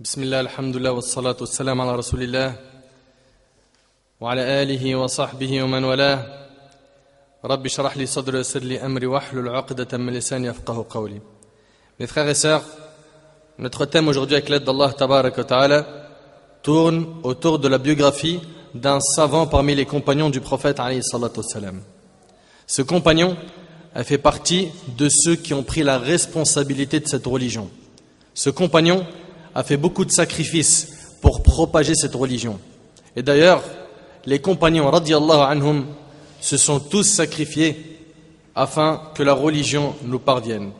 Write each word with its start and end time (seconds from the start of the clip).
بسم 0.00 0.23
الله 0.23 0.39
الحمد 0.39 0.75
لله 0.77 0.91
والصلاة 0.91 1.37
والسلام 1.41 1.81
على 1.81 1.95
رسول 1.95 2.23
الله 2.23 2.55
وعلى 4.21 4.41
آله 4.61 4.95
وصحبه 4.95 5.63
ومن 5.63 5.83
والاه 5.83 6.19
رب 7.45 7.65
اشرح 7.65 7.97
لي 7.97 8.05
صدري 8.05 8.37
ويسر 8.37 8.59
لي 8.63 8.85
أمري 8.85 9.05
واحلل 9.05 9.49
عقدة 9.49 9.97
من 9.97 10.13
لساني 10.13 10.47
يفقه 10.47 10.85
قولي 10.89 11.21
Mes 11.99 12.07
frères 12.07 12.27
et 12.27 12.33
sœurs, 12.33 12.63
notre 13.59 13.85
thème 13.85 14.07
aujourd'hui 14.07 14.35
avec 14.37 14.49
l'aide 14.49 14.63
d'Allah 14.63 14.91
Tabarak 14.91 15.37
wa 15.37 15.43
Ta'ala 15.43 15.85
tourne 16.63 17.05
autour 17.21 17.59
de 17.59 17.67
la 17.67 17.77
biographie 17.77 18.39
d'un 18.73 18.99
savant 18.99 19.45
parmi 19.45 19.75
les 19.75 19.85
compagnons 19.85 20.31
du 20.31 20.41
prophète 20.41 20.79
alayhi 20.79 21.03
salatu 21.03 21.39
wassalam. 21.41 21.79
Ce 22.65 22.81
compagnon 22.81 23.37
a 23.93 24.03
fait 24.03 24.17
partie 24.17 24.69
de 24.97 25.09
ceux 25.09 25.35
qui 25.35 25.53
ont 25.53 25.61
pris 25.61 25.83
la 25.83 25.99
responsabilité 25.99 26.99
de 26.99 27.07
cette 27.07 27.27
religion. 27.27 27.69
Ce 28.33 28.49
compagnon 28.49 29.05
a 29.55 29.63
fait 29.63 29.77
beaucoup 29.77 30.05
de 30.05 30.11
sacrifices 30.11 31.15
pour 31.21 31.43
propager 31.43 31.95
cette 31.95 32.15
religion. 32.15 32.59
Et 33.15 33.23
d'ailleurs, 33.23 33.63
les 34.25 34.39
compagnons 34.39 34.89
anhum 34.89 35.85
se 36.39 36.57
sont 36.57 36.79
tous 36.79 37.03
sacrifiés 37.03 37.99
afin 38.55 39.01
que 39.15 39.23
la 39.23 39.33
religion 39.33 39.95
nous 40.03 40.19
parvienne. 40.19 40.71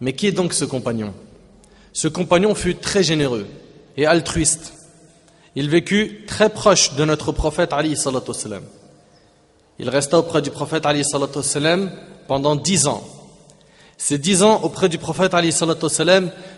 Mais 0.00 0.12
qui 0.12 0.26
est 0.26 0.32
donc 0.32 0.52
ce 0.52 0.64
compagnon? 0.64 1.14
Ce 1.92 2.08
compagnon 2.08 2.54
fut 2.54 2.74
très 2.74 3.02
généreux 3.02 3.46
et 3.96 4.06
altruiste. 4.06 4.74
Il 5.54 5.70
vécut 5.70 6.24
très 6.26 6.50
proche 6.50 6.94
de 6.94 7.04
notre 7.04 7.32
prophète 7.32 7.72
Ali. 7.72 7.94
Il 9.78 9.88
resta 9.88 10.18
auprès 10.18 10.42
du 10.42 10.50
prophète 10.50 10.84
Ali 10.84 11.02
pendant 12.28 12.56
dix 12.56 12.86
ans. 12.86 13.02
Ces 13.98 14.18
dix 14.18 14.42
ans 14.42 14.60
auprès 14.62 14.88
du 14.88 14.98
prophète 14.98 15.34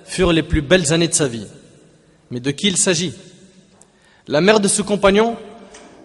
furent 0.05 0.33
les 0.33 0.43
plus 0.43 0.63
belles 0.63 0.93
années 0.93 1.09
de 1.09 1.15
sa 1.15 1.29
vie. 1.29 1.47
Mais 2.31 2.41
de 2.41 2.51
qui 2.51 2.67
il 2.69 2.77
s'agit? 2.77 3.15
La 4.27 4.41
mère 4.41 4.61
de 4.61 4.69
ce 4.69 4.83
compagnon 4.83 5.37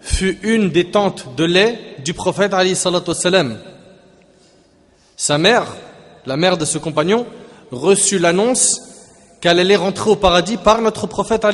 fut 0.02 0.38
une 0.44 0.70
des 0.70 0.92
tantes 0.92 1.36
de 1.36 1.44
lait 1.44 1.80
du 2.04 2.14
prophète. 2.14 2.54
Sa 5.18 5.38
mère, 5.38 5.76
la 6.26 6.38
mère 6.38 6.58
de 6.58 6.66
ce 6.66 6.78
compagnon, 6.78 7.26
reçut 7.72 8.20
l'annonce 8.20 8.82
qu'elle 9.42 9.60
allait 9.60 9.76
rentrer 9.76 10.10
au 10.10 10.16
paradis 10.16 10.58
par 10.58 10.82
notre 10.82 11.08
prophète. 11.08 11.46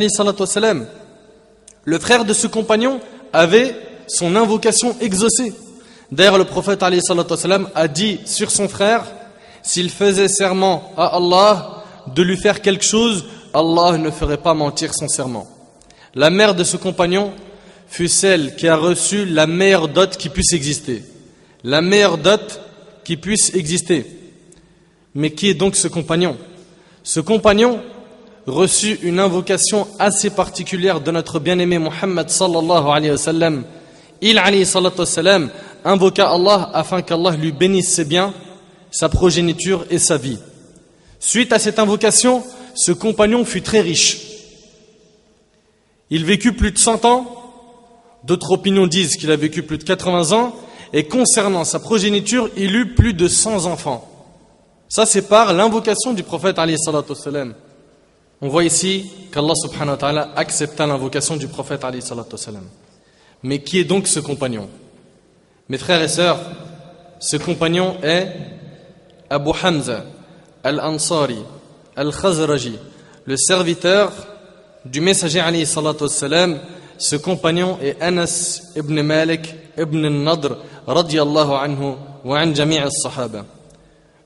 Le 1.85 1.99
frère 1.99 2.25
de 2.25 2.33
ce 2.33 2.47
compagnon 2.47 2.99
avait 3.33 3.75
son 4.07 4.35
invocation 4.35 4.95
exaucée. 5.01 5.53
D'ailleurs, 6.11 6.37
le 6.37 6.45
prophète 6.45 6.83
a 6.83 7.87
dit 7.87 8.19
sur 8.25 8.51
son 8.51 8.67
frère 8.67 9.05
s'il 9.61 9.89
faisait 9.89 10.27
serment 10.27 10.91
à 10.97 11.15
Allah 11.17 11.83
de 12.07 12.21
lui 12.23 12.37
faire 12.37 12.61
quelque 12.61 12.83
chose, 12.83 13.25
Allah 13.53 13.97
ne 13.97 14.09
ferait 14.09 14.37
pas 14.37 14.53
mentir 14.53 14.93
son 14.93 15.07
serment. 15.07 15.47
La 16.15 16.29
mère 16.29 16.55
de 16.55 16.63
ce 16.63 16.77
compagnon 16.77 17.33
fut 17.87 18.07
celle 18.07 18.55
qui 18.55 18.67
a 18.67 18.75
reçu 18.75 19.25
la 19.25 19.47
meilleure 19.47 19.87
dot 19.87 20.17
qui 20.17 20.29
puisse 20.29 20.53
exister. 20.53 21.03
La 21.63 21.81
meilleure 21.81 22.17
dot 22.17 22.61
qui 23.03 23.17
puisse 23.17 23.53
exister. 23.55 24.05
Mais 25.15 25.31
qui 25.31 25.49
est 25.49 25.55
donc 25.55 25.75
ce 25.75 25.87
compagnon? 25.87 26.37
Ce 27.03 27.19
compagnon 27.19 27.81
reçut 28.45 28.99
une 29.03 29.19
invocation 29.19 29.87
assez 29.97 30.29
particulière 30.29 31.01
de 31.01 31.11
notre 31.11 31.39
bien-aimé 31.39 31.79
Muhammad 31.79 32.29
sallallahu 32.29 32.87
alayhi 32.87 33.11
wa 33.11 33.17
sallam. 33.17 33.63
Il 34.21 34.37
alayhi 34.37 34.65
salatu 34.65 34.99
wa 34.99 35.05
sallam 35.05 35.49
invoqua 35.83 36.29
Allah 36.29 36.69
afin 36.73 37.01
qu'Allah 37.01 37.31
lui 37.31 37.51
bénisse 37.51 37.93
ses 37.93 38.05
biens 38.05 38.33
sa 38.91 39.09
progéniture 39.09 39.85
et 39.89 39.99
sa 39.99 40.17
vie. 40.17 40.39
Suite 41.19 41.53
à 41.53 41.59
cette 41.59 41.79
invocation, 41.79 42.43
ce 42.75 42.91
compagnon 42.91 43.45
fut 43.45 43.61
très 43.61 43.81
riche. 43.81 44.19
Il 46.09 46.25
vécut 46.25 46.53
plus 46.53 46.71
de 46.71 46.77
100 46.77 47.05
ans, 47.05 47.35
d'autres 48.23 48.51
opinions 48.51 48.87
disent 48.87 49.15
qu'il 49.15 49.31
a 49.31 49.35
vécu 49.35 49.63
plus 49.63 49.77
de 49.77 49.83
80 49.83 50.31
ans, 50.31 50.55
et 50.91 51.03
concernant 51.03 51.65
sa 51.65 51.79
progéniture, 51.79 52.49
il 52.57 52.75
eut 52.75 52.95
plus 52.95 53.13
de 53.13 53.27
100 53.27 53.65
enfants. 53.65 54.09
Ça, 54.87 55.05
c'est 55.05 55.27
par 55.27 55.53
l'invocation 55.53 56.13
du 56.13 56.23
prophète. 56.23 56.57
On 58.41 58.47
voit 58.47 58.63
ici 58.63 59.05
qu'Allah 59.31 59.53
subhanahu 59.53 59.91
wa 59.91 59.97
ta'ala 59.97 60.31
accepta 60.35 60.87
l'invocation 60.87 61.35
du 61.35 61.47
prophète. 61.47 61.85
Mais 63.43 63.61
qui 63.61 63.77
est 63.79 63.83
donc 63.83 64.07
ce 64.07 64.19
compagnon? 64.19 64.67
Mes 65.67 65.77
frères 65.77 66.01
et 66.01 66.07
sœurs, 66.07 66.39
ce 67.19 67.37
compagnon 67.37 67.97
est 68.01 68.33
Abu 69.29 69.51
Hamza 69.63 70.05
al-Ansari 70.63 71.37
al-Khazraji, 71.95 72.79
le 73.25 73.37
serviteur 73.37 74.11
du 74.85 75.01
messager 75.01 75.39
alayhi 75.39 75.65
salatu 75.65 76.03
wassalam, 76.03 76.57
ce 76.97 77.15
compagnon 77.15 77.77
est 77.81 78.01
Anas 78.01 78.61
ibn 78.75 79.01
Malik 79.01 79.53
ibn 79.77 80.03
al-Nadr 80.03 80.57
radiyallahu 80.87 81.53
anhu 81.53 81.95
wa 82.23 82.39
an 82.39 82.53
jami' 82.55 82.79
al-sahaba. 82.79 83.45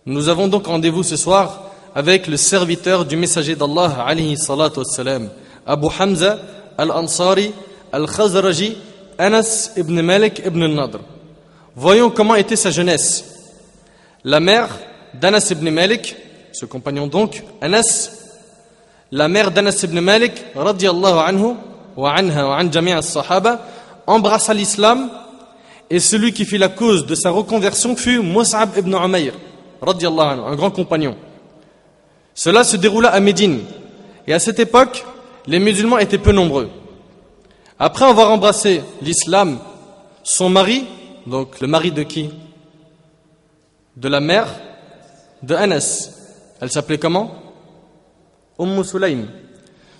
Nous 0.06 0.30
avons 0.30 0.47
donc 0.47 0.68
rendez-vous 0.68 1.03
ce 1.03 1.18
soir 1.18 1.72
avec 1.94 2.28
le 2.28 2.38
serviteur 2.38 3.06
du 3.06 3.16
messager 3.16 3.56
d'Allah 3.56 4.06
alayhi 4.08 4.38
salatu 4.38 4.80
wassalam, 4.80 5.30
Abu 5.66 5.88
Hamza 6.00 6.40
al-Ansari 6.78 7.53
al-Khazraji 7.92 8.78
Anas 9.18 9.72
ibn 9.75 10.02
Malik 10.02 10.42
ibn 10.46 10.63
al-Nadr. 10.63 11.00
Voyons 11.75 12.09
comment 12.09 12.36
était 12.36 12.56
sa 12.56 12.72
jeunesse. 12.72 13.25
La 14.24 14.40
mère 14.40 14.69
d'Anas 15.13 15.50
ibn 15.51 15.69
Malik, 15.69 16.16
ce 16.51 16.66
compagnon 16.66 17.07
donc, 17.07 17.44
Anas, 17.62 18.12
la 19.12 19.28
mère 19.28 19.51
d'Anas 19.51 19.84
ibn 19.84 20.00
Malik, 20.00 20.34
radiallahu 20.56 21.19
anhu, 21.19 21.56
wa 21.96 22.13
anha 22.16 22.47
wa 22.47 22.57
an 22.57 23.01
sahaba 23.01 23.62
embrassa 24.07 24.53
l'islam 24.53 25.09
et 25.90 26.00
celui 26.00 26.34
qui 26.34 26.46
fit 26.46 26.57
la 26.57 26.69
cause 26.69 27.06
de 27.06 27.13
sa 27.16 27.29
reconversion 27.29 27.96
fut 27.96 28.22
Mus'ab 28.22 28.78
ibn 28.78 28.94
Umayr, 28.94 29.34
radiallahu 29.81 30.28
anhu, 30.28 30.41
un 30.47 30.56
grand 30.56 30.72
compagnon. 30.72 31.16
Cela 32.34 32.63
se 32.63 32.78
déroula 32.78 33.09
à 33.09 33.19
Médine 33.19 33.59
et 34.25 34.34
à 34.34 34.40
cette 34.40 34.59
époque, 34.59 35.06
les 35.45 35.59
musulmans 35.59 36.00
étaient 36.00 36.18
peu 36.18 36.31
nombreux. 36.31 36.69
Après 37.78 38.06
avoir 38.06 38.31
embrassé 38.31 38.81
l'islam, 39.01 39.59
son 40.24 40.50
mari, 40.50 40.85
donc 41.28 41.59
le 41.59 41.68
mari 41.68 41.91
de 41.91 42.03
qui? 42.03 42.30
De 43.95 44.07
la 44.07 44.19
mère 44.19 44.47
de 45.44 45.54
Anas. 45.54 46.09
Elle 46.59 46.72
s'appelait 46.72 46.98
comment? 46.98 47.31
Umm 48.58 48.84
Sulaim. 48.84 49.26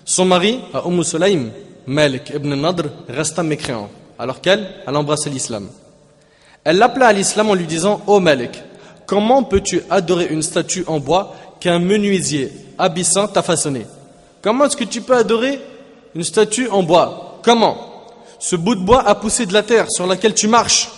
Son 0.04 0.24
mari, 0.24 0.60
à 0.72 0.86
Umm 0.86 1.02
Sulaim, 1.04 1.50
Malik 1.86 2.30
ibn 2.34 2.54
Nadr, 2.54 2.84
resta 3.08 3.42
mécréant, 3.42 3.90
alors 4.18 4.40
qu'elle, 4.40 4.66
elle 4.86 4.96
embrassait 4.96 5.30
l'islam. 5.30 5.68
Elle 6.64 6.78
l'appela 6.78 7.08
à 7.08 7.12
l'islam 7.12 7.50
en 7.50 7.54
lui 7.54 7.66
disant 7.66 8.00
Ô 8.06 8.14
oh 8.14 8.20
Malik, 8.20 8.62
comment 9.06 9.42
peux-tu 9.42 9.82
adorer 9.90 10.26
une 10.26 10.42
statue 10.42 10.84
en 10.86 10.98
bois 10.98 11.34
qu'un 11.60 11.78
menuisier 11.78 12.50
abyssant 12.78 13.28
t'a 13.28 13.42
façonné 13.42 13.86
Comment 14.42 14.64
est-ce 14.64 14.76
que 14.76 14.84
tu 14.84 15.02
peux 15.02 15.16
adorer 15.16 15.60
une 16.14 16.24
statue 16.24 16.68
en 16.68 16.82
bois? 16.82 17.40
Comment? 17.42 17.76
Ce 18.38 18.56
bout 18.56 18.74
de 18.74 18.80
bois 18.80 19.06
a 19.06 19.14
poussé 19.14 19.46
de 19.46 19.52
la 19.52 19.62
terre 19.62 19.86
sur 19.90 20.06
laquelle 20.06 20.34
tu 20.34 20.48
marches. 20.48 20.90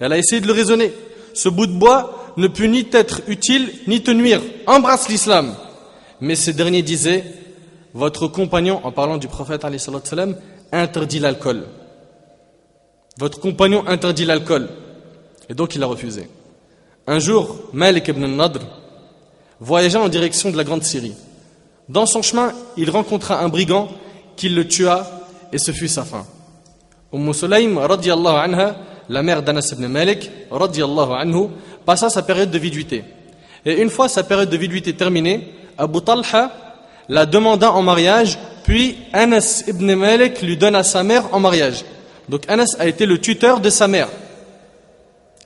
Elle 0.00 0.12
a 0.12 0.18
essayé 0.18 0.40
de 0.40 0.46
le 0.46 0.52
raisonner. 0.52 0.92
Ce 1.34 1.48
bout 1.48 1.66
de 1.66 1.72
bois 1.72 2.27
ne 2.38 2.46
peut 2.46 2.64
ni 2.64 2.84
t'être 2.84 3.22
utile 3.26 3.70
ni 3.88 4.02
te 4.02 4.12
nuire. 4.12 4.40
Embrasse 4.66 5.08
l'islam. 5.08 5.54
Mais 6.20 6.36
ce 6.36 6.52
dernier 6.52 6.82
disait, 6.82 7.24
votre 7.94 8.28
compagnon, 8.28 8.80
en 8.84 8.92
parlant 8.92 9.16
du 9.18 9.26
prophète 9.26 9.64
interdit 10.70 11.18
l'alcool. 11.18 11.64
Votre 13.18 13.40
compagnon 13.40 13.84
interdit 13.88 14.24
l'alcool. 14.24 14.68
Et 15.48 15.54
donc 15.54 15.74
il 15.74 15.82
a 15.82 15.86
refusé. 15.86 16.28
Un 17.08 17.18
jour, 17.18 17.56
Malik 17.72 18.06
ibn 18.08 18.24
Nadr 18.26 18.60
voyagea 19.58 20.00
en 20.00 20.08
direction 20.08 20.50
de 20.50 20.56
la 20.56 20.62
Grande 20.62 20.84
Syrie. 20.84 21.14
Dans 21.88 22.06
son 22.06 22.22
chemin, 22.22 22.52
il 22.76 22.90
rencontra 22.90 23.42
un 23.42 23.48
brigand 23.48 23.88
qui 24.36 24.48
le 24.48 24.68
tua 24.68 25.10
et 25.52 25.58
ce 25.58 25.72
fut 25.72 25.88
sa 25.88 26.04
fin. 26.04 26.24
Umm 27.12 27.32
la 29.08 29.22
mère 29.22 29.42
d'Anas 29.42 29.70
ibn 29.72 29.86
Malik, 29.86 30.30
passa 31.88 32.10
sa 32.10 32.20
période 32.20 32.50
de 32.50 32.58
viduité. 32.58 33.02
Et 33.64 33.80
une 33.80 33.88
fois 33.88 34.10
sa 34.10 34.22
période 34.22 34.50
de 34.50 34.56
viduité 34.58 34.92
terminée, 34.92 35.54
Abu 35.78 36.02
Talha 36.02 36.52
la 37.08 37.24
demanda 37.24 37.72
en 37.72 37.80
mariage, 37.80 38.38
puis 38.62 38.98
Anas 39.14 39.64
ibn 39.66 39.94
Malik 39.94 40.42
lui 40.42 40.58
donna 40.58 40.82
sa 40.82 41.02
mère 41.02 41.32
en 41.32 41.40
mariage. 41.40 41.86
Donc 42.28 42.42
Anas 42.46 42.76
a 42.78 42.86
été 42.86 43.06
le 43.06 43.18
tuteur 43.18 43.60
de 43.60 43.70
sa 43.70 43.88
mère. 43.88 44.10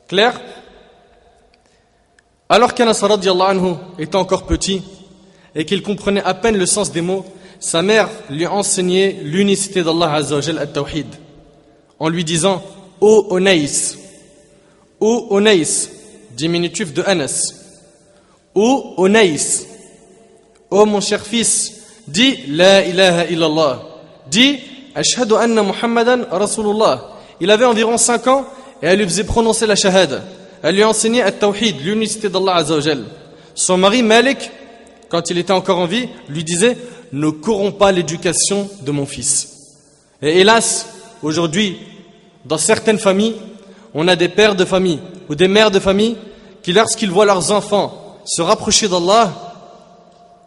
Clair? 0.09 0.41
Alors 2.49 2.75
qu'Anas 2.75 3.05
anhu 3.05 3.75
était 4.01 4.17
encore 4.17 4.45
petit 4.45 4.83
et 5.55 5.65
qu'il 5.65 5.81
comprenait 5.81 6.25
à 6.25 6.35
peine 6.35 6.57
le 6.57 6.67
sens 6.67 6.91
des 6.91 7.03
mots, 7.03 7.25
sa 7.61 7.83
mère 7.83 8.09
lui 8.29 8.49
enseignait 8.49 9.21
l'unicité 9.23 9.85
d'Allah 9.85 10.15
Azzawajal 10.15 10.59
at-Tawhid 10.59 11.07
en 12.01 12.09
lui 12.09 12.25
disant 12.25 12.65
Ô 13.01 13.29
Onaïs, 13.31 13.97
ô 14.99 15.29
Onaïs, 15.31 16.02
diminutif 16.37 16.93
de 16.93 17.03
Anas, 17.07 17.55
ô 18.55 18.95
Onaïs, 18.97 19.67
ô 20.71 20.85
mon 20.85 21.01
cher 21.01 21.21
fils, 21.21 21.83
dis 22.07 22.39
La 22.49 22.85
ilaha 22.85 23.25
illallah, 23.27 23.83
dis 24.31 24.61
Ashhadu 24.95 25.35
anna 25.35 25.63
Muhammadan 25.63 26.25
Rasulullah. 26.31 27.09
Il 27.41 27.51
avait 27.51 27.65
environ 27.65 27.97
5 27.97 28.27
ans 28.27 28.47
et 28.83 28.87
elle 28.87 28.99
lui 28.99 29.07
faisait 29.07 29.25
prononcer 29.25 29.67
la 29.67 29.75
shahada. 29.77 30.23
Elle 30.63 30.77
lui 30.77 30.85
enseignait 30.85 31.23
At-Tawhid, 31.23 31.81
l'unicité 31.83 32.29
d'Allah 32.29 32.57
Azzawajal. 32.57 33.05
Son 33.55 33.77
mari 33.79 34.03
Malik, 34.03 34.51
quand 35.09 35.31
il 35.31 35.39
était 35.39 35.53
encore 35.53 35.79
en 35.79 35.87
vie, 35.87 36.09
lui 36.29 36.45
disait 36.45 36.77
Ne 37.13 37.31
corromps 37.31 37.77
pas 37.77 37.91
l'éducation 37.91 38.69
de 38.83 38.91
mon 38.93 39.07
fils. 39.07 39.49
Et 40.21 40.41
hélas, 40.41 40.87
aujourd'hui, 41.23 41.79
dans 42.45 42.59
certaines 42.59 42.99
familles, 42.99 43.35
on 43.95 44.09
a 44.09 44.17
des 44.17 44.29
pères 44.29 44.55
de 44.55 44.65
famille 44.65 45.01
ou 45.29 45.35
des 45.35 45.49
mères 45.49 45.71
de 45.71 45.79
famille 45.79 46.17
qui, 46.63 46.73
lorsqu'ils 46.73 47.11
voient 47.11 47.27
leurs 47.27 47.53
enfants 47.53 48.21
se 48.25 48.43
rapprocher 48.43 48.89
d'Allah, 48.89 49.33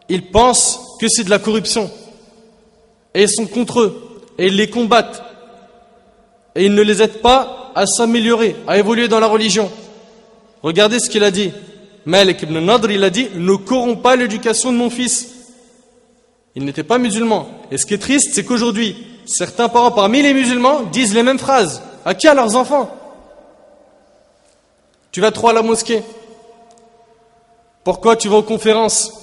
ils 0.10 0.32
pensent 0.32 0.80
que 1.00 1.08
c'est 1.08 1.24
de 1.24 1.30
la 1.30 1.40
corruption. 1.40 1.90
Et 3.14 3.24
ils 3.24 3.30
sont 3.30 3.46
contre 3.46 3.82
eux. 3.82 4.22
Et 4.38 4.48
ils 4.48 4.56
les 4.56 4.70
combattent. 4.70 5.24
Et 6.56 6.66
ils 6.66 6.74
ne 6.74 6.82
les 6.82 7.02
aident 7.02 7.22
pas 7.22 7.72
à 7.76 7.86
s'améliorer, 7.86 8.56
à 8.68 8.78
évoluer 8.78 9.08
dans 9.08 9.20
la 9.20 9.28
religion. 9.28 9.72
Regardez 10.64 11.00
ce 11.00 11.10
qu'il 11.10 11.24
a 11.24 11.32
dit. 11.32 11.52
Malik 12.06 12.44
ibn 12.44 12.60
Nadr, 12.60 12.92
il 12.92 13.04
a 13.04 13.10
dit 13.10 13.30
Ne 13.36 13.56
corromps 13.56 14.02
pas 14.02 14.16
l'éducation 14.16 14.72
de 14.72 14.78
mon 14.78 14.90
fils. 14.90 15.32
Il 16.56 16.64
n'était 16.64 16.84
pas 16.84 16.98
musulman. 16.98 17.48
Et 17.72 17.78
ce 17.78 17.86
qui 17.86 17.94
est 17.94 18.00
triste, 18.00 18.30
c'est 18.34 18.46
qu'aujourd'hui, 18.46 18.96
certains 19.26 19.68
parents 19.68 19.92
parmi 19.92 20.22
les 20.22 20.34
musulmans 20.34 20.84
disent 20.84 21.14
les 21.14 21.24
mêmes 21.24 21.40
phrases. 21.40 21.82
À 22.06 22.14
qui 22.14 22.28
À 22.28 22.34
leurs 22.34 22.56
enfants? 22.56 22.96
Tu 25.16 25.22
vas 25.22 25.32
trop 25.32 25.48
à 25.48 25.54
la 25.54 25.62
mosquée. 25.62 26.04
Pourquoi 27.86 28.18
tu 28.18 28.28
vas 28.28 28.36
aux 28.36 28.44
conférences? 28.44 29.14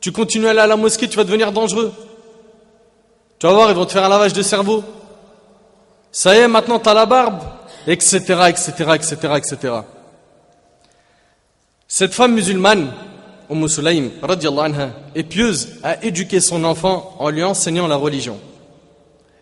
Tu 0.00 0.10
continues 0.10 0.46
à 0.46 0.52
aller 0.52 0.60
à 0.60 0.66
la 0.66 0.76
mosquée, 0.78 1.06
tu 1.06 1.18
vas 1.18 1.24
devenir 1.24 1.52
dangereux. 1.52 1.92
Tu 3.38 3.46
vas 3.46 3.52
voir, 3.52 3.68
ils 3.68 3.76
vont 3.76 3.84
te 3.84 3.92
faire 3.92 4.04
un 4.06 4.08
lavage 4.08 4.32
de 4.32 4.40
cerveau. 4.40 4.82
Ça 6.10 6.34
y 6.34 6.38
est, 6.38 6.48
maintenant 6.48 6.78
tu 6.78 6.88
as 6.88 6.94
la 6.94 7.04
barbe, 7.04 7.42
etc., 7.86 8.20
etc., 8.48 8.72
etc., 8.94 9.16
etc. 9.36 9.74
Cette 11.86 12.14
femme 12.14 12.32
musulmane, 12.32 12.90
Umm 13.50 13.68
Sulaim, 13.68 14.08
anha, 14.22 14.92
est 15.14 15.24
pieuse 15.24 15.74
à 15.82 16.02
éduquer 16.02 16.40
son 16.40 16.64
enfant 16.64 17.16
en 17.18 17.28
lui 17.28 17.44
enseignant 17.44 17.86
la 17.86 17.96
religion. 17.96 18.40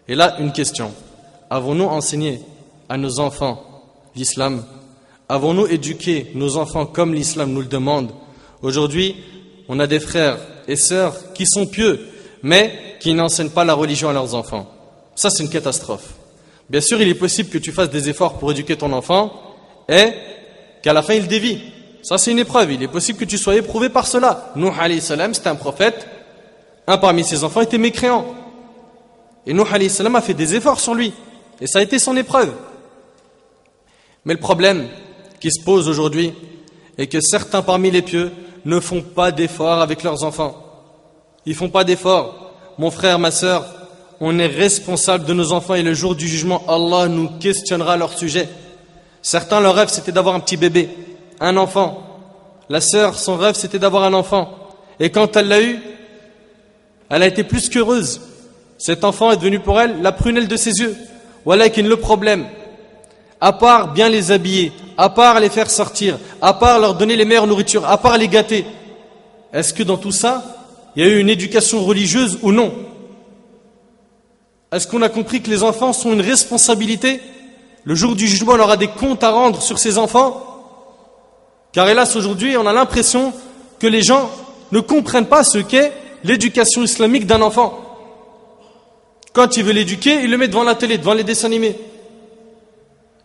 Et 0.09 0.17
là, 0.17 0.35
une 0.41 0.51
question. 0.51 0.93
Avons-nous 1.49 1.87
enseigné 1.87 2.43
à 2.89 2.97
nos 2.97 3.21
enfants 3.21 3.63
l'islam? 4.17 4.65
Avons-nous 5.29 5.67
éduqué 5.67 6.31
nos 6.35 6.57
enfants 6.57 6.87
comme 6.87 7.15
l'islam 7.15 7.53
nous 7.53 7.61
le 7.61 7.67
demande 7.67 8.13
Aujourd'hui, 8.63 9.17
on 9.69 9.79
a 9.79 9.87
des 9.87 10.01
frères 10.01 10.39
et 10.67 10.77
sœurs 10.77 11.33
qui 11.35 11.47
sont 11.47 11.67
pieux, 11.67 12.09
mais 12.43 12.97
qui 12.99 13.13
n'enseignent 13.15 13.51
pas 13.51 13.65
la 13.65 13.75
religion 13.75 14.09
à 14.09 14.13
leurs 14.13 14.35
enfants. 14.35 14.67
Ça, 15.15 15.31
c'est 15.31 15.43
une 15.43 15.51
catastrophe. 15.51 16.15
Bien 16.71 16.81
sûr, 16.81 17.01
il 17.01 17.09
est 17.09 17.15
possible 17.15 17.51
que 17.51 17.59
tu 17.59 17.73
fasses 17.73 17.91
des 17.91 18.09
efforts 18.09 18.39
pour 18.39 18.51
éduquer 18.53 18.77
ton 18.77 18.93
enfant 18.93 19.33
et 19.89 20.13
qu'à 20.83 20.93
la 20.93 21.03
fin, 21.03 21.15
il 21.15 21.29
dévie. 21.29 21.61
Ça, 22.03 22.19
c'est 22.19 22.31
une 22.31 22.39
épreuve. 22.39 22.73
Il 22.73 22.83
est 22.83 22.89
possible 22.89 23.19
que 23.19 23.25
tu 23.25 23.39
sois 23.39 23.57
éprouvé 23.57 23.91
par 23.91 24.07
cela. 24.07 24.53
Nuh 24.57 24.71
salam, 25.01 25.35
c'était 25.35 25.49
un 25.49 25.57
prophète. 25.57 26.07
Un 26.87 26.99
parmi 26.99 27.25
ses 27.25 27.45
enfants 27.45 27.61
était 27.61 27.79
mécréant. 27.79 28.25
Et 29.47 29.53
Nuh 29.53 29.89
salam 29.89 30.17
a 30.17 30.23
fait 30.23 30.35
des 30.35 30.55
efforts 30.55 30.81
sur 30.81 30.95
lui. 30.95 31.13
Et 31.61 31.67
ça 31.67 31.81
a 31.81 31.83
été 31.83 31.99
son 31.99 32.17
épreuve. 32.17 32.53
Mais 34.25 34.35
le 34.35 34.41
problème 34.41 34.89
qui 35.41 35.51
se 35.51 35.63
pose 35.63 35.89
aujourd'hui 35.89 36.33
est 36.97 37.07
que 37.07 37.21
certains 37.21 37.63
parmi 37.63 37.91
les 37.91 38.03
pieux 38.03 38.33
ne 38.65 38.81
font 38.81 39.03
pas 39.03 39.31
d'efforts 39.31 39.81
avec 39.81 40.03
leurs 40.03 40.25
enfants. 40.25 40.57
Ils 41.47 41.55
font 41.55 41.71
pas 41.71 41.85
d'efforts. 41.85 42.53
Mon 42.79 42.91
frère, 42.91 43.19
ma 43.19 43.31
sœur, 43.31 43.67
on 44.21 44.39
est 44.39 44.47
responsable 44.47 45.25
de 45.25 45.33
nos 45.33 45.53
enfants 45.53 45.75
et 45.75 45.83
le 45.83 45.95
jour 45.95 46.15
du 46.15 46.27
jugement, 46.27 46.65
Allah 46.69 47.09
nous 47.09 47.29
questionnera 47.39 47.97
leur 47.97 48.17
sujet. 48.17 48.49
Certains, 49.23 49.61
leur 49.61 49.75
rêve, 49.75 49.89
c'était 49.89 50.13
d'avoir 50.13 50.35
un 50.35 50.41
petit 50.41 50.57
bébé 50.57 50.89
un 51.41 51.57
enfant. 51.57 52.03
La 52.69 52.81
sœur, 52.81 53.19
son 53.19 53.37
rêve, 53.37 53.55
c'était 53.55 53.79
d'avoir 53.79 54.05
un 54.05 54.15
enfant. 54.15 54.53
Et 55.01 55.11
quand 55.11 55.37
elle 55.37 55.49
l'a 55.49 55.63
eu, 55.63 55.79
elle 57.11 57.23
a 57.23 57.27
été 57.27 57.45
plus 57.45 57.69
qu'heureuse. 57.69 58.21
Cet 58.77 59.05
enfant 59.05 59.33
est 59.33 59.37
devenu 59.37 59.61
pour 59.61 59.81
elle 59.81 60.03
la 60.03 60.13
prunelle 60.13 60.49
de 60.49 60.57
ses 60.57 60.73
yeux. 60.73 60.97
Voilà 61.45 61.69
qu'il 61.69 61.89
le 61.89 61.97
problème. 61.97 62.47
À 63.41 63.53
part 63.53 63.93
bien 63.93 64.09
les 64.09 64.33
habiller, 64.33 64.73
à 64.99 65.09
part 65.11 65.39
les 65.39 65.49
faire 65.49 65.71
sortir, 65.71 66.19
à 66.43 66.53
part 66.55 66.81
leur 66.81 66.95
donner 66.95 67.15
les 67.15 67.25
meilleures 67.25 67.47
nourritures, 67.47 67.89
à 67.89 67.97
part 67.99 68.19
les 68.19 68.27
gâter, 68.27 68.67
est-ce 69.53 69.73
que 69.73 69.85
dans 69.85 69.97
tout 69.97 70.11
ça, 70.11 70.43
il 70.97 71.05
y 71.05 71.07
a 71.07 71.09
eu 71.09 71.21
une 71.21 71.31
éducation 71.31 71.85
religieuse 71.85 72.41
ou 72.43 72.51
non? 72.51 72.75
Est-ce 74.73 74.89
qu'on 74.89 75.01
a 75.03 75.09
compris 75.09 75.41
que 75.41 75.49
les 75.49 75.63
enfants 75.63 75.93
sont 75.93 76.13
une 76.13 76.21
responsabilité? 76.21 77.21
Le 77.85 77.95
jour 77.95 78.17
du 78.17 78.27
jugement, 78.27 78.55
on 78.55 78.61
aura 78.61 78.77
des 78.77 78.89
comptes 78.89 79.23
à 79.23 79.31
rendre 79.31 79.63
sur 79.63 79.79
ces 79.79 79.97
enfants? 79.97 80.45
Car 81.73 81.89
hélas, 81.89 82.17
aujourd'hui, 82.17 82.57
on 82.57 82.67
a 82.67 82.73
l'impression 82.73 83.33
que 83.79 83.87
les 83.87 84.03
gens 84.03 84.29
ne 84.73 84.81
comprennent 84.81 85.27
pas 85.27 85.45
ce 85.45 85.59
qu'est 85.59 85.93
l'éducation 86.25 86.83
islamique 86.83 87.27
d'un 87.27 87.41
enfant. 87.41 87.79
Quand 89.33 89.57
il 89.57 89.63
veut 89.63 89.73
l'éduquer, 89.73 90.25
il 90.25 90.31
le 90.31 90.37
met 90.37 90.49
devant 90.49 90.65
la 90.65 90.75
télé, 90.75 90.99
devant 90.99 91.15
les 91.15 91.25
dessins 91.25 91.47
animés. 91.47 91.77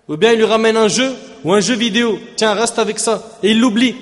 Ou 0.08 0.18
bien 0.18 0.34
il 0.34 0.38
lui 0.38 0.46
ramène 0.46 0.78
un 0.78 0.88
jeu 0.88 1.14
ou 1.44 1.54
un 1.54 1.60
jeu 1.60 1.76
vidéo. 1.76 2.20
Tiens, 2.36 2.54
reste 2.54 2.80
avec 2.80 3.00
ça. 3.00 3.24
Et 3.42 3.52
il 3.52 3.60
l'oublie. 3.60 3.96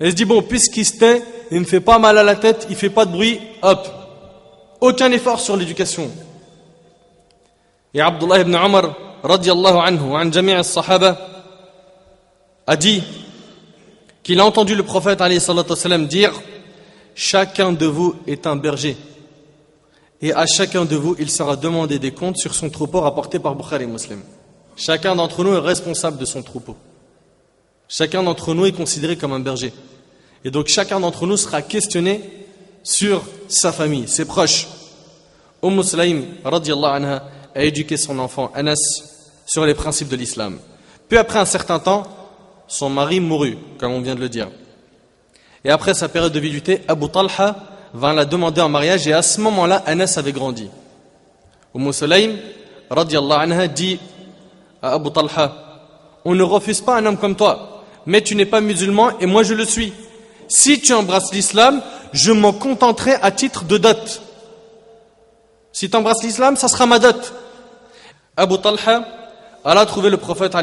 Et 0.00 0.06
il 0.06 0.10
se 0.10 0.16
dit, 0.16 0.24
bon, 0.24 0.42
puisqu'il 0.42 0.84
se 0.84 0.98
tait, 0.98 1.22
il 1.50 1.60
ne 1.60 1.64
fait 1.64 1.80
pas 1.80 1.98
mal 1.98 2.18
à 2.18 2.22
la 2.22 2.36
tête, 2.36 2.66
il 2.68 2.72
ne 2.72 2.78
fait 2.78 2.90
pas 2.90 3.04
de 3.04 3.12
bruit, 3.12 3.40
hop. 3.62 3.88
Aucun 4.80 5.10
effort 5.12 5.40
sur 5.40 5.56
l'éducation. 5.56 6.10
Et 7.94 8.00
Abdullah 8.00 8.40
ibn 8.40 8.54
Umar, 8.54 8.94
radiallahu 9.22 9.76
anhu, 9.78 10.14
an 10.14 10.30
jami' 10.30 10.62
sahaba 10.62 11.18
a 12.66 12.76
dit, 12.76 13.02
qu'il 14.22 14.38
a 14.40 14.44
entendu 14.44 14.74
le 14.74 14.82
prophète 14.82 15.22
dire 16.06 16.32
Chacun 17.14 17.72
de 17.72 17.86
vous 17.86 18.14
est 18.26 18.46
un 18.46 18.56
berger. 18.56 18.96
Et 20.20 20.32
à 20.32 20.46
chacun 20.46 20.84
de 20.84 20.94
vous, 20.94 21.16
il 21.18 21.30
sera 21.30 21.56
demandé 21.56 21.98
des 21.98 22.12
comptes 22.12 22.36
sur 22.36 22.54
son 22.54 22.68
troupeau 22.70 23.00
rapporté 23.00 23.38
par 23.38 23.54
Bukhari 23.54 23.86
Muslim. 23.86 24.20
Chacun 24.78 25.16
d'entre 25.16 25.42
nous 25.42 25.54
est 25.54 25.58
responsable 25.58 26.18
de 26.18 26.24
son 26.24 26.40
troupeau. 26.40 26.76
Chacun 27.88 28.22
d'entre 28.22 28.54
nous 28.54 28.64
est 28.64 28.72
considéré 28.72 29.16
comme 29.16 29.32
un 29.32 29.40
berger. 29.40 29.72
Et 30.44 30.52
donc 30.52 30.68
chacun 30.68 31.00
d'entre 31.00 31.26
nous 31.26 31.36
sera 31.36 31.62
questionné 31.62 32.22
sur 32.84 33.24
sa 33.48 33.72
famille, 33.72 34.06
ses 34.06 34.24
proches. 34.24 34.68
Umm 35.64 35.82
Sulaim, 35.82 36.22
anha, 36.44 37.24
a 37.56 37.62
éduqué 37.64 37.96
son 37.96 38.20
enfant 38.20 38.52
Anas 38.54 38.76
sur 39.46 39.66
les 39.66 39.74
principes 39.74 40.08
de 40.08 40.14
l'islam. 40.14 40.58
Puis 41.08 41.18
après 41.18 41.40
un 41.40 41.44
certain 41.44 41.80
temps, 41.80 42.04
son 42.68 42.88
mari 42.88 43.18
mourut, 43.18 43.58
comme 43.78 43.92
on 43.92 44.00
vient 44.00 44.14
de 44.14 44.20
le 44.20 44.28
dire. 44.28 44.48
Et 45.64 45.70
après 45.70 45.94
sa 45.94 46.08
période 46.08 46.32
de 46.32 46.38
viduité, 46.38 46.82
Abu 46.86 47.08
Talha 47.08 47.56
vint 47.94 48.12
la 48.12 48.24
demander 48.24 48.60
en 48.60 48.68
mariage 48.68 49.08
et 49.08 49.12
à 49.12 49.22
ce 49.22 49.40
moment-là, 49.40 49.82
Anas 49.86 50.14
avait 50.18 50.30
grandi. 50.30 50.68
Umm 51.74 51.92
Sulaim, 51.92 52.36
anha, 52.90 53.66
dit 53.66 53.98
Abu 54.82 55.10
Talha, 55.10 55.52
on 56.24 56.34
ne 56.34 56.42
refuse 56.42 56.80
pas 56.80 56.96
un 56.96 57.06
homme 57.06 57.16
comme 57.16 57.36
toi, 57.36 57.82
mais 58.06 58.22
tu 58.22 58.34
n'es 58.34 58.46
pas 58.46 58.60
musulman 58.60 59.18
et 59.20 59.26
moi 59.26 59.42
je 59.42 59.54
le 59.54 59.64
suis. 59.64 59.92
Si 60.48 60.80
tu 60.80 60.92
embrasses 60.92 61.32
l'islam, 61.32 61.82
je 62.12 62.32
m'en 62.32 62.52
contenterai 62.52 63.14
à 63.14 63.30
titre 63.30 63.64
de 63.64 63.78
dot. 63.78 64.22
Si 65.72 65.90
tu 65.90 65.96
embrasses 65.96 66.22
l'islam, 66.22 66.56
ça 66.56 66.68
sera 66.68 66.86
ma 66.86 66.98
dot. 66.98 67.32
Abu 68.36 68.58
Talha 68.58 69.04
Allah 69.64 69.80
a 69.82 69.86
trouvé 69.86 70.08
le 70.08 70.16
prophète 70.16 70.56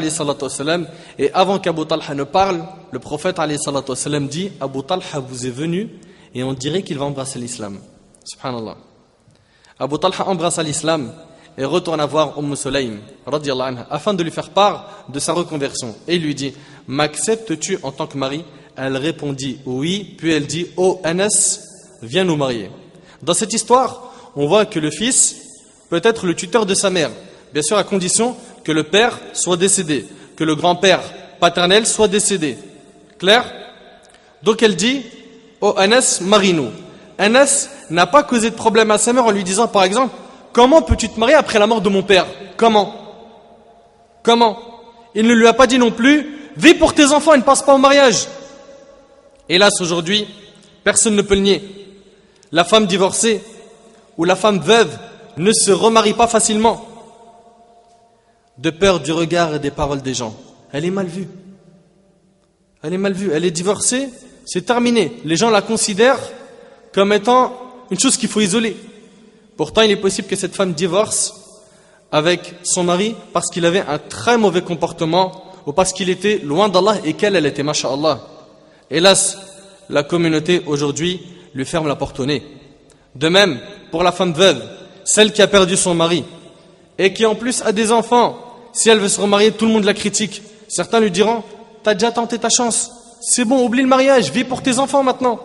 et 1.18 1.32
avant 1.32 1.58
qu'Abu 1.58 1.86
Talha 1.86 2.14
ne 2.14 2.24
parle, 2.24 2.64
le 2.90 2.98
prophète 2.98 3.38
dit 4.28 4.52
Abu 4.60 4.82
Talha 4.82 5.20
vous 5.20 5.46
est 5.46 5.50
venu 5.50 5.90
et 6.34 6.42
on 6.42 6.54
dirait 6.54 6.82
qu'il 6.82 6.98
va 6.98 7.04
embrasser 7.04 7.38
l'islam. 7.38 7.78
Subhanallah. 8.24 8.76
Abu 9.78 9.98
Talha 9.98 10.26
embrassa 10.26 10.62
l'islam 10.62 11.12
et 11.58 11.64
retourna 11.64 12.06
voir 12.06 12.38
Umm 12.38 12.54
Sulaim 12.54 12.98
afin 13.90 14.14
de 14.14 14.22
lui 14.22 14.30
faire 14.30 14.50
part 14.50 15.04
de 15.08 15.18
sa 15.18 15.32
reconversion 15.32 15.94
et 16.06 16.18
lui 16.18 16.34
dit 16.34 16.54
M'acceptes-tu 16.86 17.78
en 17.82 17.92
tant 17.92 18.06
que 18.06 18.18
mari? 18.18 18.44
Elle 18.76 18.96
répondit 18.96 19.58
oui, 19.64 20.14
puis 20.18 20.32
elle 20.32 20.46
dit 20.46 20.66
Oh 20.76 21.00
Anas, 21.02 21.60
viens 22.02 22.24
nous 22.24 22.36
marier. 22.36 22.70
Dans 23.22 23.34
cette 23.34 23.52
histoire, 23.52 24.12
on 24.36 24.46
voit 24.46 24.66
que 24.66 24.78
le 24.78 24.90
fils 24.90 25.36
peut 25.88 26.00
être 26.04 26.26
le 26.26 26.34
tuteur 26.34 26.66
de 26.66 26.74
sa 26.74 26.90
mère, 26.90 27.10
bien 27.54 27.62
sûr 27.62 27.78
à 27.78 27.84
condition 27.84 28.36
que 28.64 28.72
le 28.72 28.82
père 28.82 29.18
soit 29.32 29.56
décédé, 29.56 30.06
que 30.36 30.44
le 30.44 30.54
grand-père 30.54 31.00
paternel 31.40 31.86
soit 31.86 32.08
décédé. 32.08 32.58
Clair? 33.18 33.50
Donc 34.42 34.62
elle 34.62 34.76
dit 34.76 35.02
Oh 35.62 35.74
Anas, 35.78 36.20
marie-nous. 36.20 36.70
Anas 37.18 37.70
n'a 37.88 38.06
pas 38.06 38.22
causé 38.22 38.50
de 38.50 38.56
problème 38.56 38.90
à 38.90 38.98
sa 38.98 39.14
mère 39.14 39.24
en 39.24 39.30
lui 39.30 39.42
disant 39.42 39.68
par 39.68 39.84
exemple 39.84 40.14
Comment 40.56 40.80
peux-tu 40.80 41.10
te 41.10 41.20
marier 41.20 41.34
après 41.34 41.58
la 41.58 41.66
mort 41.66 41.82
de 41.82 41.90
mon 41.90 42.02
père? 42.02 42.26
Comment? 42.56 42.94
Comment? 44.22 44.56
Il 45.14 45.26
ne 45.26 45.34
lui 45.34 45.46
a 45.46 45.52
pas 45.52 45.66
dit 45.66 45.78
non 45.78 45.90
plus 45.90 46.34
Vis 46.56 46.72
pour 46.72 46.94
tes 46.94 47.12
enfants 47.12 47.34
et 47.34 47.36
ne 47.36 47.42
passe 47.42 47.62
pas 47.62 47.74
au 47.74 47.78
mariage. 47.78 48.26
Hélas 49.50 49.78
aujourd'hui, 49.82 50.26
personne 50.82 51.14
ne 51.14 51.20
peut 51.20 51.34
le 51.34 51.42
nier. 51.42 51.62
la 52.52 52.64
femme 52.64 52.86
divorcée 52.86 53.42
ou 54.16 54.24
la 54.24 54.34
femme 54.34 54.60
veuve 54.60 54.98
ne 55.36 55.52
se 55.52 55.72
remarie 55.72 56.14
pas 56.14 56.26
facilement 56.26 56.88
de 58.56 58.70
peur 58.70 59.00
du 59.00 59.12
regard 59.12 59.56
et 59.56 59.58
des 59.58 59.70
paroles 59.70 60.00
des 60.00 60.14
gens. 60.14 60.34
Elle 60.72 60.86
est 60.86 60.90
mal 60.90 61.06
vue. 61.06 61.28
Elle 62.82 62.94
est 62.94 62.98
mal 62.98 63.12
vue. 63.12 63.30
Elle 63.30 63.44
est 63.44 63.50
divorcée, 63.50 64.08
c'est 64.46 64.64
terminé. 64.64 65.18
Les 65.26 65.36
gens 65.36 65.50
la 65.50 65.60
considèrent 65.60 66.30
comme 66.94 67.12
étant 67.12 67.52
une 67.90 68.00
chose 68.00 68.16
qu'il 68.16 68.30
faut 68.30 68.40
isoler. 68.40 68.74
Pourtant, 69.56 69.82
il 69.82 69.90
est 69.90 69.96
possible 69.96 70.28
que 70.28 70.36
cette 70.36 70.54
femme 70.54 70.74
divorce 70.74 71.34
avec 72.12 72.54
son 72.62 72.84
mari 72.84 73.14
parce 73.32 73.50
qu'il 73.50 73.64
avait 73.64 73.80
un 73.80 73.98
très 73.98 74.38
mauvais 74.38 74.62
comportement 74.62 75.44
ou 75.64 75.72
parce 75.72 75.92
qu'il 75.92 76.10
était 76.10 76.38
loin 76.38 76.68
d'Allah 76.68 76.96
et 77.04 77.14
qu'elle, 77.14 77.36
elle 77.36 77.46
était 77.46 77.62
masha'Allah. 77.62 78.20
Hélas, 78.90 79.38
la 79.88 80.02
communauté 80.02 80.62
aujourd'hui 80.66 81.20
lui 81.54 81.64
ferme 81.64 81.88
la 81.88 81.96
porte 81.96 82.20
au 82.20 82.26
nez. 82.26 82.42
De 83.14 83.28
même, 83.28 83.58
pour 83.90 84.02
la 84.02 84.12
femme 84.12 84.32
veuve, 84.32 84.62
celle 85.04 85.32
qui 85.32 85.42
a 85.42 85.46
perdu 85.46 85.76
son 85.76 85.94
mari 85.94 86.24
et 86.98 87.12
qui 87.12 87.24
en 87.24 87.34
plus 87.34 87.62
a 87.62 87.72
des 87.72 87.92
enfants, 87.92 88.38
si 88.72 88.90
elle 88.90 88.98
veut 88.98 89.08
se 89.08 89.20
remarier, 89.20 89.52
tout 89.52 89.66
le 89.66 89.72
monde 89.72 89.84
la 89.84 89.94
critique. 89.94 90.42
Certains 90.68 91.00
lui 91.00 91.10
diront, 91.10 91.42
t'as 91.82 91.94
déjà 91.94 92.12
tenté 92.12 92.38
ta 92.38 92.50
chance, 92.50 92.90
c'est 93.20 93.44
bon, 93.44 93.64
oublie 93.64 93.82
le 93.82 93.88
mariage, 93.88 94.30
vis 94.30 94.44
pour 94.44 94.62
tes 94.62 94.78
enfants 94.78 95.02
maintenant. 95.02 95.40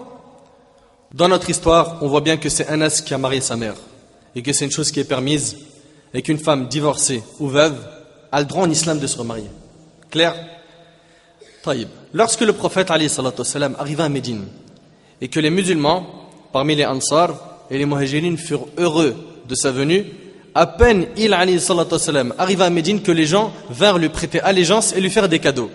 Dans 1.14 1.28
notre 1.28 1.50
histoire, 1.50 1.98
on 2.02 2.08
voit 2.08 2.22
bien 2.22 2.38
que 2.38 2.50
c'est 2.50 2.68
Anas 2.68 3.02
qui 3.06 3.14
a 3.14 3.18
marié 3.18 3.42
sa 3.42 3.56
mère 3.56 3.76
et 4.36 4.42
que 4.42 4.54
c'est 4.54 4.66
une 4.66 4.72
chose 4.72 4.92
qui 4.92 5.00
est 5.00 5.06
permise 5.06 5.58
et 6.14 6.22
qu'une 6.22 6.38
femme 6.38 6.68
divorcée 6.68 7.24
ou 7.40 7.48
veuve 7.48 7.76
a 8.32 8.40
le 8.40 8.46
droit 8.46 8.64
en 8.64 8.70
islam 8.70 9.00
de 9.00 9.08
se 9.08 9.18
remarier. 9.18 9.50
Clair? 10.10 10.36
Taïb. 11.64 11.90
Lorsque 12.14 12.42
le 12.42 12.54
prophète 12.54 12.90
arriva 12.92 14.04
à 14.04 14.10
Médine 14.10 14.46
et 15.22 15.28
que 15.28 15.40
les 15.40 15.50
musulmans, 15.50 16.08
parmi 16.52 16.76
les 16.76 16.86
Ansar 16.86 17.60
et 17.70 17.78
les 17.78 17.86
Muhajirin, 17.86 18.36
furent 18.36 18.68
heureux 18.78 19.16
de 19.48 19.56
sa 19.56 19.72
venue, 19.72 20.06
à 20.54 20.66
peine 20.66 21.08
il 21.16 21.34
arriva 21.34 22.66
à 22.66 22.70
Médine 22.70 23.02
que 23.02 23.12
les 23.12 23.26
gens 23.26 23.54
vinrent 23.70 24.00
lui 24.00 24.10
prêter 24.10 24.42
allégeance 24.42 24.94
et 24.94 25.00
lui 25.00 25.10
faire 25.10 25.30
des 25.30 25.40
cadeaux. 25.40 25.70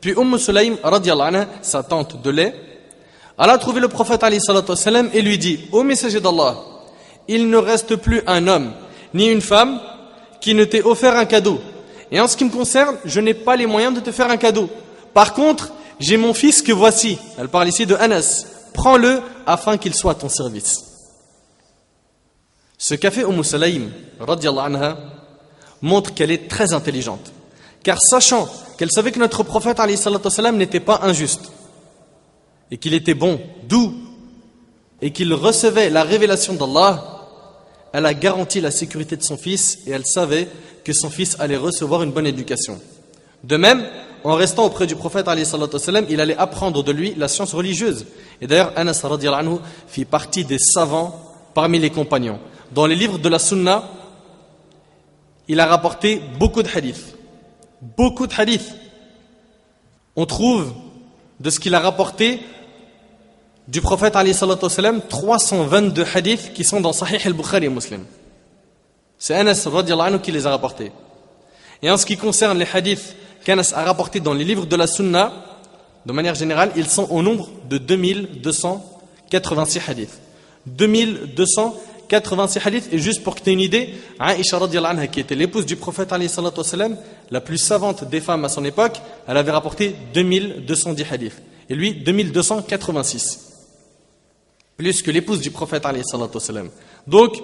Puis 0.00 0.12
Umm 0.12 0.38
Sulaim, 0.38 0.76
sa 1.62 1.82
tante 1.82 2.22
de 2.22 2.30
lait, 2.30 2.54
Allah 3.36 3.54
a 3.54 3.58
trouvé 3.58 3.80
le 3.80 3.88
prophète 3.88 4.24
et 4.24 5.22
lui 5.22 5.38
dit 5.38 5.60
Ô 5.72 5.82
messager 5.82 6.20
d'Allah, 6.20 6.56
il 7.28 7.48
ne 7.50 7.56
reste 7.56 7.96
plus 7.96 8.22
un 8.26 8.48
homme 8.48 8.72
ni 9.14 9.26
une 9.28 9.40
femme 9.40 9.80
qui 10.40 10.54
ne 10.54 10.64
t'ait 10.64 10.82
offert 10.82 11.16
un 11.16 11.24
cadeau. 11.24 11.60
Et 12.10 12.20
en 12.20 12.28
ce 12.28 12.36
qui 12.36 12.44
me 12.44 12.50
concerne, 12.50 12.96
je 13.04 13.20
n'ai 13.20 13.34
pas 13.34 13.56
les 13.56 13.66
moyens 13.66 13.94
de 13.94 14.00
te 14.00 14.12
faire 14.12 14.30
un 14.30 14.36
cadeau. 14.36 14.70
Par 15.12 15.34
contre, 15.34 15.72
j'ai 16.00 16.16
mon 16.16 16.32
fils 16.34 16.62
que 16.62 16.72
voici. 16.72 17.18
Elle 17.38 17.48
parle 17.48 17.68
ici 17.68 17.86
de 17.86 17.94
Anas. 17.94 18.46
Prends-le 18.72 19.20
afin 19.46 19.76
qu'il 19.76 19.94
soit 19.94 20.12
à 20.12 20.14
ton 20.14 20.28
service. 20.28 20.84
Ce 22.78 22.94
qu'a 22.94 23.10
fait 23.10 23.24
Umm 23.24 23.42
Salaim, 23.42 23.88
anha, 24.20 24.96
montre 25.82 26.14
qu'elle 26.14 26.30
est 26.30 26.48
très 26.48 26.72
intelligente. 26.72 27.32
Car 27.82 28.00
sachant 28.00 28.48
qu'elle 28.76 28.90
savait 28.90 29.10
que 29.10 29.18
notre 29.18 29.42
prophète 29.42 29.80
n'était 30.54 30.80
pas 30.80 31.00
injuste, 31.02 31.50
et 32.70 32.76
qu'il 32.76 32.94
était 32.94 33.14
bon, 33.14 33.40
doux, 33.68 33.94
et 35.02 35.12
qu'il 35.12 35.32
recevait 35.34 35.90
la 35.90 36.04
révélation 36.04 36.54
d'Allah, 36.54 37.17
elle 37.92 38.06
a 38.06 38.14
garanti 38.14 38.60
la 38.60 38.70
sécurité 38.70 39.16
de 39.16 39.22
son 39.22 39.36
fils 39.36 39.78
et 39.86 39.90
elle 39.90 40.06
savait 40.06 40.48
que 40.84 40.92
son 40.92 41.10
fils 41.10 41.36
allait 41.38 41.56
recevoir 41.56 42.02
une 42.02 42.12
bonne 42.12 42.26
éducation. 42.26 42.80
De 43.44 43.56
même, 43.56 43.86
en 44.24 44.34
restant 44.34 44.64
auprès 44.64 44.86
du 44.86 44.96
prophète, 44.96 45.26
il 46.08 46.20
allait 46.20 46.36
apprendre 46.36 46.82
de 46.82 46.92
lui 46.92 47.14
la 47.16 47.28
science 47.28 47.54
religieuse. 47.54 48.06
Et 48.40 48.46
d'ailleurs, 48.46 48.72
Anas 48.76 49.04
fit 49.86 50.04
partie 50.04 50.44
des 50.44 50.58
savants 50.58 51.20
parmi 51.54 51.78
les 51.78 51.90
compagnons. 51.90 52.40
Dans 52.72 52.86
les 52.86 52.96
livres 52.96 53.18
de 53.18 53.28
la 53.28 53.38
Sunna, 53.38 53.84
il 55.46 55.60
a 55.60 55.66
rapporté 55.66 56.20
beaucoup 56.38 56.62
de 56.62 56.68
hadiths. 56.68 57.16
Beaucoup 57.96 58.26
de 58.26 58.34
hadiths. 58.36 58.74
On 60.16 60.26
trouve 60.26 60.74
de 61.40 61.50
ce 61.50 61.60
qu'il 61.60 61.74
a 61.74 61.80
rapporté 61.80 62.40
du 63.68 63.80
prophète 63.82 64.16
Ali 64.16 64.34
322 64.34 66.04
hadiths 66.14 66.54
qui 66.54 66.64
sont 66.64 66.80
dans 66.80 66.94
Sahih 66.94 67.20
al-Bukhari 67.26 67.68
Muslim. 67.68 68.00
C'est 69.18 69.34
Anas 69.34 69.68
anhu 69.68 70.20
qui 70.20 70.32
les 70.32 70.46
a 70.46 70.50
rapportés. 70.50 70.90
Et 71.82 71.90
en 71.90 71.98
ce 71.98 72.06
qui 72.06 72.16
concerne 72.16 72.58
les 72.58 72.66
hadiths 72.72 73.14
qu'Anas 73.44 73.74
a 73.76 73.84
rapportés 73.84 74.20
dans 74.20 74.32
les 74.32 74.44
livres 74.44 74.64
de 74.64 74.74
la 74.74 74.86
Sunna, 74.86 75.32
de 76.06 76.12
manière 76.12 76.34
générale, 76.34 76.72
ils 76.76 76.88
sont 76.88 77.08
au 77.10 77.22
nombre 77.22 77.50
de 77.68 77.76
2286 77.76 79.82
hadiths. 79.86 80.18
2286 80.66 82.60
hadiths, 82.64 82.88
et 82.90 82.98
juste 82.98 83.22
pour 83.22 83.34
que 83.34 83.42
tu 83.42 83.50
aies 83.50 83.52
une 83.52 83.60
idée, 83.60 83.94
Aisha 84.18 84.56
anha, 84.56 85.08
qui 85.08 85.20
était 85.20 85.34
l'épouse 85.34 85.66
du 85.66 85.76
prophète 85.76 86.14
la 87.30 87.40
plus 87.42 87.58
savante 87.58 88.08
des 88.08 88.22
femmes 88.22 88.46
à 88.46 88.48
son 88.48 88.64
époque, 88.64 89.02
elle 89.26 89.36
avait 89.36 89.52
rapporté 89.52 89.94
2210 90.14 90.86
hadiths. 91.10 91.42
Et 91.68 91.74
lui, 91.74 91.92
2286 91.92 93.47
plus 94.78 95.02
que 95.02 95.10
l'épouse 95.10 95.40
du 95.40 95.50
prophète 95.50 95.84
Donc, 97.08 97.42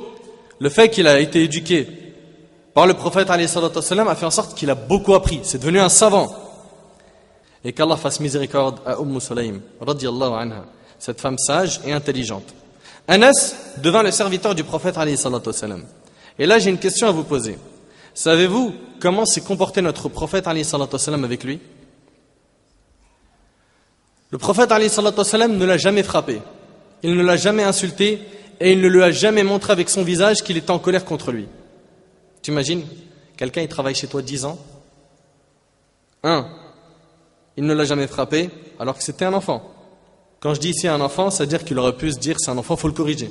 le 0.61 0.69
fait 0.69 0.89
qu'il 0.89 1.09
a 1.09 1.19
été 1.19 1.43
éduqué 1.43 1.89
par 2.73 2.87
le 2.87 2.95
prophète 2.95 3.29
a 3.29 3.37
fait 4.15 4.27
en 4.27 4.31
sorte 4.31 4.57
qu'il 4.57 4.71
a 4.71 4.77
beaucoup 4.77 5.15
appris. 5.15 5.41
C'est 5.43 5.59
devenu 5.59 5.81
un 5.81 5.89
savant. 5.89 6.33
Et 7.65 7.73
qu'Allah 7.73 7.97
fasse 7.97 8.21
miséricorde 8.21 8.79
à 8.87 9.01
Umm 9.01 9.19
Sulaim, 9.19 9.61
anha, 9.81 10.65
cette 11.01 11.21
femme 11.21 11.37
sage 11.37 11.81
et 11.85 11.93
intelligente. 11.93 12.55
Anas 13.09 13.57
devint 13.79 14.05
le 14.05 14.13
serviteur 14.13 14.55
du 14.55 14.63
prophète 14.63 14.97
Et 16.39 16.47
là, 16.47 16.59
j'ai 16.61 16.71
une 16.71 16.79
question 16.79 17.09
à 17.09 17.11
vous 17.11 17.25
poser. 17.25 17.59
Savez-vous 18.15 18.75
comment 19.01 19.27
s'est 19.27 19.41
comporté 19.41 19.83
notre 19.83 20.09
prophète 20.09 20.47
avec 20.47 21.43
lui? 21.43 21.59
Le 24.31 24.39
prophète 24.39 24.71
ne 24.71 25.65
l'a 25.65 25.79
jamais 25.79 26.05
frappé 26.05 26.41
il 27.05 27.15
ne 27.15 27.23
l'a 27.23 27.37
jamais 27.37 27.63
insulté 27.63 28.19
et 28.61 28.73
il 28.73 28.81
ne 28.81 28.89
lui 28.89 29.03
a 29.03 29.11
jamais 29.11 29.45
montré 29.45 29.73
avec 29.73 29.91
son 29.91 30.03
visage 30.03 30.43
qu'il 30.43 30.57
était 30.57 30.71
en 30.71 30.79
colère 30.79 31.05
contre 31.05 31.33
lui. 31.33 31.47
Tu 32.43 32.51
imagines 32.51 32.83
Quelqu'un, 33.37 33.63
il 33.63 33.69
travaille 33.69 33.95
chez 33.95 34.07
toi 34.07 34.23
dix 34.23 34.45
ans. 34.45 34.59
Un, 36.23 36.47
il 37.57 37.65
ne 37.65 37.75
l'a 37.75 37.85
jamais 37.85 38.07
frappé 38.07 38.49
alors 38.79 38.97
que 38.97 39.03
c'était 39.03 39.25
un 39.25 39.35
enfant. 39.35 39.71
Quand 40.41 40.55
je 40.55 40.61
dis 40.61 40.71
ici 40.71 40.89
un 40.89 41.01
enfant, 41.01 41.31
ça 41.31 41.45
veut 41.45 41.49
dire 41.49 41.65
qu'il 41.65 41.79
aurait 41.79 41.97
pu 41.97 42.11
se 42.11 42.19
dire 42.19 42.37
c'est 42.39 42.51
un 42.51 42.59
enfant, 42.59 42.77
faut 42.77 42.89
le 42.89 42.95
corriger. 42.95 43.31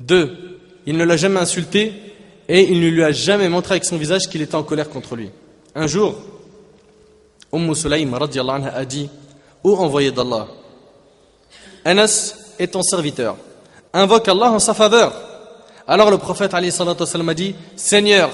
Deux, 0.00 0.58
il 0.86 0.96
ne 0.96 1.04
l'a 1.04 1.16
jamais 1.16 1.38
insulté 1.38 1.92
et 2.48 2.62
il 2.62 2.80
ne 2.80 2.88
lui 2.88 3.04
a 3.04 3.12
jamais 3.12 3.48
montré 3.48 3.74
avec 3.74 3.84
son 3.84 3.98
visage 3.98 4.28
qu'il 4.28 4.42
était 4.42 4.56
en 4.56 4.64
colère 4.64 4.88
contre 4.88 5.14
lui. 5.14 5.30
Un 5.74 5.86
jour, 5.86 6.16
Umm 7.52 7.72
a 7.72 8.84
dit 8.84 9.10
Ô 9.62 9.76
envoyé 9.76 10.10
d'Allah, 10.10 10.48
est 12.60 12.68
ton 12.68 12.82
serviteur. 12.82 13.36
Invoque 13.92 14.28
Allah 14.28 14.52
en 14.52 14.58
sa 14.58 14.74
faveur. 14.74 15.12
Alors 15.88 16.10
le 16.10 16.18
prophète 16.18 16.54
a 16.54 16.60
dit 17.34 17.54
Seigneur, 17.74 18.30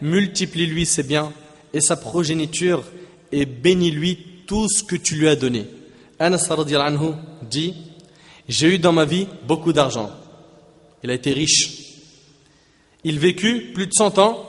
multiplie-lui 0.00 0.86
ses 0.86 1.02
biens 1.02 1.32
et 1.72 1.80
sa 1.80 1.96
progéniture 1.96 2.82
et 3.30 3.44
bénis-lui 3.44 4.18
tout 4.46 4.66
ce 4.68 4.82
que 4.82 4.96
tu 4.96 5.16
lui 5.16 5.28
as 5.28 5.36
donné. 5.36 5.66
Anas 6.18 6.48
anhu 6.50 7.12
dit 7.42 7.74
J'ai 8.48 8.74
eu 8.74 8.78
dans 8.78 8.92
ma 8.92 9.04
vie 9.04 9.28
beaucoup 9.46 9.72
d'argent. 9.72 10.10
Il 11.04 11.10
a 11.10 11.14
été 11.14 11.32
riche. 11.32 11.84
Il 13.04 13.18
vécut 13.18 13.72
plus 13.74 13.86
de 13.86 13.92
100 13.92 14.18
ans 14.18 14.44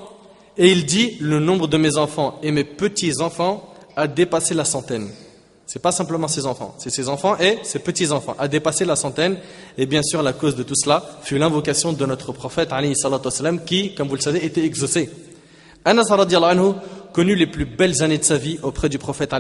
et 0.58 0.72
il 0.72 0.86
dit 0.86 1.18
Le 1.20 1.40
nombre 1.40 1.68
de 1.68 1.78
mes 1.78 1.98
enfants 1.98 2.40
et 2.42 2.52
mes 2.52 2.64
petits-enfants 2.64 3.76
a 3.96 4.08
dépassé 4.08 4.54
la 4.54 4.66
centaine. 4.66 5.10
C'est 5.72 5.78
pas 5.78 5.92
simplement 5.92 6.28
ses 6.28 6.48
enfants, 6.48 6.74
c'est 6.80 6.90
ses 6.90 7.10
enfants 7.10 7.38
et 7.38 7.60
ses 7.62 7.78
petits-enfants, 7.78 8.36
a 8.40 8.48
dépassé 8.48 8.86
la 8.86 8.96
centaine. 8.96 9.38
Et 9.78 9.86
bien 9.86 10.02
sûr, 10.02 10.24
la 10.24 10.34
cause 10.34 10.56
de 10.56 10.64
tout 10.64 10.74
cela 10.74 11.06
fut 11.22 11.38
l'invocation 11.38 11.94
de 11.94 12.06
notre 12.08 12.32
prophète, 12.32 12.72
qui, 13.68 13.94
comme 13.94 14.08
vous 14.08 14.16
le 14.16 14.22
savez, 14.22 14.44
était 14.44 14.66
exaucé. 14.66 15.12
Anas 15.86 16.08
anhu 16.10 16.74
connu 17.14 17.36
les 17.36 17.46
plus 17.46 17.66
belles 17.66 18.02
années 18.02 18.18
de 18.18 18.24
sa 18.24 18.38
vie 18.38 18.58
auprès 18.64 18.90
du 18.90 18.98
prophète 18.98 19.32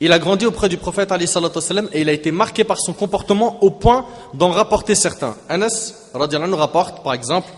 Il 0.00 0.10
a 0.10 0.18
grandi 0.18 0.44
auprès 0.44 0.68
du 0.68 0.76
prophète 0.76 1.12
et 1.12 2.00
il 2.00 2.08
a 2.08 2.12
été 2.12 2.32
marqué 2.32 2.64
par 2.64 2.80
son 2.80 2.92
comportement 2.92 3.62
au 3.62 3.70
point 3.70 4.06
d'en 4.34 4.50
rapporter 4.50 4.96
certains. 4.96 5.36
Anas 5.48 5.94
anhu 6.14 6.54
rapporte, 6.54 7.04
par 7.04 7.14
exemple, 7.14 7.48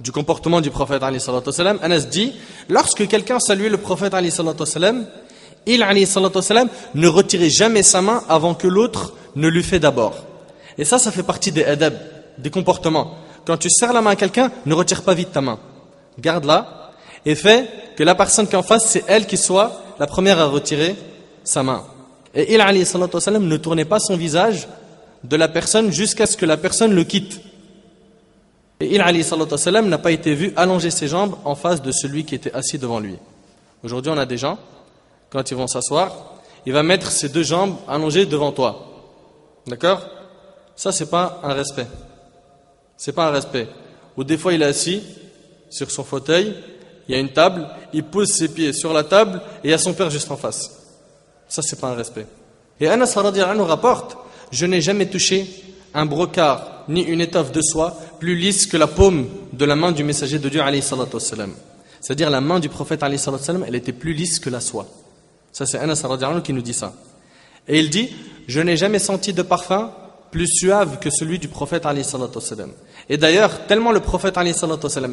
du 0.00 0.10
comportement 0.10 0.62
du 0.62 0.70
prophète 0.70 1.02
Anas 1.02 2.06
dit, 2.10 2.32
lorsque 2.70 3.06
quelqu'un 3.06 3.38
saluait 3.40 3.68
le 3.68 3.76
prophète 3.76 4.14
il 5.66 5.80
ne 6.94 7.08
retirait 7.08 7.50
jamais 7.50 7.82
sa 7.82 8.02
main 8.02 8.22
avant 8.28 8.54
que 8.54 8.66
l'autre 8.66 9.14
ne 9.36 9.48
lui 9.48 9.62
fait 9.62 9.78
d'abord. 9.78 10.14
Et 10.78 10.84
ça, 10.84 10.98
ça 10.98 11.10
fait 11.10 11.22
partie 11.22 11.52
des 11.52 11.64
adab, 11.64 11.94
des 12.38 12.50
comportements. 12.50 13.14
Quand 13.44 13.56
tu 13.56 13.70
serres 13.70 13.92
la 13.92 14.02
main 14.02 14.10
à 14.10 14.16
quelqu'un, 14.16 14.50
ne 14.66 14.74
retire 14.74 15.02
pas 15.02 15.14
vite 15.14 15.32
ta 15.32 15.40
main. 15.40 15.58
Garde-la 16.18 16.92
et 17.26 17.34
fais 17.34 17.68
que 17.96 18.02
la 18.02 18.14
personne 18.14 18.46
qui 18.46 18.56
en 18.56 18.62
face, 18.62 18.86
c'est 18.86 19.04
elle 19.06 19.26
qui 19.26 19.36
soit 19.36 19.80
la 19.98 20.06
première 20.06 20.38
à 20.38 20.46
retirer 20.46 20.96
sa 21.44 21.62
main. 21.62 21.84
Et 22.34 22.52
il 22.52 22.58
ne 22.58 23.56
tournait 23.56 23.84
pas 23.84 24.00
son 24.00 24.16
visage 24.16 24.66
de 25.22 25.36
la 25.36 25.48
personne 25.48 25.92
jusqu'à 25.92 26.26
ce 26.26 26.36
que 26.36 26.46
la 26.46 26.56
personne 26.56 26.94
le 26.94 27.04
quitte. 27.04 27.40
Et 28.80 28.94
il, 28.94 28.98
n'a 28.98 29.98
pas 29.98 30.10
été 30.10 30.34
vu 30.34 30.52
allonger 30.56 30.90
ses 30.90 31.06
jambes 31.06 31.36
en 31.44 31.54
face 31.54 31.80
de 31.80 31.92
celui 31.92 32.24
qui 32.24 32.34
était 32.34 32.52
assis 32.52 32.78
devant 32.78 32.98
lui. 32.98 33.16
Aujourd'hui, 33.84 34.10
on 34.12 34.18
a 34.18 34.26
des 34.26 34.36
gens, 34.36 34.58
quand 35.30 35.50
ils 35.50 35.56
vont 35.56 35.66
s'asseoir, 35.66 36.34
il 36.66 36.72
va 36.72 36.82
mettre 36.82 37.10
ses 37.10 37.28
deux 37.28 37.42
jambes 37.42 37.76
allongées 37.88 38.26
devant 38.26 38.52
toi. 38.52 38.86
D'accord? 39.66 40.02
Ça, 40.76 40.92
c'est 40.92 41.10
pas 41.10 41.40
un 41.42 41.52
respect. 41.52 41.86
C'est 42.96 43.12
pas 43.12 43.28
un 43.28 43.30
respect. 43.30 43.68
Ou 44.16 44.24
des 44.24 44.38
fois, 44.38 44.52
il 44.52 44.62
est 44.62 44.66
assis 44.66 45.02
sur 45.70 45.90
son 45.90 46.04
fauteuil, 46.04 46.54
il 47.08 47.14
y 47.14 47.18
a 47.18 47.20
une 47.20 47.32
table, 47.32 47.68
il 47.92 48.04
pose 48.04 48.30
ses 48.30 48.48
pieds 48.48 48.72
sur 48.72 48.92
la 48.92 49.04
table 49.04 49.42
et 49.62 49.68
il 49.68 49.70
y 49.70 49.74
a 49.74 49.78
son 49.78 49.92
père 49.92 50.10
juste 50.10 50.30
en 50.30 50.36
face. 50.36 50.70
Ça, 51.48 51.62
c'est 51.62 51.80
pas 51.80 51.88
un 51.88 51.94
respect. 51.94 52.26
Et 52.80 52.88
Anas 52.88 53.14
nous 53.56 53.64
rapporte 53.64 54.16
Je 54.50 54.66
n'ai 54.66 54.80
jamais 54.80 55.06
touché 55.06 55.46
un 55.92 56.06
brocart 56.06 56.84
ni 56.88 57.02
une 57.02 57.20
étoffe 57.20 57.52
de 57.52 57.60
soie 57.60 57.96
plus 58.18 58.36
lisse 58.36 58.66
que 58.66 58.76
la 58.76 58.86
paume 58.86 59.26
de 59.52 59.64
la 59.64 59.76
main 59.76 59.92
du 59.92 60.04
messager 60.04 60.38
de 60.38 60.48
Dieu, 60.48 60.62
c'est-à-dire 62.00 62.30
la 62.30 62.40
main 62.40 62.60
du 62.60 62.68
prophète, 62.68 63.02
elle 63.02 63.74
était 63.74 63.92
plus 63.92 64.12
lisse 64.12 64.38
que 64.38 64.50
la 64.50 64.60
soie. 64.60 64.86
Ça, 65.54 65.66
c'est 65.66 65.78
Anas 65.78 66.04
qui 66.42 66.52
nous 66.52 66.62
dit 66.62 66.74
ça. 66.74 66.92
Et 67.68 67.78
il 67.78 67.88
dit 67.88 68.10
Je 68.48 68.60
n'ai 68.60 68.76
jamais 68.76 68.98
senti 68.98 69.32
de 69.32 69.42
parfum 69.42 69.92
plus 70.32 70.48
suave 70.48 70.98
que 70.98 71.10
celui 71.10 71.38
du 71.38 71.46
prophète. 71.46 71.86
Et 73.08 73.16
d'ailleurs, 73.16 73.66
tellement 73.68 73.92
le 73.92 74.00
prophète 74.00 74.36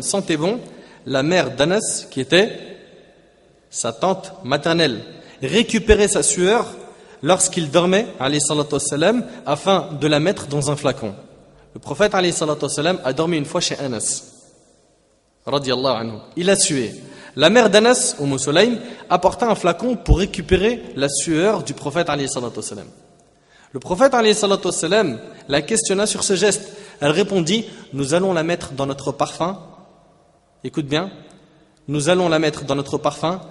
sentait 0.01 0.38
bon, 0.38 0.60
la 1.05 1.21
mère 1.21 1.55
d'Anas, 1.55 2.07
qui 2.10 2.21
était 2.21 2.57
sa 3.69 3.93
tante 3.93 4.33
maternelle, 4.43 5.03
récupérait 5.43 6.07
sa 6.07 6.24
sueur 6.24 6.65
lorsqu'il 7.21 7.69
dormait, 7.69 8.07
afin 9.45 9.89
de 10.01 10.07
la 10.07 10.19
mettre 10.19 10.48
dans 10.48 10.71
un 10.71 10.75
flacon. 10.75 11.13
Le 11.75 11.79
prophète 11.79 12.15
a 12.15 13.13
dormi 13.13 13.38
une 13.38 13.45
fois 13.45 13.62
chez 13.62 13.77
Anas. 13.77 14.24
Il 16.36 16.50
a 16.50 16.55
sué. 16.55 16.95
La 17.35 17.50
mère 17.50 17.69
d'Anas, 17.69 18.15
Umm 18.19 18.38
Sulaim, 18.38 18.77
apporta 19.09 19.50
un 19.50 19.55
flacon 19.55 19.95
pour 19.95 20.19
récupérer 20.19 20.83
la 20.95 21.07
sueur 21.07 21.63
du 21.63 21.73
prophète 21.73 22.09
Le 23.71 23.79
prophète 23.79 24.13
la 25.47 25.61
questionna 25.61 26.05
sur 26.05 26.23
ce 26.23 26.35
geste. 26.35 26.71
Elle 27.00 27.11
répondit 27.11 27.65
Nous 27.93 28.13
allons 28.13 28.33
la 28.33 28.43
mettre 28.43 28.73
dans 28.73 28.85
notre 28.85 29.11
parfum. 29.11 29.59
Écoute 30.63 30.88
bien, 30.88 31.09
nous 31.88 32.09
allons 32.09 32.27
la 32.27 32.39
mettre 32.39 32.65
dans 32.65 32.75
notre 32.75 32.97
parfum. 32.97 33.41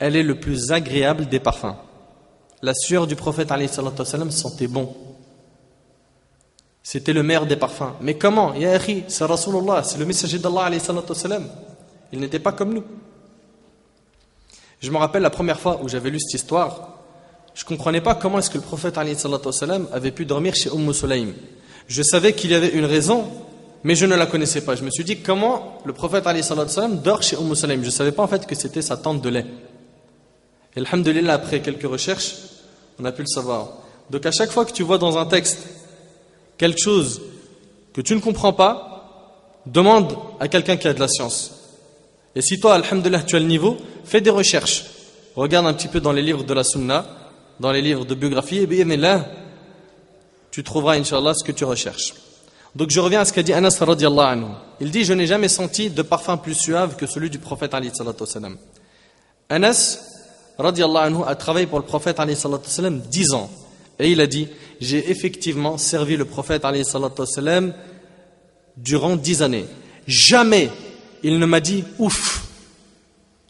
Elle 0.00 0.16
est 0.16 0.22
le 0.22 0.38
plus 0.38 0.72
agréable 0.72 1.26
des 1.26 1.40
parfums. 1.40 1.76
La 2.60 2.74
sueur 2.74 3.06
du 3.06 3.14
prophète 3.14 3.52
sentait 4.30 4.66
bon. 4.66 4.94
C'était 6.82 7.12
le 7.12 7.22
meilleur 7.22 7.46
des 7.46 7.56
parfums. 7.56 7.92
Mais 8.00 8.14
comment? 8.14 8.54
Ya 8.54 8.78
c'est 9.06 9.24
Rasulullah, 9.24 9.84
c'est 9.84 9.98
le 9.98 10.06
messager 10.06 10.38
d'Allah 10.38 10.70
Il 12.12 12.18
n'était 12.18 12.38
pas 12.40 12.52
comme 12.52 12.74
nous. 12.74 12.84
Je 14.80 14.90
me 14.90 14.96
rappelle 14.96 15.22
la 15.22 15.30
première 15.30 15.58
fois 15.58 15.80
où 15.82 15.88
j'avais 15.88 16.10
lu 16.10 16.20
cette 16.20 16.40
histoire, 16.40 16.98
je 17.54 17.64
ne 17.64 17.68
comprenais 17.68 18.00
pas 18.00 18.14
comment 18.14 18.38
est-ce 18.38 18.50
que 18.50 18.58
le 18.58 18.62
prophète 18.62 18.96
avait 18.98 20.12
pu 20.12 20.24
dormir 20.24 20.54
chez 20.54 20.70
Umm 20.70 20.92
Sulaim. 20.92 21.32
Je 21.88 22.02
savais 22.02 22.32
qu'il 22.32 22.50
y 22.50 22.54
avait 22.54 22.68
une 22.68 22.84
raison, 22.84 23.28
mais 23.82 23.96
je 23.96 24.06
ne 24.06 24.14
la 24.14 24.26
connaissais 24.26 24.60
pas. 24.60 24.76
Je 24.76 24.84
me 24.84 24.90
suis 24.90 25.02
dit 25.02 25.20
comment 25.20 25.78
le 25.84 25.92
prophète 25.92 26.24
dort 27.02 27.22
chez 27.22 27.36
Umm 27.36 27.54
Sulaim. 27.54 27.80
Je 27.80 27.86
ne 27.86 27.90
savais 27.90 28.12
pas 28.12 28.22
en 28.22 28.28
fait 28.28 28.46
que 28.46 28.54
c'était 28.54 28.82
sa 28.82 28.96
tante 28.96 29.20
de 29.22 29.28
lait. 29.28 29.46
Et 30.76 30.80
alhamdulillah, 30.80 31.34
après 31.34 31.60
quelques 31.60 31.90
recherches, 31.90 32.36
on 33.00 33.04
a 33.04 33.10
pu 33.10 33.22
le 33.22 33.26
savoir. 33.26 33.70
Donc 34.10 34.24
à 34.26 34.30
chaque 34.30 34.52
fois 34.52 34.64
que 34.64 34.72
tu 34.72 34.84
vois 34.84 34.98
dans 34.98 35.18
un 35.18 35.26
texte 35.26 35.66
quelque 36.56 36.80
chose 36.80 37.20
que 37.92 38.00
tu 38.00 38.14
ne 38.14 38.20
comprends 38.20 38.52
pas, 38.52 39.62
demande 39.66 40.16
à 40.38 40.46
quelqu'un 40.46 40.76
qui 40.76 40.86
a 40.86 40.94
de 40.94 41.00
la 41.00 41.08
science. 41.08 41.57
Et 42.34 42.42
si 42.42 42.60
toi, 42.60 42.74
alhamdulillah, 42.74 43.22
tu 43.22 43.36
as 43.36 43.40
le 43.40 43.46
niveau, 43.46 43.76
fais 44.04 44.20
des 44.20 44.30
recherches. 44.30 44.84
Regarde 45.34 45.66
un 45.66 45.74
petit 45.74 45.88
peu 45.88 46.00
dans 46.00 46.12
les 46.12 46.22
livres 46.22 46.44
de 46.44 46.54
la 46.54 46.64
sunna, 46.64 47.06
dans 47.60 47.72
les 47.72 47.82
livres 47.82 48.04
de 48.04 48.14
biographie, 48.14 48.58
et 48.58 48.96
là, 48.96 49.24
tu 50.50 50.62
trouveras, 50.62 50.96
inshallah, 50.96 51.34
ce 51.34 51.44
que 51.44 51.52
tu 51.52 51.64
recherches. 51.64 52.14
Donc 52.74 52.90
je 52.90 53.00
reviens 53.00 53.20
à 53.20 53.24
ce 53.24 53.32
qu'a 53.32 53.42
dit 53.42 53.52
Anas 53.52 53.76
radiallahu 53.80 54.26
anhu. 54.26 54.46
Il 54.80 54.90
dit, 54.90 55.04
je 55.04 55.12
n'ai 55.12 55.26
jamais 55.26 55.48
senti 55.48 55.90
de 55.90 56.02
parfum 56.02 56.36
plus 56.36 56.54
suave 56.54 56.96
que 56.96 57.06
celui 57.06 57.30
du 57.30 57.38
prophète 57.38 57.74
alayhi 57.74 57.90
Anas 59.48 59.98
radiallahu 60.58 61.06
anhu 61.06 61.22
a 61.26 61.34
travaillé 61.34 61.66
pour 61.66 61.78
le 61.78 61.84
prophète 61.84 62.20
alayhi 62.20 62.36
sallam 62.36 63.00
10 63.00 63.32
ans. 63.32 63.50
Et 63.98 64.12
il 64.12 64.20
a 64.20 64.26
dit, 64.26 64.48
j'ai 64.80 65.10
effectivement 65.10 65.76
servi 65.78 66.16
le 66.16 66.24
prophète 66.24 66.64
alayhi 66.64 66.84
durant 68.76 69.16
10 69.16 69.42
années. 69.42 69.66
Jamais 70.06 70.70
il 71.22 71.38
ne 71.38 71.46
m'a 71.46 71.60
dit 71.60 71.84
ouf 71.98 72.44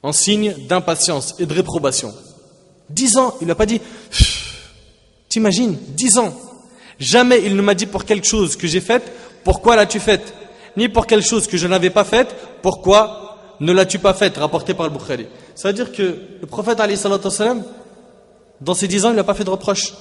en 0.02 0.12
signe 0.12 0.54
d'impatience 0.68 1.34
et 1.38 1.46
de 1.46 1.54
réprobation. 1.54 2.14
Dix 2.88 3.16
ans, 3.16 3.34
il 3.40 3.46
n'a 3.46 3.54
pas 3.54 3.66
dit 3.66 3.80
T'imagines, 5.28 5.76
dix 5.88 6.18
ans. 6.18 6.34
Jamais 6.98 7.42
il 7.44 7.54
ne 7.54 7.62
m'a 7.62 7.74
dit 7.74 7.86
pour 7.86 8.04
quelque 8.04 8.26
chose 8.26 8.56
que 8.56 8.66
j'ai 8.66 8.80
faite, 8.80 9.12
pourquoi 9.44 9.76
l'as-tu 9.76 10.00
faite? 10.00 10.34
Ni 10.76 10.88
pour 10.88 11.06
quelque 11.06 11.26
chose 11.26 11.46
que 11.46 11.56
je 11.56 11.66
n'avais 11.66 11.90
pas 11.90 12.04
faite, 12.04 12.34
pourquoi 12.62 13.56
ne 13.60 13.72
l'as-tu 13.72 13.98
pas 13.98 14.14
faite 14.14 14.36
Rapporté 14.38 14.74
par 14.74 14.86
le 14.86 14.92
Bukhari. 14.92 15.26
Ça 15.54 15.68
veut 15.68 15.74
dire 15.74 15.92
que 15.92 16.18
le 16.40 16.46
prophète, 16.46 16.78
dans 18.60 18.74
ces 18.74 18.88
dix 18.88 19.04
ans, 19.04 19.10
il 19.10 19.16
n'a 19.16 19.24
pas 19.24 19.34
fait 19.34 19.44
de 19.44 19.50
reproche. 19.50 19.92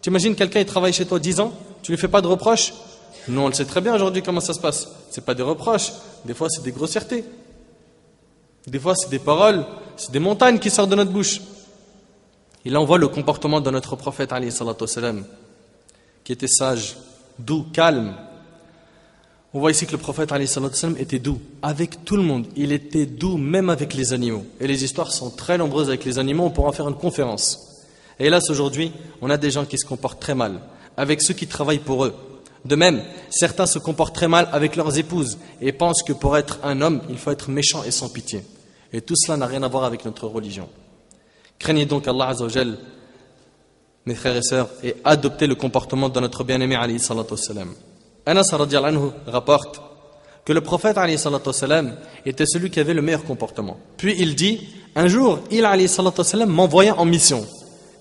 T'imagines 0.00 0.34
quelqu'un, 0.34 0.60
il 0.60 0.66
travaille 0.66 0.92
chez 0.92 1.04
toi 1.04 1.18
dix 1.18 1.38
ans, 1.40 1.52
tu 1.82 1.92
ne 1.92 1.96
lui 1.96 2.00
fais 2.00 2.08
pas 2.08 2.20
de 2.20 2.26
reproche 2.26 2.72
nous, 3.28 3.40
on 3.40 3.48
le 3.48 3.54
sait 3.54 3.64
très 3.64 3.80
bien 3.80 3.94
aujourd'hui 3.94 4.22
comment 4.22 4.40
ça 4.40 4.54
se 4.54 4.60
passe. 4.60 4.88
Ce 5.10 5.20
pas 5.20 5.34
des 5.34 5.42
reproches, 5.42 5.92
des 6.24 6.34
fois 6.34 6.48
c'est 6.48 6.62
des 6.62 6.72
grossièretés. 6.72 7.24
Des 8.66 8.78
fois 8.78 8.94
c'est 8.94 9.10
des 9.10 9.18
paroles, 9.18 9.64
c'est 9.96 10.12
des 10.12 10.18
montagnes 10.18 10.58
qui 10.58 10.70
sortent 10.70 10.90
de 10.90 10.96
notre 10.96 11.10
bouche. 11.10 11.40
Et 12.64 12.70
là 12.70 12.80
on 12.80 12.84
voit 12.84 12.98
le 12.98 13.08
comportement 13.08 13.60
de 13.60 13.70
notre 13.70 13.96
prophète 13.96 14.32
qui 16.24 16.32
était 16.32 16.48
sage, 16.48 16.96
doux, 17.38 17.66
calme. 17.72 18.14
On 19.54 19.60
voit 19.60 19.70
ici 19.70 19.86
que 19.86 19.92
le 19.92 19.98
prophète 19.98 20.32
était 20.98 21.18
doux 21.18 21.40
avec 21.62 22.04
tout 22.04 22.16
le 22.16 22.22
monde. 22.22 22.46
Il 22.56 22.72
était 22.72 23.06
doux 23.06 23.38
même 23.38 23.70
avec 23.70 23.94
les 23.94 24.12
animaux. 24.12 24.44
Et 24.60 24.66
les 24.66 24.84
histoires 24.84 25.12
sont 25.12 25.30
très 25.30 25.56
nombreuses 25.56 25.88
avec 25.88 26.04
les 26.04 26.18
animaux, 26.18 26.44
on 26.44 26.50
pourra 26.50 26.68
en 26.68 26.72
faire 26.72 26.88
une 26.88 26.96
conférence. 26.96 27.84
Hélas 28.18 28.50
aujourd'hui, 28.50 28.92
on 29.20 29.30
a 29.30 29.36
des 29.36 29.50
gens 29.50 29.64
qui 29.64 29.78
se 29.78 29.86
comportent 29.86 30.20
très 30.20 30.34
mal 30.34 30.60
avec 30.96 31.22
ceux 31.22 31.34
qui 31.34 31.46
travaillent 31.46 31.78
pour 31.78 32.04
eux. 32.04 32.14
De 32.66 32.74
même, 32.74 33.02
certains 33.30 33.66
se 33.66 33.78
comportent 33.78 34.14
très 34.14 34.28
mal 34.28 34.48
avec 34.52 34.74
leurs 34.74 34.98
épouses 34.98 35.38
et 35.60 35.72
pensent 35.72 36.02
que 36.02 36.12
pour 36.12 36.36
être 36.36 36.58
un 36.64 36.80
homme, 36.80 37.00
il 37.08 37.16
faut 37.16 37.30
être 37.30 37.48
méchant 37.48 37.84
et 37.84 37.92
sans 37.92 38.08
pitié. 38.08 38.42
Et 38.92 39.00
tout 39.00 39.14
cela 39.16 39.36
n'a 39.36 39.46
rien 39.46 39.62
à 39.62 39.68
voir 39.68 39.84
avec 39.84 40.04
notre 40.04 40.26
religion. 40.26 40.68
Craignez 41.58 41.86
donc 41.86 42.08
Allah 42.08 42.28
Azzawajal, 42.28 42.76
mes 44.04 44.14
frères 44.14 44.36
et 44.36 44.42
sœurs, 44.42 44.68
et 44.82 44.96
adoptez 45.04 45.46
le 45.46 45.54
comportement 45.54 46.08
de 46.08 46.18
notre 46.18 46.42
bien-aimé 46.44 46.74
alayhi 46.74 46.98
salatu 46.98 47.34
Anas 48.24 48.50
anhu 48.52 49.10
rapporte 49.26 49.80
que 50.44 50.52
le 50.52 50.60
prophète 50.60 50.96
était 52.24 52.46
celui 52.46 52.70
qui 52.70 52.80
avait 52.80 52.94
le 52.94 53.02
meilleur 53.02 53.24
comportement. 53.24 53.78
Puis 53.96 54.16
il 54.18 54.34
dit, 54.34 54.68
un 54.96 55.06
jour, 55.06 55.40
il 55.50 55.64
alayhi 55.64 55.88
salatu 55.88 56.22
m'envoya 56.46 56.98
en 56.98 57.04
mission. 57.04 57.46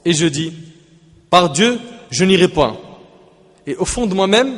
Et 0.06 0.13
je 0.13 0.25
dis, 0.25 0.54
par 1.30 1.51
Dieu, 1.51 1.80
je 2.10 2.25
n'irai 2.25 2.47
point. 2.47 2.78
Et 3.67 3.75
au 3.75 3.86
fond 3.86 4.06
de 4.06 4.13
moi-même, 4.13 4.56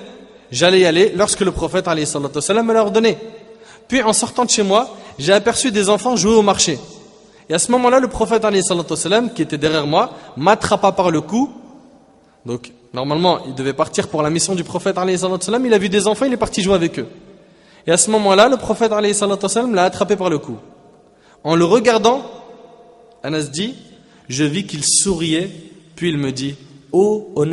j'allais 0.52 0.82
y 0.82 0.86
aller 0.86 1.14
lorsque 1.16 1.42
le 1.42 1.52
prophète 1.52 1.88
me 1.88 2.74
l'a 2.74 2.82
ordonné. 2.82 3.18
Puis 3.88 4.02
en 4.04 4.14
sortant 4.14 4.46
de 4.46 4.50
chez 4.50 4.64
moi, 4.64 4.96
j'ai 5.18 5.34
aperçu 5.34 5.72
des 5.72 5.90
enfants 5.90 6.16
jouer 6.16 6.36
au 6.36 6.42
marché. 6.42 6.78
Et 7.50 7.54
à 7.54 7.60
ce 7.60 7.72
moment-là, 7.72 8.00
le 8.00 8.10
prophète 8.10 8.46
qui 9.34 9.42
était 9.42 9.58
derrière 9.58 9.88
moi, 9.88 10.12
m'attrapa 10.36 10.92
par 10.92 11.12
le 11.12 11.22
cou. 11.22 11.50
Donc, 12.46 12.72
normalement, 12.94 13.40
il 13.46 13.56
devait 13.56 13.74
partir 13.74 14.10
pour 14.10 14.22
la 14.22 14.30
mission 14.30 14.54
du 14.56 14.64
prophète 14.64 14.98
il 15.68 15.74
a 15.74 15.78
vu 15.78 15.90
des 15.90 16.08
enfants, 16.08 16.26
il 16.26 16.34
est 16.34 16.38
parti 16.38 16.62
jouer 16.62 16.76
avec 16.76 17.00
eux. 17.00 17.08
Et 17.86 17.92
à 17.92 17.98
ce 17.98 18.12
moment-là, 18.12 18.50
le 18.50 18.58
prophète 18.58 18.92
l'a 18.92 19.84
attrapé 19.86 20.18
par 20.18 20.30
le 20.30 20.40
cou. 20.40 20.58
En 21.44 21.56
le 21.56 21.64
regardant, 21.64 22.24
Anas 23.24 23.44
dit, 23.44 23.76
je 24.28 24.44
vis 24.44 24.66
qu'il 24.66 24.84
souriait, 24.84 25.50
puis 25.96 26.10
il 26.10 26.18
me 26.18 26.34
dit, 26.34 26.56
Ô 26.92 27.32
oh, 27.36 27.46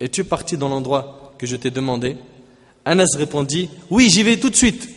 es-tu 0.00 0.24
parti 0.24 0.56
dans 0.56 0.68
l'endroit 0.68 1.34
que 1.38 1.46
je 1.46 1.56
t'ai 1.56 1.70
demandé? 1.70 2.16
Anas 2.84 3.16
répondit 3.16 3.68
Oui, 3.90 4.08
j'y 4.10 4.22
vais 4.22 4.38
tout 4.38 4.50
de 4.50 4.56
suite. 4.56 4.88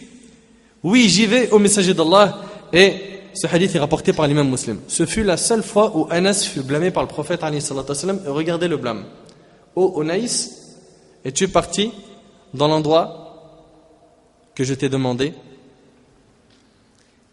Oui, 0.84 1.10
j'y 1.10 1.26
vais 1.26 1.50
au 1.52 1.60
messager 1.60 1.94
d'Allah. 1.94 2.40
Et 2.74 2.96
ce 3.34 3.48
hadith 3.48 3.76
est 3.76 3.80
rapporté 3.80 4.14
par 4.14 4.28
l'imam 4.28 4.50
muslim. 4.50 4.80
Ce 4.88 5.06
fut 5.06 5.24
la 5.24 5.38
seule 5.38 5.64
fois 5.64 5.96
où 5.96 6.08
Anas 6.10 6.48
fut 6.52 6.62
blâmé 6.62 6.92
par 6.92 7.04
le 7.04 7.10
prophète 7.10 7.42
et 7.44 8.30
regardez 8.30 8.68
le 8.68 8.78
blâme. 8.78 9.06
Ô 9.76 9.94
Onaïs, 9.96 10.78
es-tu 11.24 11.48
parti 11.48 11.92
dans 12.54 12.68
l'endroit 12.68 13.22
que 14.56 14.64
je 14.64 14.74
t'ai 14.74 14.90
demandé? 14.90 15.34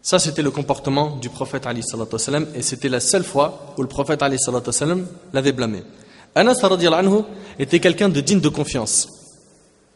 Ça, 0.01 0.19
c'était 0.19 0.41
le 0.41 0.51
comportement 0.51 1.17
du 1.17 1.29
prophète 1.29 1.67
et 2.55 2.61
c'était 2.61 2.89
la 2.89 2.99
seule 2.99 3.25
fois 3.25 3.73
où 3.77 3.81
le 3.81 3.87
prophète 3.87 4.23
l'avait 5.33 5.51
blâmé. 5.51 5.83
Anas 6.35 6.59
anhu 6.63 7.23
était 7.57 7.79
quelqu'un 7.79 8.09
de 8.09 8.21
digne 8.21 8.39
de 8.39 8.49
confiance. 8.49 9.07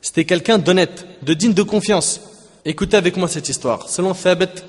C'était 0.01 0.25
quelqu'un 0.25 0.57
d'honnête, 0.57 1.05
de 1.21 1.33
digne 1.33 1.53
de 1.53 1.63
confiance. 1.63 2.21
Écoutez 2.65 2.97
avec 2.97 3.17
moi 3.17 3.27
cette 3.27 3.49
histoire. 3.49 3.87
Selon 3.87 4.13
Thabit, 4.13 4.63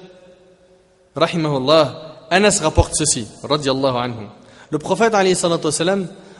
rahimahullah, 1.16 2.27
Anas 2.31 2.61
rapporte 2.62 2.94
ceci, 2.94 3.27
radiallahu 3.42 3.96
anhu. 3.96 4.27
Le 4.70 4.79
prophète 4.79 5.14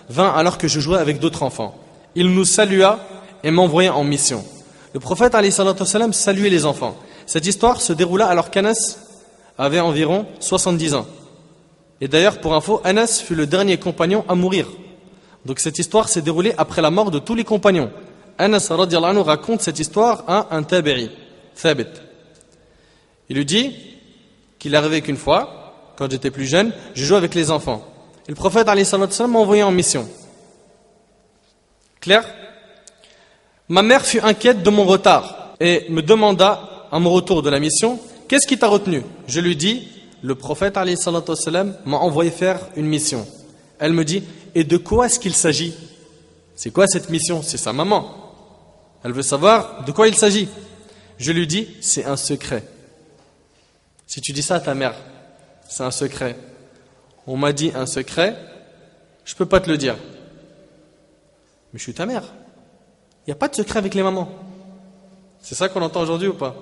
vint 0.08 0.30
alors 0.30 0.58
que 0.58 0.68
je 0.68 0.80
jouais 0.80 0.98
avec 0.98 1.18
d'autres 1.18 1.42
enfants. 1.42 1.74
Il 2.14 2.32
nous 2.34 2.44
salua 2.44 3.00
et 3.42 3.50
m'envoya 3.50 3.94
en 3.94 4.04
mission. 4.04 4.44
Le 4.92 5.00
prophète 5.00 5.34
saluait 6.12 6.50
les 6.50 6.66
enfants. 6.66 6.96
Cette 7.26 7.46
histoire 7.46 7.80
se 7.80 7.92
déroula 7.92 8.26
alors 8.26 8.50
qu'Anas 8.50 8.98
avait 9.56 9.80
environ 9.80 10.26
70 10.40 10.94
ans. 10.94 11.06
Et 12.00 12.08
d'ailleurs, 12.08 12.40
pour 12.40 12.54
info, 12.54 12.80
Anas 12.84 13.22
fut 13.24 13.34
le 13.34 13.46
dernier 13.46 13.78
compagnon 13.78 14.24
à 14.28 14.34
mourir 14.34 14.66
donc 15.44 15.59
cette 15.59 15.78
histoire 15.78 16.09
s'est 16.09 16.22
déroulée 16.22 16.54
après 16.57 16.83
la 16.83 16.90
mort 16.90 17.11
de 17.11 17.18
tous 17.18 17.35
les 17.35 17.44
compagnons. 17.44 17.90
Anas 18.38 18.68
anhu 18.70 19.20
raconte 19.20 19.61
cette 19.62 19.78
histoire 19.78 20.24
à 20.26 20.57
un 20.57 20.62
tabi'i, 20.62 21.11
Thabit. 21.61 21.87
Il 23.28 23.37
lui 23.37 23.44
dit 23.44 23.74
qu'il 24.59 24.74
est 24.74 24.76
arrivé 24.76 25.02
qu'une 25.02 25.16
fois, 25.16 25.92
quand 25.96 26.11
j'étais 26.11 26.30
plus 26.30 26.46
jeune, 26.46 26.72
je 26.94 27.04
jouais 27.04 27.16
avec 27.16 27.35
les 27.35 27.50
enfants. 27.50 27.87
Et 28.26 28.30
le 28.30 28.35
prophète 28.35 28.66
m'a 28.66 29.38
envoyé 29.38 29.62
en 29.62 29.70
mission. 29.70 30.09
Clair? 32.00 32.24
Ma 33.68 33.83
mère 33.83 34.04
fut 34.04 34.20
inquiète 34.20 34.62
de 34.62 34.70
mon 34.70 34.85
retard 34.85 35.54
et 35.61 35.87
me 35.88 36.02
demanda, 36.02 36.87
à 36.90 36.98
mon 36.98 37.11
retour 37.11 37.42
de 37.42 37.50
la 37.50 37.61
mission, 37.61 37.98
qu'est-ce 38.28 38.46
qui 38.46 38.59
t'a 38.59 38.68
retenu? 38.68 39.02
Je 39.26 39.40
lui 39.40 39.57
dis, 39.57 39.88
le 40.22 40.35
prophète 40.35 40.76
m'a 40.76 41.96
envoyé 41.96 42.30
faire 42.30 42.61
une 42.76 42.87
mission. 42.87 43.26
Elle 43.78 43.92
me 43.92 44.04
dit, 44.04 44.22
et 44.55 44.64
de 44.64 44.77
quoi 44.77 45.07
est-ce 45.07 45.19
qu'il 45.19 45.35
s'agit? 45.35 45.75
C'est 46.57 46.71
quoi 46.71 46.87
cette 46.87 47.11
mission? 47.11 47.43
C'est 47.43 47.57
sa 47.57 47.73
maman. 47.73 48.14
Elle 49.03 49.12
veut 49.12 49.23
savoir 49.23 49.85
de 49.85 49.93
quoi 49.93 50.09
il 50.09 50.14
s'agit. 50.14 50.49
Je 51.19 51.33
lui 51.33 51.47
dis, 51.47 51.69
c'est 51.81 52.05
un 52.05 52.17
secret. 52.17 52.64
Si 54.07 54.21
tu 54.21 54.33
dis 54.33 54.43
ça 54.43 54.57
à 54.57 54.61
ta 54.61 54.75
mère, 54.75 54.95
c'est 55.69 55.83
un 55.83 55.90
secret. 55.90 56.37
On 57.27 57.37
m'a 57.37 57.53
dit 57.53 57.73
un 57.75 57.87
secret, 57.87 58.37
je 59.25 59.35
peux 59.35 59.47
pas 59.47 59.61
te 59.61 59.69
le 59.71 59.79
dire. 59.79 59.97
Mais 61.73 61.79
je 61.79 61.83
suis 61.83 61.95
ta 61.95 62.07
mère. 62.07 62.23
Il 63.27 63.31
n'y 63.31 63.33
a 63.33 63.37
pas 63.37 63.49
de 63.49 63.55
secret 63.55 63.79
avec 63.79 63.95
les 63.95 64.03
mamans. 64.03 64.29
C'est 65.40 65.55
ça 65.55 65.69
qu'on 65.69 65.83
entend 65.83 66.01
aujourd'hui 66.01 66.29
ou 66.29 66.35
pas? 66.35 66.55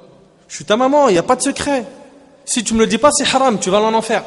Je 0.49 0.57
suis 0.57 0.65
ta 0.65 0.77
maman, 0.77 1.09
il 1.09 1.13
n'y 1.13 1.19
a 1.19 1.23
pas 1.23 1.37
de 1.37 1.43
secret. 1.43 1.85
Si 2.45 2.65
tu 2.65 2.75
ne 2.75 2.79
me 2.79 2.85
le 2.85 2.91
dis 2.91 2.99
pas, 2.99 3.11
c'est 3.13 3.25
haram, 3.25 3.59
tu 3.59 3.71
vas 3.71 3.81
en 3.81 3.95
enfer. 3.95 4.25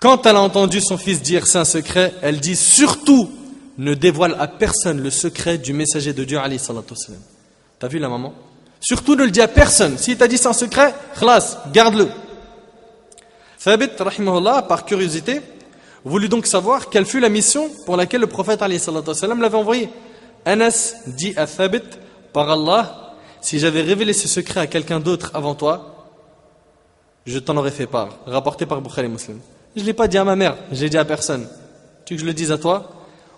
Quand 0.00 0.26
elle 0.26 0.36
a 0.36 0.40
entendu 0.40 0.80
son 0.80 0.98
fils 0.98 1.22
dire 1.22 1.46
c'est 1.46 1.58
un 1.58 1.64
secret, 1.64 2.14
elle 2.22 2.40
dit 2.40 2.56
surtout 2.56 3.30
ne 3.78 3.94
dévoile 3.94 4.36
à 4.38 4.46
personne 4.46 5.02
le 5.02 5.10
secret 5.10 5.58
du 5.58 5.72
messager 5.72 6.12
de 6.12 6.24
Dieu 6.24 6.38
T'as 7.78 7.88
vu 7.88 7.98
la 7.98 8.08
maman? 8.08 8.34
Surtout 8.80 9.16
ne 9.16 9.24
le 9.24 9.30
dis 9.30 9.40
à 9.40 9.48
personne. 9.48 9.98
S'il 9.98 10.16
t'a 10.16 10.28
dit 10.28 10.38
c'est 10.38 10.48
un 10.48 10.52
secret, 10.52 10.94
khlas, 11.18 11.58
garde-le. 11.72 12.08
Thabit, 13.62 13.88
par 14.68 14.84
curiosité, 14.84 15.40
voulut 16.04 16.28
donc 16.28 16.46
savoir 16.46 16.88
quelle 16.88 17.06
fut 17.06 17.20
la 17.20 17.28
mission 17.28 17.68
pour 17.84 17.96
laquelle 17.96 18.20
le 18.20 18.26
prophète 18.26 18.62
l'avait 19.40 19.56
envoyé. 19.56 19.88
Anas 20.44 20.94
dit 21.06 21.34
à 21.36 21.46
Thabit, 21.46 21.82
par 22.32 22.50
Allah, 22.50 23.14
si 23.40 23.58
j'avais 23.58 23.82
révélé 23.82 24.12
ce 24.12 24.28
secret 24.28 24.60
à 24.60 24.66
quelqu'un 24.66 25.00
d'autre 25.00 25.30
avant 25.34 25.54
toi, 25.54 26.06
je 27.24 27.38
t'en 27.38 27.56
aurais 27.56 27.72
fait 27.72 27.86
part. 27.86 28.10
Rapporté 28.26 28.66
par 28.66 28.80
Bukhari 28.80 29.08
Muslim. 29.08 29.40
Je 29.76 29.82
ne 29.82 29.86
l'ai 29.86 29.92
pas 29.92 30.08
dit 30.08 30.16
à 30.16 30.24
ma 30.24 30.36
mère, 30.36 30.56
je 30.72 30.82
l'ai 30.82 30.88
dit 30.88 30.96
à 30.96 31.04
personne. 31.04 31.46
Tu 32.06 32.14
veux 32.14 32.16
que 32.16 32.22
je 32.22 32.26
le 32.26 32.32
dise 32.32 32.50
à 32.50 32.56
toi? 32.56 32.90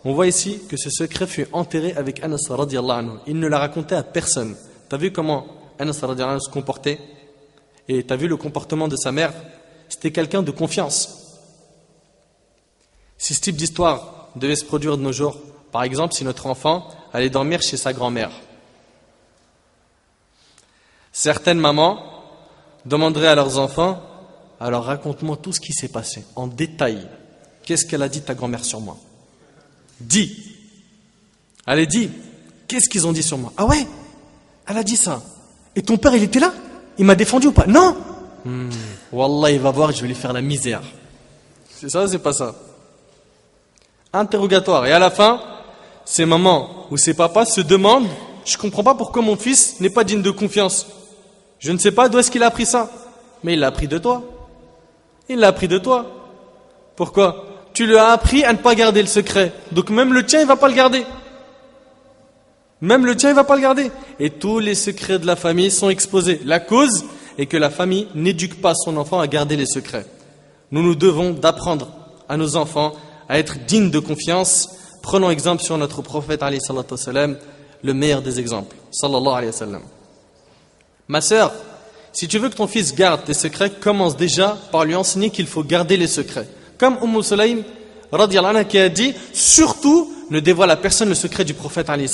On 0.05 0.15
voit 0.15 0.29
ici 0.29 0.63
que 0.69 0.77
ce 0.77 0.89
secret 0.89 1.27
fut 1.27 1.49
enterré 1.53 1.93
avec 1.95 2.23
Anas 2.23 2.47
radiallahu. 2.49 3.19
Il 3.27 3.41
ne 3.41 3.49
l'a 3.49 3.59
raconté 3.59 3.97
à 3.97 4.05
personne. 4.05 4.55
Tu 4.89 4.95
as 4.95 4.99
vu 4.99 5.11
comment 5.11 5.49
Anas 5.81 5.99
radiallahu 6.01 6.41
se 6.41 6.49
comportait? 6.49 7.01
Et 7.89 8.07
tu 8.07 8.13
as 8.13 8.17
vu 8.17 8.29
le 8.29 8.37
comportement 8.37 8.87
de 8.87 8.95
sa 8.95 9.11
mère? 9.11 9.33
C'était 9.89 10.13
quelqu'un 10.13 10.43
de 10.43 10.53
confiance. 10.53 11.41
Si 13.17 13.35
ce 13.35 13.41
type 13.41 13.57
d'histoire 13.57 14.29
devait 14.37 14.55
se 14.55 14.65
produire 14.65 14.97
de 14.97 15.03
nos 15.03 15.13
jours, 15.13 15.37
par 15.73 15.83
exemple 15.83 16.15
si 16.15 16.23
notre 16.23 16.47
enfant 16.47 16.89
allait 17.13 17.31
dormir 17.31 17.63
chez 17.63 17.77
sa 17.77 17.93
grand-mère, 17.93 18.31
certaines 21.11 21.59
mamans 21.59 22.01
demanderaient 22.85 23.27
à 23.27 23.35
leurs 23.35 23.59
enfants 23.59 24.01
alors 24.61 24.85
raconte-moi 24.85 25.39
tout 25.41 25.53
ce 25.53 25.61
qui 25.61 25.73
s'est 25.73 25.89
passé, 25.89 26.25
en 26.35 26.47
détail. 26.47 27.07
Qu'est-ce 27.65 27.87
qu'elle 27.87 28.03
a 28.03 28.09
dit 28.09 28.23
ta 28.23 28.35
grand-mère 28.35 28.65
sur 28.65 28.81
moi? 28.81 28.97
Dis. 30.01 30.57
Allez, 31.67 31.87
dis. 31.87 32.11
Qu'est-ce 32.67 32.89
qu'ils 32.89 33.07
ont 33.07 33.13
dit 33.13 33.23
sur 33.23 33.39
moi? 33.39 33.53
Ah 33.57 33.67
ouais 33.67 33.87
Elle 34.67 34.79
a 34.79 34.83
dit 34.83 34.97
ça. 34.97 35.23
Et 35.77 35.83
ton 35.83 35.97
père, 35.97 36.15
il 36.15 36.23
était 36.23 36.41
là? 36.41 36.53
Il 36.99 37.05
m'a 37.05 37.15
défendu 37.15 37.49
ou 37.49 37.53
pas? 37.53 37.67
Non 37.67 37.97
hmm. 38.45 38.71
Wallah, 39.13 39.51
il 39.53 39.61
va 39.61 39.71
voir, 39.71 39.93
je 39.93 40.03
vais 40.03 40.09
lui 40.09 40.15
faire 40.15 40.33
la 40.33 40.43
misère. 40.43 40.83
C'est 41.71 41.89
ça 41.89 42.05
ou 42.05 42.09
c'est 42.09 42.19
pas 42.19 42.33
ça? 42.33 42.55
Interrogatoire. 44.13 44.87
Et 44.87 44.93
à 44.93 44.99
la 44.99 45.11
fin, 45.11 45.41
ces 46.05 46.27
mamans 46.27 46.87
ou 46.91 46.97
ces 46.97 47.15
papas 47.15 47.45
se 47.45 47.61
demandent 47.61 48.09
Je 48.45 48.57
comprends 48.57 48.83
pas 48.83 48.95
pourquoi 48.95 49.23
mon 49.23 49.37
fils 49.37 49.79
n'est 49.81 49.91
pas 49.91 50.05
digne 50.05 50.23
de 50.23 50.31
confiance. 50.31 50.87
Je 51.59 51.71
ne 51.71 51.79
sais 51.79 51.93
pas 51.93 52.09
d'où 52.09 52.19
est-ce 52.19 52.31
qu'il 52.31 52.43
a 52.43 52.47
appris 52.47 52.67
ça. 52.67 52.91
Mais 53.45 53.55
il 53.55 53.61
l'a 53.61 53.69
appris 53.69 53.87
de 53.87 53.99
toi. 53.99 54.25
Il 55.29 55.39
l'a 55.39 55.49
appris 55.49 55.69
de 55.69 55.79
toi. 55.79 56.07
Pourquoi? 56.97 57.45
Tu 57.75 57.87
lui 57.87 57.97
as 57.97 58.09
appris 58.09 58.45
à 58.45 58.53
ne 58.53 58.59
pas 58.59 58.75
garder 58.75 59.03
le 59.03 59.09
secret. 59.09 59.53
Donc 59.73 59.91
même 59.91 60.13
le 60.13 60.25
tien, 60.25 60.41
il 60.41 60.47
va 60.47 60.57
pas 60.57 60.69
le 60.69 60.75
garder. 60.75 61.05
Même 62.81 63.07
le 63.07 63.17
tien, 63.17 63.31
il 63.31 63.37
va 63.37 63.45
pas 63.45 63.57
le 63.57 63.63
garder. 63.63 63.91
Et 64.19 64.31
tous 64.31 64.59
les 64.59 64.75
secrets 64.75 65.19
de 65.19 65.27
la 65.27 65.37
famille 65.37 65.71
sont 65.71 65.91
exposés. 65.91 66.41
La 66.45 66.61
cause 66.61 67.05
est 67.39 67.47
que 67.47 67.57
la 67.57 67.71
famille 67.71 68.09
n'éduque 68.15 68.61
pas 68.61 68.75
son 68.75 68.97
enfant 68.97 69.21
à 69.21 69.27
garder 69.27 69.57
les 69.57 69.67
secrets. 69.67 70.07
Nous 70.71 70.83
nous 70.83 70.95
devons 70.95 71.31
d'apprendre 71.31 71.89
à 72.29 72.37
nos 72.37 72.57
enfants 72.57 72.95
à 73.29 73.39
être 73.39 73.59
dignes 73.67 73.91
de 73.91 73.99
confiance. 73.99 74.71
Prenons 75.03 75.31
exemple 75.31 75.63
sur 75.63 75.79
notre 75.79 76.03
prophète, 76.03 76.43
le 77.83 77.95
meilleur 77.95 78.23
des 78.23 78.41
exemples. 78.41 78.77
Ma 81.09 81.21
sœur, 81.21 81.53
si 82.19 82.27
tu 82.27 82.41
veux 82.41 82.49
que 82.49 82.57
ton 82.57 82.67
fils 82.67 82.97
garde 82.97 83.23
tes 83.23 83.33
secrets, 83.33 83.71
commence 83.71 84.17
déjà 84.17 84.59
par 84.73 84.85
lui 84.85 84.97
enseigner 84.97 85.31
qu'il 85.31 85.47
faut 85.47 85.63
garder 85.63 85.97
les 85.97 86.09
secrets. 86.09 86.49
Comme 86.77 86.97
Umm 87.01 87.23
Sulaim 87.23 87.59
anha, 88.11 88.65
qui 88.65 88.77
a 88.77 88.89
dit 88.89 89.15
surtout 89.33 90.13
ne 90.29 90.41
dévoile 90.41 90.73
à 90.73 90.77
personne 90.77 91.11
le 91.11 91.15
secret 91.15 91.45
du 91.45 91.55
prophète 91.55 91.89
alayhi 91.89 92.11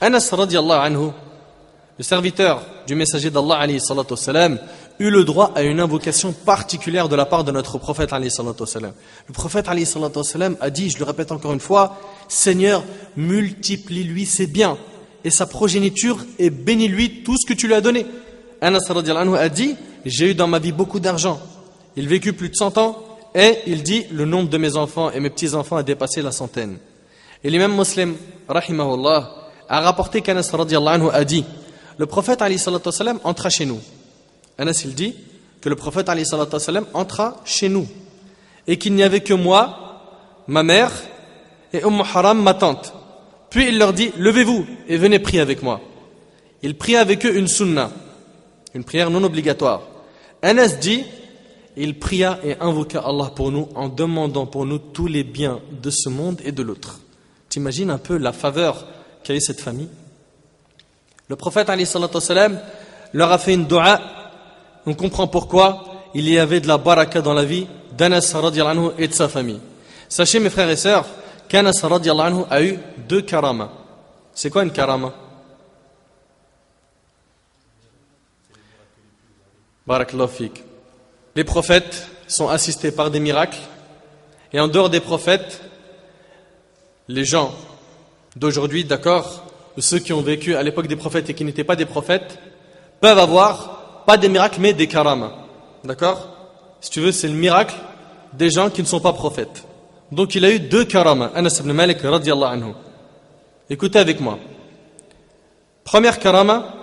Anas 0.00 0.34
anhu, 0.34 1.10
le 1.96 2.02
serviteur 2.02 2.66
du 2.84 2.96
messager 2.96 3.30
d'Allah 3.30 3.54
alayhi 3.54 3.78
eut 4.98 5.10
le 5.10 5.22
droit 5.22 5.52
à 5.54 5.62
une 5.62 5.78
invocation 5.78 6.32
particulière 6.32 7.08
de 7.08 7.14
la 7.14 7.24
part 7.24 7.44
de 7.44 7.52
notre 7.52 7.78
prophète 7.78 8.12
alayhi 8.12 8.32
Le 8.36 9.32
prophète 9.32 9.68
alayhi 9.68 9.86
a 10.60 10.70
dit, 10.70 10.90
je 10.90 10.98
le 10.98 11.04
répète 11.04 11.30
encore 11.30 11.52
une 11.52 11.60
fois, 11.60 12.00
Seigneur, 12.26 12.82
multiplie-lui 13.16 14.26
ses 14.26 14.48
biens 14.48 14.76
et 15.22 15.30
sa 15.30 15.46
progéniture 15.46 16.18
et 16.40 16.50
bénis-lui 16.50 17.22
tout 17.22 17.36
ce 17.38 17.46
que 17.46 17.54
tu 17.54 17.68
lui 17.68 17.74
as 17.74 17.80
donné. 17.80 18.06
Anas 18.62 18.88
a 18.88 19.48
dit 19.48 19.74
J'ai 20.04 20.30
eu 20.30 20.34
dans 20.34 20.46
ma 20.46 20.60
vie 20.60 20.70
beaucoup 20.70 21.00
d'argent. 21.00 21.40
Il 21.96 22.08
vécut 22.08 22.32
plus 22.32 22.48
de 22.48 22.54
100 22.54 22.78
ans 22.78 22.96
et 23.34 23.58
il 23.66 23.82
dit 23.82 24.06
Le 24.12 24.24
nombre 24.24 24.48
de 24.48 24.56
mes 24.56 24.76
enfants 24.76 25.10
et 25.10 25.18
mes 25.18 25.30
petits-enfants 25.30 25.76
a 25.76 25.82
dépassé 25.82 26.22
la 26.22 26.30
centaine. 26.30 26.78
Et 27.42 27.50
l'imam 27.50 27.76
muslim, 27.76 28.14
rahimahullah, 28.48 29.30
a 29.68 29.80
rapporté 29.80 30.22
qu'Anas 30.22 30.48
a 30.54 31.24
dit 31.24 31.44
Le 31.98 32.06
prophète 32.06 32.42
entra 33.24 33.50
chez 33.50 33.66
nous. 33.66 33.80
Anas 34.56 34.80
il 34.84 34.94
dit 34.94 35.16
que 35.60 35.68
le 35.68 35.74
prophète 35.74 36.08
entra 36.94 37.40
chez 37.44 37.68
nous 37.68 37.88
et 38.68 38.78
qu'il 38.78 38.94
n'y 38.94 39.02
avait 39.02 39.22
que 39.22 39.34
moi, 39.34 40.44
ma 40.46 40.62
mère 40.62 40.92
et 41.72 41.82
Umm 41.84 42.00
Haram, 42.00 42.40
ma 42.40 42.54
tante. 42.54 42.94
Puis 43.50 43.68
il 43.68 43.78
leur 43.78 43.92
dit 43.92 44.12
Levez-vous 44.18 44.66
et 44.86 44.96
venez 44.98 45.18
prier 45.18 45.40
avec 45.40 45.64
moi. 45.64 45.80
Il 46.62 46.76
pria 46.76 47.00
avec 47.00 47.26
eux 47.26 47.36
une 47.36 47.48
sunnah 47.48 47.90
une 48.74 48.84
prière 48.84 49.10
non 49.10 49.22
obligatoire. 49.24 49.82
Anas 50.42 50.76
dit, 50.80 51.04
il 51.76 51.98
pria 51.98 52.38
et 52.44 52.56
invoqua 52.60 53.00
Allah 53.00 53.30
pour 53.34 53.50
nous 53.50 53.68
en 53.74 53.88
demandant 53.88 54.46
pour 54.46 54.66
nous 54.66 54.78
tous 54.78 55.06
les 55.06 55.24
biens 55.24 55.60
de 55.70 55.90
ce 55.90 56.08
monde 56.08 56.40
et 56.44 56.52
de 56.52 56.62
l'autre. 56.62 57.00
T'imagines 57.48 57.90
un 57.90 57.98
peu 57.98 58.16
la 58.16 58.32
faveur 58.32 58.86
qu'a 59.24 59.34
eu 59.34 59.40
cette 59.40 59.60
famille? 59.60 59.88
Le 61.28 61.36
prophète 61.36 61.70
salam, 62.20 62.60
leur 63.12 63.32
a 63.32 63.38
fait 63.38 63.54
une 63.54 63.66
dua. 63.66 64.00
On 64.84 64.94
comprend 64.94 65.28
pourquoi 65.28 65.84
il 66.14 66.28
y 66.28 66.38
avait 66.38 66.60
de 66.60 66.68
la 66.68 66.78
baraka 66.78 67.22
dans 67.22 67.34
la 67.34 67.44
vie 67.44 67.66
d'Anas 67.96 68.34
et 68.98 69.08
de 69.08 69.12
sa 69.14 69.28
famille. 69.28 69.60
Sachez 70.08 70.40
mes 70.40 70.50
frères 70.50 70.68
et 70.68 70.76
sœurs 70.76 71.06
qu'Anas 71.48 71.84
a 72.50 72.62
eu 72.62 72.78
deux 73.08 73.22
karamas. 73.22 73.70
C'est 74.34 74.50
quoi 74.50 74.62
une 74.62 74.72
karama? 74.72 75.12
Les 81.34 81.44
prophètes 81.44 82.08
sont 82.28 82.48
assistés 82.48 82.92
par 82.92 83.10
des 83.10 83.20
miracles 83.20 83.58
Et 84.52 84.60
en 84.60 84.68
dehors 84.68 84.90
des 84.90 85.00
prophètes, 85.00 85.62
les 87.08 87.24
gens 87.24 87.52
d'aujourd'hui, 88.36 88.84
d'accord, 88.84 89.44
ou 89.76 89.80
ceux 89.80 89.98
qui 89.98 90.12
ont 90.12 90.20
vécu 90.20 90.54
à 90.54 90.62
l'époque 90.62 90.86
des 90.86 90.96
prophètes 90.96 91.30
et 91.30 91.34
qui 91.34 91.44
n'étaient 91.44 91.64
pas 91.64 91.76
des 91.76 91.86
prophètes, 91.86 92.38
peuvent 93.00 93.18
avoir, 93.18 94.04
pas 94.06 94.18
des 94.18 94.28
miracles, 94.28 94.60
mais 94.60 94.74
des 94.74 94.86
karamas. 94.86 95.32
D'accord? 95.84 96.28
Si 96.80 96.90
tu 96.90 97.00
veux, 97.00 97.12
c'est 97.12 97.28
le 97.28 97.34
miracle 97.34 97.74
des 98.34 98.50
gens 98.50 98.70
qui 98.70 98.82
ne 98.82 98.86
sont 98.86 99.00
pas 99.00 99.12
prophètes. 99.12 99.64
Donc 100.10 100.34
il 100.34 100.44
a 100.44 100.50
eu 100.50 100.60
deux 100.60 100.84
karamas. 100.84 101.30
Anas 101.34 101.58
ibn 101.60 101.72
Malik 101.72 102.02
radiallahu 102.02 102.52
anhu. 102.52 102.72
Écoutez 103.70 103.98
avec 103.98 104.20
moi. 104.20 104.38
Première 105.84 106.18
karama, 106.18 106.74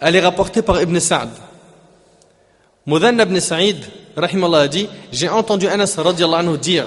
elle 0.00 0.16
est 0.16 0.20
rapportée 0.20 0.62
par 0.62 0.80
Ibn 0.80 0.98
Sa'd. 0.98 1.28
Mudhan 2.86 3.18
ibn 3.18 3.40
Sa'id, 3.40 3.84
rahimallah, 4.16 4.60
a 4.60 4.68
dit 4.68 4.88
J'ai 5.10 5.28
entendu 5.28 5.66
Anas 5.66 5.96
radiallahu 5.98 6.56
dire 6.56 6.86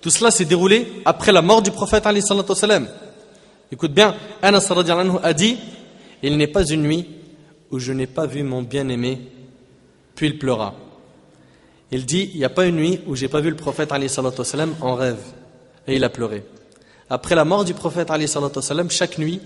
Tout 0.00 0.08
cela 0.08 0.30
s'est 0.30 0.46
déroulé 0.46 1.02
après 1.04 1.30
la 1.30 1.42
mort 1.42 1.60
du 1.60 1.70
prophète 1.70 2.06
alayhi 2.06 2.24
wasalam. 2.30 2.88
Écoute 3.70 3.92
bien, 3.92 4.16
Anas 4.40 4.66
radiallahu 4.70 5.18
a 5.22 5.34
dit 5.34 5.58
Il 6.22 6.38
n'est 6.38 6.46
pas 6.46 6.64
une 6.64 6.82
nuit 6.82 7.06
où 7.70 7.78
je 7.78 7.92
n'ai 7.92 8.06
pas 8.06 8.24
vu 8.24 8.42
mon 8.44 8.62
bien-aimé, 8.62 9.20
puis 10.14 10.28
il 10.28 10.38
pleura. 10.38 10.74
Il 11.92 12.06
dit 12.06 12.30
Il 12.32 12.38
n'y 12.38 12.44
a 12.44 12.50
pas 12.50 12.64
une 12.64 12.76
nuit 12.76 13.00
où 13.06 13.14
j'ai 13.14 13.28
pas 13.28 13.40
vu 13.40 13.50
le 13.50 13.56
prophète 13.56 13.90
wasalam 13.90 14.74
en 14.80 14.94
rêve. 14.94 15.20
Et 15.86 15.96
il 15.96 16.04
a 16.04 16.08
pleuré. 16.08 16.44
Après 17.10 17.34
la 17.34 17.44
mort 17.44 17.66
du 17.66 17.74
prophète 17.74 18.08
wasalam, 18.08 18.90
chaque 18.90 19.18
nuit, 19.18 19.42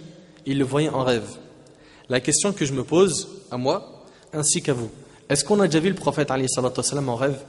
il 0.46 0.58
le 0.58 0.64
voyait 0.64 0.88
en 0.88 1.02
rêve. 1.02 1.28
La 2.08 2.20
question 2.20 2.52
que 2.52 2.64
je 2.64 2.74
me 2.74 2.84
pose 2.84 3.28
à 3.50 3.56
moi, 3.56 4.04
ainsi 4.32 4.62
qu'à 4.62 4.72
vous, 4.72 4.90
est-ce 5.30 5.44
qu'on 5.44 5.60
a 5.60 5.66
déjà 5.66 5.78
vu 5.78 5.88
le 5.88 5.94
prophète 5.94 6.32
en 7.08 7.14
rêve? 7.14 7.40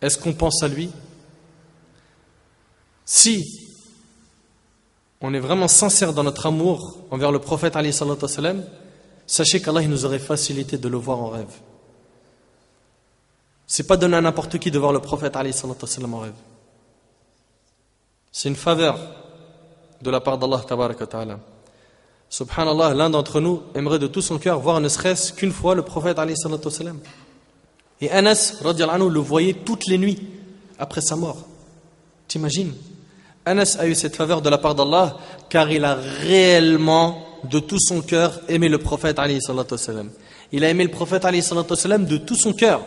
Est-ce 0.00 0.16
qu'on 0.18 0.32
pense 0.32 0.62
à 0.62 0.68
lui? 0.68 0.90
Si 3.04 3.68
on 5.20 5.34
est 5.34 5.40
vraiment 5.40 5.68
sincère 5.68 6.14
dans 6.14 6.22
notre 6.22 6.46
amour 6.46 6.96
envers 7.10 7.30
le 7.30 7.38
prophète 7.38 7.76
sachez 9.26 9.60
qu'Allah 9.60 9.82
nous 9.82 10.06
aurait 10.06 10.18
facilité 10.18 10.78
de 10.78 10.88
le 10.88 10.96
voir 10.96 11.20
en 11.20 11.28
rêve. 11.28 11.52
C'est 13.66 13.86
pas 13.86 13.98
donner 13.98 14.16
à 14.16 14.20
n'importe 14.22 14.58
qui 14.58 14.70
de 14.70 14.78
voir 14.78 14.92
le 14.92 15.00
prophète 15.00 15.36
en 15.36 16.18
rêve. 16.18 16.34
C'est 18.32 18.48
une 18.48 18.56
faveur 18.56 18.98
de 20.00 20.10
la 20.10 20.20
part 20.20 20.38
d'Allah 20.38 20.62
ta'ala. 20.66 21.40
Subhanallah, 22.28 22.94
l'un 22.94 23.10
d'entre 23.10 23.40
nous 23.40 23.62
aimerait 23.74 23.98
de 23.98 24.06
tout 24.06 24.22
son 24.22 24.38
cœur 24.38 24.58
voir 24.58 24.80
ne 24.80 24.88
serait-ce 24.88 25.32
qu'une 25.32 25.52
fois 25.52 25.74
le 25.74 25.82
prophète 25.82 26.18
alayhi. 26.18 26.36
Et 28.00 28.10
Anas 28.10 28.56
anhu, 28.64 29.10
le 29.10 29.20
voyait 29.20 29.52
toutes 29.52 29.86
les 29.86 29.98
nuits 29.98 30.18
après 30.78 31.00
sa 31.00 31.16
mort. 31.16 31.46
T'imagines? 32.26 32.72
Anas 33.46 33.76
a 33.78 33.86
eu 33.86 33.94
cette 33.94 34.16
faveur 34.16 34.42
de 34.42 34.48
la 34.48 34.58
part 34.58 34.74
d'Allah 34.74 35.16
car 35.48 35.70
il 35.70 35.84
a 35.84 35.94
réellement 35.94 37.24
de 37.44 37.58
tout 37.60 37.78
son 37.78 38.00
cœur 38.00 38.40
aimé 38.48 38.68
le 38.68 38.78
prophète. 38.78 39.20
Il 40.50 40.64
a 40.64 40.70
aimé 40.70 40.84
le 40.84 40.90
prophète 40.90 41.22
de 41.24 42.16
tout 42.16 42.36
son 42.36 42.52
cœur. 42.52 42.80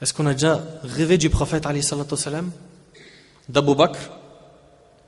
Est-ce 0.00 0.14
qu'on 0.14 0.26
a 0.26 0.32
déjà 0.32 0.60
rêvé 0.82 1.18
du 1.18 1.30
prophète 1.30 1.66
alayhi 1.66 1.86
D'Abu 3.48 3.74
Bakr 3.74 3.98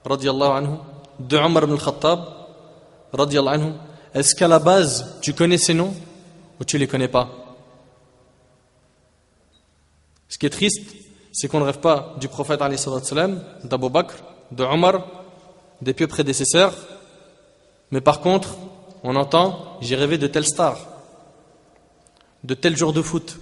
radiallahu 0.04 0.50
anhu 0.50 0.76
de 1.18 1.36
Omar 1.36 1.64
ibn 1.64 1.72
al-Khattab 1.72 2.20
Est-ce 4.14 4.34
qu'à 4.34 4.48
la 4.48 4.58
base 4.58 5.18
tu 5.20 5.32
connais 5.32 5.58
ces 5.58 5.74
noms 5.74 5.94
ou 6.60 6.64
tu 6.64 6.78
les 6.78 6.86
connais 6.86 7.08
pas? 7.08 7.28
Ce 10.28 10.38
qui 10.38 10.46
est 10.46 10.50
triste, 10.50 10.94
c'est 11.32 11.48
qu'on 11.48 11.60
ne 11.60 11.64
rêve 11.64 11.78
pas 11.78 12.14
du 12.18 12.28
prophète 12.28 12.60
d'Abu 12.60 13.88
Bakr, 13.88 14.14
de 14.50 14.64
Omar, 14.64 15.06
des 15.80 15.94
pieux 15.94 16.06
prédécesseurs, 16.06 16.74
mais 17.90 18.00
par 18.00 18.20
contre, 18.20 18.56
on 19.02 19.16
entend 19.16 19.78
j'ai 19.80 19.96
rêvé 19.96 20.18
de 20.18 20.26
telle 20.26 20.46
star, 20.46 20.78
de 22.42 22.54
tel 22.54 22.76
jour 22.76 22.92
de 22.92 23.02
foot, 23.02 23.36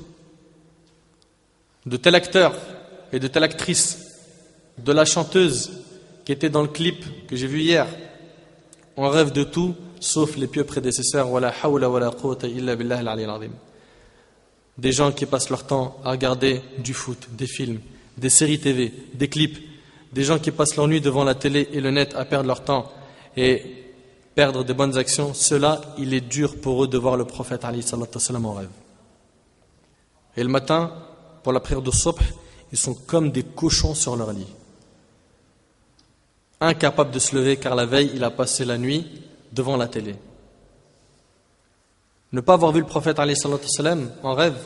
de 1.87 1.97
tel 1.97 2.15
acteur 2.15 2.55
et 3.13 3.19
de 3.19 3.29
telle 3.29 3.45
actrice, 3.45 3.99
de 4.79 4.93
la 4.93 5.05
chanteuse 5.05 5.82
qui 6.25 6.33
était 6.33 6.51
dans 6.51 6.63
le 6.63 6.69
clip 6.69 7.27
que 7.27 7.37
j'ai 7.37 7.47
vu 7.47 7.61
hier. 7.61 7.87
On 8.97 9.09
rêve 9.09 9.33
de 9.33 9.45
tout 9.45 9.75
sauf 10.01 10.37
les 10.37 10.47
pieux 10.47 10.65
prédécesseurs. 10.65 11.29
Des 14.79 14.93
gens 14.93 15.13
qui 15.13 15.27
passent 15.27 15.51
leur 15.51 15.65
temps 15.65 15.99
à 16.05 16.11
regarder 16.11 16.61
du 16.79 16.95
foot, 16.95 17.29
des 17.33 17.47
films, 17.47 17.81
des 18.17 18.29
séries 18.29 18.59
TV, 18.59 18.93
des 19.15 19.29
clips. 19.29 19.59
Des 20.13 20.25
gens 20.25 20.39
qui 20.39 20.51
passent 20.51 20.77
leur 20.77 20.89
nuit 20.89 21.01
devant 21.01 21.25
la 21.25 21.35
télé 21.35 21.69
et 21.73 21.81
le 21.81 21.91
net 21.91 22.15
à 22.15 22.27
perdre 22.27 22.47
leur 22.47 22.65
temps 22.65 22.93
et 23.35 23.63
perdre 24.35 24.63
de 24.63 24.73
bonnes 24.75 24.99
actions. 24.99 25.33
Cela, 25.33 25.81
il 25.97 26.13
est 26.13 26.21
dur 26.21 26.61
pour 26.61 26.85
eux 26.85 26.89
de 26.89 26.99
voir 26.99 27.17
le 27.17 27.25
prophète 27.25 27.65
Ali 27.65 27.85
en 27.93 28.53
rêve. 28.53 28.69
Et 30.37 30.43
le 30.43 30.51
matin, 30.51 30.93
pour 31.43 31.53
la 31.53 31.61
prière 31.61 31.81
de 31.81 31.91
Sobh, 31.91 32.21
ils 32.73 32.79
sont 32.79 32.95
comme 32.95 33.31
des 33.31 33.43
cochons 33.43 33.95
sur 33.95 34.17
leur 34.17 34.33
lit. 34.33 34.47
Incapables 36.65 37.11
de 37.11 37.19
se 37.19 37.35
lever 37.35 37.57
car 37.57 37.75
la 37.75 37.87
veille, 37.87 38.13
il 38.15 38.23
a 38.23 38.31
passé 38.31 38.65
la 38.65 38.79
nuit 38.79 39.05
devant 39.51 39.77
la 39.77 39.89
télé. 39.89 40.15
Ne 42.31 42.41
pas 42.41 42.55
avoir 42.55 42.71
vu 42.71 42.79
le 42.79 42.87
prophète 42.87 43.17
sallam, 43.67 44.13
en 44.23 44.35
rêve, 44.35 44.57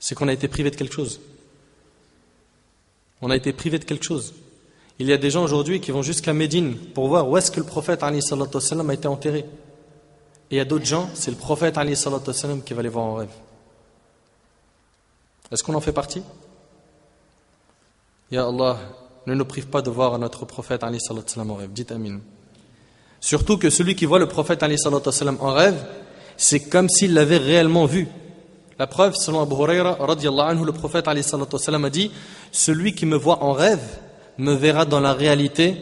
c'est 0.00 0.16
qu'on 0.16 0.26
a 0.26 0.32
été 0.32 0.48
privé 0.48 0.72
de 0.72 0.76
quelque 0.76 0.92
chose. 0.92 1.20
On 3.22 3.30
a 3.30 3.36
été 3.36 3.52
privé 3.52 3.78
de 3.78 3.84
quelque 3.84 4.04
chose. 4.04 4.34
Il 4.98 5.06
y 5.06 5.12
a 5.12 5.18
des 5.18 5.30
gens 5.30 5.44
aujourd'hui 5.44 5.80
qui 5.80 5.92
vont 5.92 6.02
jusqu'à 6.02 6.32
Médine 6.32 6.76
pour 6.76 7.06
voir 7.06 7.28
où 7.28 7.36
est-ce 7.36 7.52
que 7.52 7.60
le 7.60 7.66
prophète 7.66 8.00
sallam, 8.00 8.90
a 8.90 8.94
été 8.94 9.06
enterré. 9.06 9.44
Et 10.50 10.56
il 10.56 10.56
y 10.56 10.60
a 10.60 10.64
d'autres 10.64 10.84
gens, 10.84 11.08
c'est 11.14 11.30
le 11.30 11.36
prophète 11.36 11.76
sallam, 11.94 12.62
qui 12.64 12.74
va 12.74 12.82
les 12.82 12.88
voir 12.88 13.04
en 13.04 13.14
rêve. 13.14 13.32
Est-ce 15.52 15.62
qu'on 15.62 15.74
en 15.74 15.80
fait 15.80 15.92
partie? 15.92 16.24
Ya 18.32 18.48
Allah, 18.48 18.78
ne 19.26 19.34
nous 19.34 19.44
prive 19.44 19.66
pas 19.66 19.82
de 19.82 19.90
voir 19.90 20.18
notre 20.18 20.44
prophète 20.44 20.84
en 20.84 21.54
rêve. 21.54 21.72
Dites 21.72 21.92
Amin. 21.92 22.20
Surtout 23.20 23.58
que 23.58 23.70
celui 23.70 23.96
qui 23.96 24.04
voit 24.04 24.18
le 24.18 24.26
prophète 24.28 24.62
en 24.62 25.52
rêve, 25.52 25.84
c'est 26.36 26.60
comme 26.60 26.88
s'il 26.88 27.14
l'avait 27.14 27.38
réellement 27.38 27.86
vu. 27.86 28.08
La 28.78 28.86
preuve, 28.86 29.14
selon 29.14 29.40
Abu 29.40 29.54
Huraira, 29.54 29.96
anhu, 30.48 30.64
le 30.64 30.72
prophète 30.72 31.08
a 31.08 31.14
dit 31.90 32.10
Celui 32.52 32.94
qui 32.94 33.06
me 33.06 33.16
voit 33.16 33.42
en 33.42 33.52
rêve 33.52 33.80
me 34.38 34.52
verra 34.52 34.84
dans 34.84 35.00
la 35.00 35.14
réalité, 35.14 35.76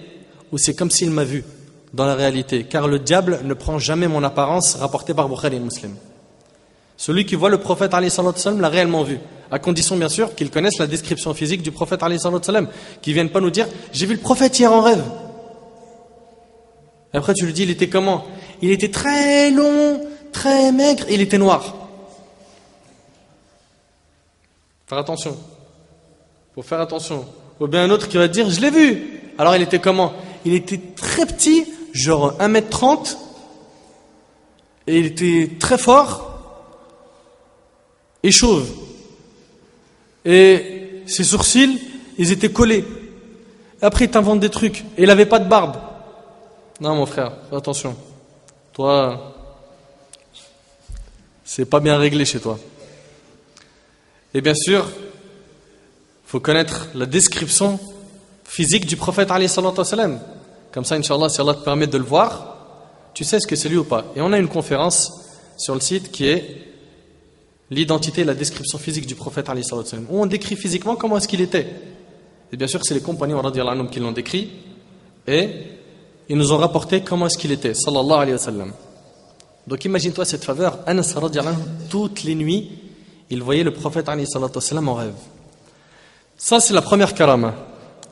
ou 0.53 0.59
c'est 0.59 0.75
comme 0.75 0.91
s'il 0.91 1.11
m'a 1.11 1.25
vu 1.25 1.45
dans 1.93 2.07
la 2.07 2.15
réalité. 2.15 2.65
Car 2.65 2.87
le 2.87 3.01
diable 3.01 3.41
ne 3.45 3.55
prend 3.55 3.79
jamais 3.79 4.07
mon 4.07 4.23
apparence, 4.23 4.77
rapportée 4.77 5.13
par 5.13 5.29
Bukhari 5.29 5.57
et 5.57 5.61
Muslim. 5.61 5.97
Celui 6.97 7.27
qui 7.27 7.35
voit 7.35 7.51
le 7.51 7.59
prophète 7.59 7.93
l'a 8.61 8.69
réellement 8.69 9.03
vu. 9.03 9.19
À 9.51 9.59
condition, 9.59 9.97
bien 9.97 10.09
sûr, 10.09 10.35
qu'il 10.35 10.51
connaisse 10.51 10.79
la 10.79 10.87
description 10.87 11.35
physique 11.35 11.63
du 11.63 11.71
prophète 11.71 12.01
qu'il 12.01 13.13
ne 13.13 13.15
vienne 13.15 13.31
pas 13.31 13.41
nous 13.41 13.51
dire 13.51 13.67
J'ai 13.93 14.07
vu 14.07 14.15
le 14.15 14.21
prophète 14.21 14.59
hier 14.59 14.73
en 14.73 14.83
rêve. 14.83 15.03
Et 17.13 17.17
après, 17.17 17.35
tu 17.35 17.47
lui 17.47 17.53
dis 17.53 17.65
Il 17.65 17.71
était 17.71 17.89
comment? 17.89 18.25
Il 18.63 18.71
était 18.71 18.91
très 18.91 19.51
long, 19.51 20.01
très 20.33 20.73
maigre, 20.73 21.05
et 21.09 21.15
il 21.15 21.21
était 21.21 21.39
noir. 21.39 21.75
Faire 24.87 24.99
attention. 24.99 25.37
Faut 26.55 26.63
faire 26.63 26.81
attention. 26.81 27.27
Ou 27.61 27.67
bien 27.67 27.85
un 27.85 27.91
autre 27.91 28.09
qui 28.09 28.17
va 28.17 28.29
dire 28.29 28.51
Je 28.51 28.61
l'ai 28.61 28.71
vu. 28.71 29.21
Alors, 29.39 29.55
il 29.57 29.63
était 29.63 29.79
comment? 29.79 30.13
Il 30.45 30.55
était 30.55 30.81
très 30.97 31.27
petit, 31.27 31.67
genre 31.93 32.37
1m30, 32.39 33.17
et 34.87 34.99
il 34.99 35.07
était 35.07 35.51
très 35.59 35.79
fort 35.79 36.31
et 38.23 38.31
chauve. 38.31 38.69
Et 40.25 41.03
ses 41.07 41.25
sourcils, 41.25 41.81
ils 42.19 42.33
étaient 42.33 42.53
collés. 42.53 42.85
Après, 43.83 44.07
il 44.07 44.11
t'invente 44.11 44.41
des 44.41 44.49
trucs. 44.49 44.81
Et 44.97 45.03
il 45.03 45.07
n'avait 45.07 45.27
pas 45.27 45.39
de 45.39 45.49
barbe. 45.49 45.77
Non, 46.81 46.95
mon 46.95 47.07
frère, 47.07 47.33
attention. 47.53 47.97
Toi, 48.73 49.35
c'est 51.45 51.67
pas 51.67 51.81
bien 51.81 51.99
réglé 51.99 52.25
chez 52.25 52.41
toi. 52.41 52.59
Et 54.33 54.41
bien 54.41 54.55
sûr, 54.55 54.89
faut 56.27 56.41
connaître 56.41 56.89
la 56.95 57.07
description 57.07 57.79
physique 58.45 58.87
du 58.87 58.97
prophète. 58.97 59.29
Comme 60.73 60.85
ça, 60.85 60.97
Inch'Allah, 60.97 61.29
si 61.29 61.41
Allah 61.41 61.55
te 61.55 61.65
permet 61.65 61.87
de 61.87 61.99
le 61.99 62.05
voir, 62.05 62.57
tu 63.15 63.23
sais 63.23 63.39
ce 63.39 63.47
que 63.47 63.55
c'est 63.55 63.69
lui 63.69 63.77
ou 63.77 63.85
pas. 63.85 64.07
Et 64.17 64.21
on 64.21 64.33
a 64.33 64.39
une 64.39 64.49
conférence 64.49 65.13
sur 65.57 65.75
le 65.75 65.81
site 65.81 66.11
qui 66.11 66.27
est 66.27 66.74
l'identité 67.75 68.23
et 68.23 68.25
la 68.25 68.35
description 68.35 68.79
physique 68.79 69.07
du 69.07 69.15
prophète 69.15 69.49
où 70.09 70.21
on 70.21 70.27
décrit 70.27 70.57
physiquement 70.57 70.97
comment 70.97 71.19
est-ce 71.19 71.29
qu'il 71.29 71.41
était. 71.41 71.67
Et 72.53 72.57
bien 72.57 72.67
sûr, 72.67 72.81
c'est 72.85 72.95
les 72.95 73.01
compagnons 73.01 73.43
qui 73.91 74.01
l'ont 74.01 74.13
décrit 74.13 74.51
et 75.27 75.49
ils 76.29 76.37
nous 76.37 76.53
ont 76.53 76.59
rapporté 76.59 77.03
comment 77.03 77.27
est-ce 77.27 77.39
qu'il 77.39 77.53
était, 77.53 77.75
sallallahu 77.75 78.13
alayhi 78.13 78.33
wa. 78.35 78.65
Donc 79.67 79.85
imagine-toi 79.85 80.25
cette 80.25 80.45
faveur, 80.45 80.79
Anas 80.87 81.15
toutes 81.91 82.23
les 82.23 82.35
nuits, 82.35 82.71
il 83.31 83.43
voyait 83.43 83.65
le 83.65 83.73
prophète 83.73 84.09
en 84.09 84.95
rêve. 84.95 85.15
Ça, 86.37 86.61
c'est 86.61 86.75
la 86.75 86.83
première 86.83 87.15
karama. 87.15 87.55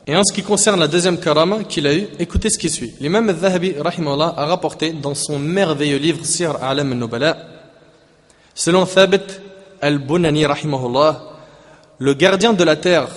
Et 0.05 0.15
en 0.15 0.23
ce 0.23 0.33
qui 0.33 0.43
concerne 0.43 0.79
la 0.79 0.87
deuxième 0.87 1.17
karama 1.17 1.63
qu'il 1.63 1.87
a 1.87 1.95
eue, 1.95 2.07
écoutez 2.19 2.49
ce 2.49 2.57
qui 2.57 2.69
suit. 2.69 2.93
L'imam 2.99 3.29
al-Zahabi 3.29 3.75
a 3.77 4.45
rapporté 4.45 4.91
dans 4.91 5.15
son 5.15 5.39
merveilleux 5.39 5.97
livre 5.97 6.25
Sir 6.25 6.61
Alam 6.61 6.91
al-Nubala, 6.91 7.37
selon 8.53 8.85
Thabit 8.85 9.21
al-Bunani 9.83 10.45
le 11.99 12.13
gardien 12.13 12.53
de 12.53 12.63
la 12.63 12.75
terre 12.75 13.07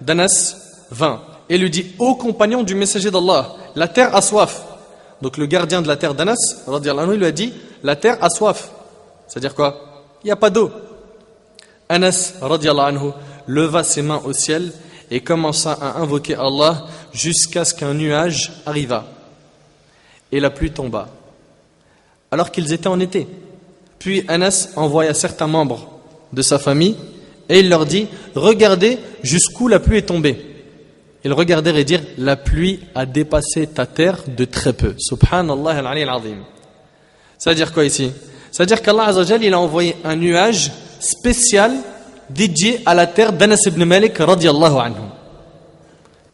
d'Anas 0.00 0.56
vint 0.90 1.20
et 1.48 1.58
lui 1.58 1.70
dit 1.70 1.92
Ô 1.98 2.14
compagnon 2.14 2.62
du 2.62 2.74
messager 2.74 3.10
d'Allah, 3.10 3.54
la 3.76 3.88
terre 3.88 4.14
a 4.14 4.22
soif. 4.22 4.62
Donc 5.20 5.36
le 5.36 5.46
gardien 5.46 5.82
de 5.82 5.88
la 5.88 5.96
terre 5.96 6.14
d'Anas, 6.14 6.64
lui 6.66 7.26
a 7.26 7.32
dit 7.32 7.52
La 7.82 7.96
terre 7.96 8.18
a 8.22 8.30
soif. 8.30 8.70
C'est-à-dire 9.26 9.54
quoi? 9.54 10.04
Il 10.22 10.26
n'y 10.26 10.32
a 10.32 10.36
pas 10.36 10.50
d'eau. 10.50 10.70
Anas 11.88 12.34
anhu, 12.40 13.10
leva 13.46 13.84
ses 13.84 14.02
mains 14.02 14.22
au 14.24 14.32
ciel 14.32 14.72
et 15.10 15.20
commença 15.20 15.72
à 15.72 15.98
invoquer 15.98 16.36
Allah 16.36 16.84
jusqu'à 17.12 17.64
ce 17.64 17.74
qu'un 17.74 17.94
nuage 17.94 18.62
arriva. 18.64 19.04
Et 20.30 20.40
la 20.40 20.50
pluie 20.50 20.70
tomba. 20.70 21.08
Alors 22.30 22.50
qu'ils 22.50 22.72
étaient 22.72 22.86
en 22.86 23.00
été. 23.00 23.28
Puis 23.98 24.24
Anas 24.28 24.70
envoya 24.76 25.12
certains 25.12 25.46
membres 25.46 25.91
de 26.32 26.42
sa 26.42 26.58
famille 26.58 26.96
et 27.48 27.60
il 27.60 27.68
leur 27.68 27.86
dit 27.86 28.08
Regardez 28.34 28.98
jusqu'où 29.22 29.68
la 29.68 29.80
pluie 29.80 29.98
est 29.98 30.02
tombée. 30.02 30.38
Ils 31.24 31.32
regardèrent 31.32 31.76
et 31.76 31.84
dirent 31.84 32.02
La 32.18 32.36
pluie 32.36 32.80
a 32.94 33.06
dépassé 33.06 33.66
ta 33.66 33.86
terre 33.86 34.18
de 34.26 34.44
très 34.44 34.72
peu. 34.72 34.94
Subhanallah 34.98 35.88
al-azim. 35.88 36.38
Ça 37.38 37.50
veut 37.50 37.56
dire 37.56 37.72
quoi 37.72 37.84
ici? 37.84 38.10
Ça 38.50 38.62
veut 38.62 38.66
dire 38.66 38.82
qu'Allah 38.82 39.12
il 39.40 39.54
a 39.54 39.58
envoyé 39.58 39.96
un 40.04 40.14
nuage 40.14 40.70
spécial 41.00 41.72
dédié 42.28 42.80
à 42.86 42.94
la 42.94 43.06
terre 43.06 43.32
d'Anas 43.32 43.62
ibn 43.66 43.84
Malik 43.84 44.18
radiallahu 44.18 44.78
anhu. 44.78 45.02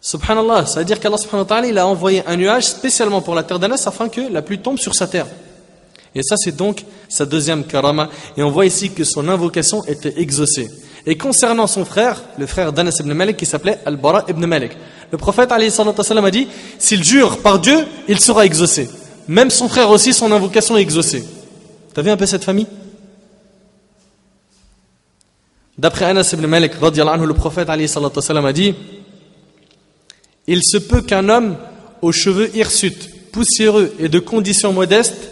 Subhanallah, 0.00 0.66
ça 0.66 0.80
veut 0.80 0.84
dire 0.84 1.00
qu'Allah 1.00 1.16
a 1.80 1.86
envoyé 1.86 2.22
un 2.26 2.36
nuage 2.36 2.64
spécialement 2.64 3.20
pour 3.20 3.34
la 3.34 3.42
terre 3.42 3.58
d'Anas 3.58 3.84
afin 3.86 4.08
que 4.08 4.20
la 4.20 4.42
pluie 4.42 4.58
tombe 4.58 4.78
sur 4.78 4.94
sa 4.94 5.06
terre. 5.06 5.26
Et 6.14 6.22
ça, 6.22 6.36
c'est 6.36 6.56
donc 6.56 6.84
sa 7.08 7.26
deuxième 7.26 7.64
karama. 7.64 8.08
Et 8.36 8.42
on 8.42 8.50
voit 8.50 8.66
ici 8.66 8.90
que 8.90 9.04
son 9.04 9.28
invocation 9.28 9.84
était 9.84 10.14
exaucée. 10.16 10.68
Et 11.06 11.16
concernant 11.16 11.66
son 11.66 11.84
frère, 11.84 12.22
le 12.38 12.46
frère 12.46 12.72
d'Anas 12.72 12.98
ibn 13.00 13.12
Malik, 13.12 13.36
qui 13.36 13.46
s'appelait 13.46 13.78
Al-Bara 13.86 14.24
ibn 14.28 14.44
Malik, 14.46 14.72
le 15.10 15.18
prophète 15.18 15.50
a 15.52 16.30
dit 16.30 16.48
S'il 16.78 17.02
jure 17.02 17.38
par 17.38 17.58
Dieu, 17.58 17.86
il 18.08 18.20
sera 18.20 18.44
exaucé. 18.44 18.88
Même 19.26 19.50
son 19.50 19.68
frère 19.68 19.90
aussi, 19.90 20.12
son 20.12 20.32
invocation 20.32 20.76
est 20.76 20.82
exaucée. 20.82 21.24
T'as 21.94 22.02
vu 22.02 22.10
un 22.10 22.16
peu 22.16 22.26
cette 22.26 22.44
famille? 22.44 22.66
D'après 25.78 26.06
Anas 26.06 26.30
ibn 26.32 26.46
Malik, 26.46 26.72
le 26.80 27.32
prophète 27.32 27.70
a 27.70 27.76
dit 28.52 28.74
Il 30.46 30.62
se 30.62 30.76
peut 30.76 31.02
qu'un 31.02 31.28
homme 31.28 31.56
aux 32.02 32.12
cheveux 32.12 32.54
hirsutes, 32.56 33.30
poussiéreux 33.32 33.94
et 33.98 34.08
de 34.08 34.18
conditions 34.18 34.72
modestes, 34.72 35.30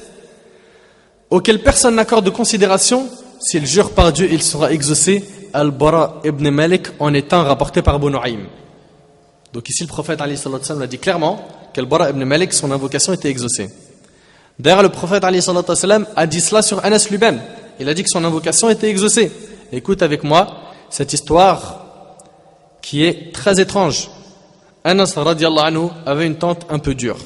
auquel 1.30 1.62
personne 1.62 1.96
n'accorde 1.96 2.24
de 2.24 2.30
considération, 2.30 3.08
s'il 3.40 3.66
jure 3.66 3.90
par 3.92 4.12
Dieu, 4.12 4.28
il 4.30 4.42
sera 4.42 4.72
exaucé. 4.72 5.24
Al-Bara 5.52 6.20
ibn 6.24 6.50
Malik 6.50 6.88
en 6.98 7.14
étant 7.14 7.42
rapporté 7.42 7.80
par 7.80 7.94
Abu 7.94 8.10
Donc 8.10 9.68
ici, 9.68 9.84
le 9.84 9.88
prophète 9.88 10.20
a 10.20 10.86
dit 10.86 10.98
clairement 10.98 11.48
qu'Al-Bara 11.72 12.10
ibn 12.10 12.24
Malik, 12.24 12.52
son 12.52 12.70
invocation 12.72 13.14
était 13.14 13.30
exaucée. 13.30 13.70
D'ailleurs, 14.58 14.82
le 14.82 14.90
prophète 14.90 15.24
a 15.24 16.26
dit 16.26 16.40
cela 16.40 16.62
sur 16.62 16.84
Anas 16.84 17.06
lui-même. 17.10 17.40
Il 17.78 17.88
a 17.88 17.94
dit 17.94 18.02
que 18.02 18.10
son 18.10 18.24
invocation 18.24 18.68
était 18.70 18.88
exaucée. 18.88 19.30
Écoute 19.72 20.02
avec 20.02 20.24
moi 20.24 20.46
cette 20.90 21.12
histoire 21.12 21.86
qui 22.80 23.04
est 23.04 23.32
très 23.34 23.60
étrange. 23.60 24.10
Anas 24.84 25.14
anhu 25.16 25.88
avait 26.06 26.26
une 26.26 26.36
tante 26.36 26.66
un 26.70 26.78
peu 26.78 26.94
dure. 26.94 27.18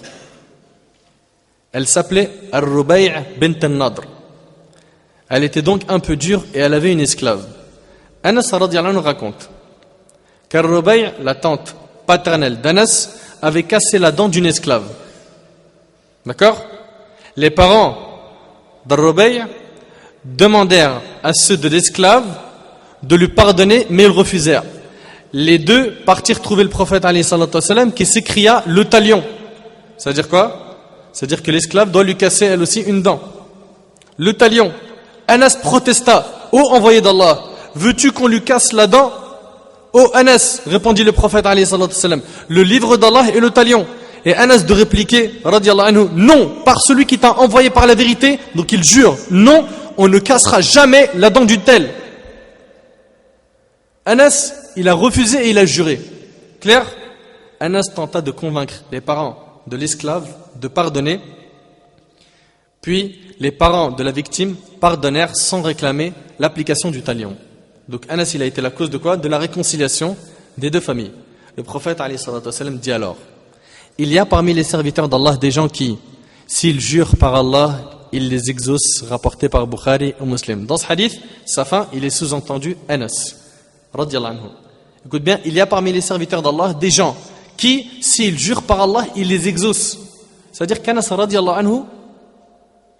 Elle 1.73 1.87
s'appelait 1.87 2.31
Ar-Rubay' 2.53 3.13
bint 3.41 3.55
al-Nadr. 3.63 4.03
Elle 5.29 5.45
était 5.45 5.63
donc 5.63 5.83
un 5.89 6.01
peu 6.01 6.17
dure 6.17 6.45
et 6.53 6.59
elle 6.59 6.75
avait 6.75 6.93
une 6.93 7.01
esclave. 7.01 7.47
Anas 8.23 8.51
anhu 8.53 8.99
raconte 8.99 9.49
qu'Ar-Rubay', 10.49 11.15
la 11.23 11.37
tante 11.37 11.77
paternelle 12.07 12.61
d'Anas, 12.61 13.11
avait 13.41 13.63
cassé 13.63 13.99
la 13.99 14.11
dent 14.11 14.29
d'une 14.29 14.47
esclave. 14.47 14.85
D'accord? 16.27 16.61
Les 17.37 17.51
parents 17.51 17.97
d'Ar-Rubay' 18.85 19.45
demandèrent 20.25 21.01
à 21.23 21.33
ceux 21.33 21.57
de 21.57 21.69
l'esclave 21.69 22.25
de 23.03 23.17
lui 23.17 23.29
pardonner, 23.29 23.87
mais 23.91 24.03
ils 24.05 24.11
refusèrent. 24.11 24.65
Les 25.33 25.59
deux 25.59 25.93
partirent 26.05 26.43
trouver 26.43 26.65
le 26.65 26.69
prophète 26.69 27.07
qui 27.95 28.05
s'écria 28.05 28.65
le 28.67 28.85
talion. 28.85 29.23
C'est-à-dire 29.97 30.29
quoi? 30.29 30.70
C'est-à-dire 31.13 31.43
que 31.43 31.51
l'esclave 31.51 31.91
doit 31.91 32.05
lui 32.05 32.17
casser 32.17 32.47
elle 32.47 32.63
aussi 32.63 32.81
une 32.81 33.03
dent. 33.03 33.21
Le 34.17 34.33
talion. 34.35 34.73
Anas 35.27 35.57
protesta. 35.63 36.49
Ô 36.53 36.59
envoyé 36.59 37.01
d'Allah, 37.01 37.41
veux-tu 37.75 38.13
qu'on 38.13 38.27
lui 38.27 38.43
casse 38.43 38.73
la 38.73 38.87
dent? 38.87 39.13
Ô 39.93 40.09
Anas, 40.15 40.63
répondit 40.67 41.05
le 41.05 41.13
prophète 41.13 41.47
le 41.47 42.63
livre 42.63 42.97
d'Allah 42.97 43.27
et 43.35 43.41
le 43.41 43.51
talion. 43.51 43.87
Et 44.25 44.35
Anas 44.35 44.59
de 44.59 44.73
répliquer, 44.73 45.41
anhu, 45.45 46.09
non, 46.15 46.57
par 46.65 46.81
celui 46.81 47.07
qui 47.07 47.19
t'a 47.19 47.39
envoyé 47.39 47.71
par 47.71 47.87
la 47.87 47.95
vérité, 47.95 48.39
donc 48.55 48.71
il 48.73 48.85
jure, 48.85 49.17
non, 49.31 49.65
on 49.97 50.09
ne 50.09 50.19
cassera 50.19 50.61
jamais 50.61 51.11
la 51.15 51.31
dent 51.31 51.45
du 51.45 51.59
tel. 51.61 51.91
Anas, 54.05 54.53
il 54.77 54.89
a 54.89 54.95
refusé 54.95 55.47
et 55.47 55.51
il 55.51 55.59
a 55.59 55.65
juré. 55.65 56.01
Clair? 56.61 56.85
Anas 57.61 57.89
tenta 57.95 58.21
de 58.21 58.31
convaincre 58.31 58.75
les 58.93 59.01
parents 59.01 59.63
de 59.67 59.77
l'esclave 59.77 60.27
de 60.61 60.69
pardonner. 60.69 61.21
Puis 62.81 63.19
les 63.39 63.51
parents 63.51 63.91
de 63.91 64.03
la 64.03 64.13
victime 64.13 64.57
pardonnèrent 64.81 65.37
sans 65.37 65.63
réclamer 65.63 66.13
l'application 66.39 66.91
du 66.91 67.03
talion. 67.03 67.37
Donc 67.89 68.05
Anas, 68.09 68.33
il 68.35 68.43
a 68.43 68.47
été 68.47 68.61
la 68.61 68.71
cause 68.71 68.91
de 68.91 68.99
quoi? 68.99 69.17
De 69.17 69.29
la 69.29 69.39
réconciliation 69.39 70.17
des 70.57 70.71
deux 70.71 70.81
familles. 70.81 71.13
Le 71.57 71.63
prophète 71.63 72.01
dit 72.81 72.93
alors 72.93 73.17
Il 73.99 74.13
y 74.13 74.19
a 74.19 74.27
parmi 74.27 74.55
les 74.55 74.63
serviteurs 74.63 75.09
d'Allah 75.09 75.37
des 75.37 75.51
gens 75.51 75.69
qui, 75.69 75.99
s'ils 76.47 76.81
jurent 76.81 77.17
par 77.17 77.35
Allah, 77.35 77.81
il 78.13 78.29
les 78.29 78.51
exauce, 78.51 79.05
rapporté 79.09 79.49
par 79.49 79.67
Bukhari 79.67 80.15
ou 80.21 80.27
Muslim. 80.27 80.67
Dans 80.67 80.77
ce 80.77 80.91
hadith, 80.91 81.21
sa 81.47 81.65
fin, 81.65 81.89
il 81.93 82.05
est 82.05 82.11
sous-entendu 82.11 82.77
Anas. 82.89 83.37
Écoute 85.07 85.23
bien, 85.23 85.41
il 85.45 85.55
y 85.55 85.61
a 85.61 85.67
parmi 85.67 85.93
les 85.93 86.01
serviteurs 86.01 86.43
d'Allah 86.43 86.75
des 86.75 86.91
gens 86.91 87.17
qui, 87.57 87.91
s'ils 88.01 88.39
jurent 88.39 88.63
par 88.63 88.81
Allah, 88.81 89.07
il 89.17 89.29
les 89.29 89.49
exauce. 89.49 89.99
C'est-à-dire 90.61 90.83
qu'Anas 90.83 91.09
anhu, 91.11 91.85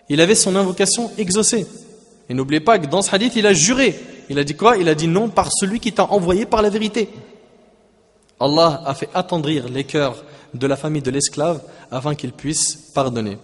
il 0.09 0.19
avait 0.23 0.35
son 0.35 0.57
invocation 0.57 1.11
exaucée. 1.19 1.67
Et 2.31 2.33
n'oubliez 2.33 2.61
pas 2.61 2.79
que 2.79 2.87
dans 2.87 3.03
ce 3.03 3.15
hadith, 3.15 3.37
il 3.37 3.47
a 3.47 3.53
juré. 3.53 4.01
Il 4.31 4.39
a 4.39 4.45
dit 4.45 4.55
quoi? 4.57 4.79
Il 4.79 4.89
a 4.89 4.95
dit 4.95 5.07
non 5.07 5.29
par 5.29 5.51
celui 5.53 5.79
qui 5.79 5.93
t'a 5.93 6.07
envoyé 6.07 6.47
par 6.47 6.63
la 6.63 6.71
vérité. 6.71 7.11
Allah 8.41 8.83
a 8.87 8.95
fait 8.95 9.11
attendrir 9.13 9.69
les 9.69 9.85
cœurs 9.85 10.25
de 10.55 10.67
la 10.67 10.77
famille 10.77 11.03
de 11.03 11.11
l'esclave 11.11 11.61
afin 11.91 12.15
qu'ils 12.15 12.33
puissent 12.33 12.93
pardonner. 12.95 13.37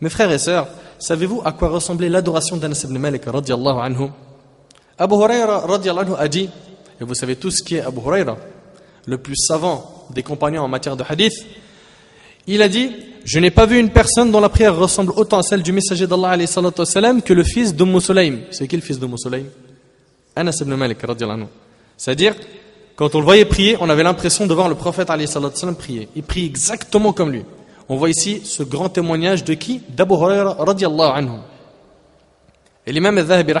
Mes 0.00 0.08
frères 0.08 0.32
et 0.32 0.38
sœurs, 0.38 0.68
savez-vous 0.98 1.42
à 1.44 1.52
quoi 1.52 1.68
ressemblait 1.68 2.08
l'adoration 2.08 2.56
d'Anas 2.56 2.84
ibn 2.84 2.96
Malik 2.96 3.26
radiallahu 3.26 3.80
anhu? 3.80 4.08
Abu 4.96 5.14
Huraira 5.14 5.58
radiallahu 5.66 6.06
anhu 6.06 6.14
a 6.18 6.26
dit, 6.26 6.48
et 6.98 7.04
vous 7.04 7.14
savez 7.14 7.36
tous 7.36 7.60
qui 7.60 7.76
est 7.76 7.82
Abu 7.82 8.00
Huraira, 8.00 8.38
le 9.04 9.18
plus 9.18 9.36
savant 9.36 10.06
des 10.08 10.22
compagnons 10.22 10.62
en 10.62 10.68
matière 10.68 10.96
de 10.96 11.04
hadith, 11.06 11.34
il 12.48 12.62
a 12.62 12.68
dit 12.68 12.90
Je 13.24 13.38
n'ai 13.38 13.50
pas 13.50 13.66
vu 13.66 13.78
une 13.78 13.90
personne 13.90 14.30
dont 14.32 14.40
la 14.40 14.48
prière 14.48 14.74
ressemble 14.74 15.12
autant 15.16 15.38
à 15.38 15.42
celle 15.42 15.62
du 15.62 15.72
messager 15.72 16.06
d'Allah 16.06 16.36
que 16.36 17.32
le 17.32 17.44
fils 17.44 17.74
d'Umm 17.74 18.00
Sulaym. 18.00 18.40
C'est 18.50 18.66
qui 18.66 18.76
le 18.76 18.82
fils 18.82 18.98
d'Umm 18.98 19.16
Sulaym? 19.16 19.46
Anas 20.34 20.58
ibn 20.60 20.74
Malik. 20.74 20.98
C'est-à-dire, 21.96 22.34
quand 22.96 23.14
on 23.14 23.18
le 23.18 23.24
voyait 23.24 23.44
prier, 23.44 23.76
on 23.80 23.88
avait 23.90 24.02
l'impression 24.02 24.46
de 24.46 24.54
voir 24.54 24.68
le 24.68 24.74
prophète 24.74 25.08
prier. 25.78 26.08
Il 26.16 26.22
prie 26.22 26.46
exactement 26.46 27.12
comme 27.12 27.30
lui. 27.30 27.44
On 27.88 27.96
voit 27.96 28.10
ici 28.10 28.42
ce 28.44 28.62
grand 28.62 28.88
témoignage 28.88 29.44
de 29.44 29.54
qui? 29.54 29.82
D'Abu 29.88 30.14
Huraira 30.14 30.56
radiallahu 30.58 31.10
anhu. 31.14 31.38
Et 32.86 32.92
l'imam 32.92 33.16
al-Zahabi 33.18 33.52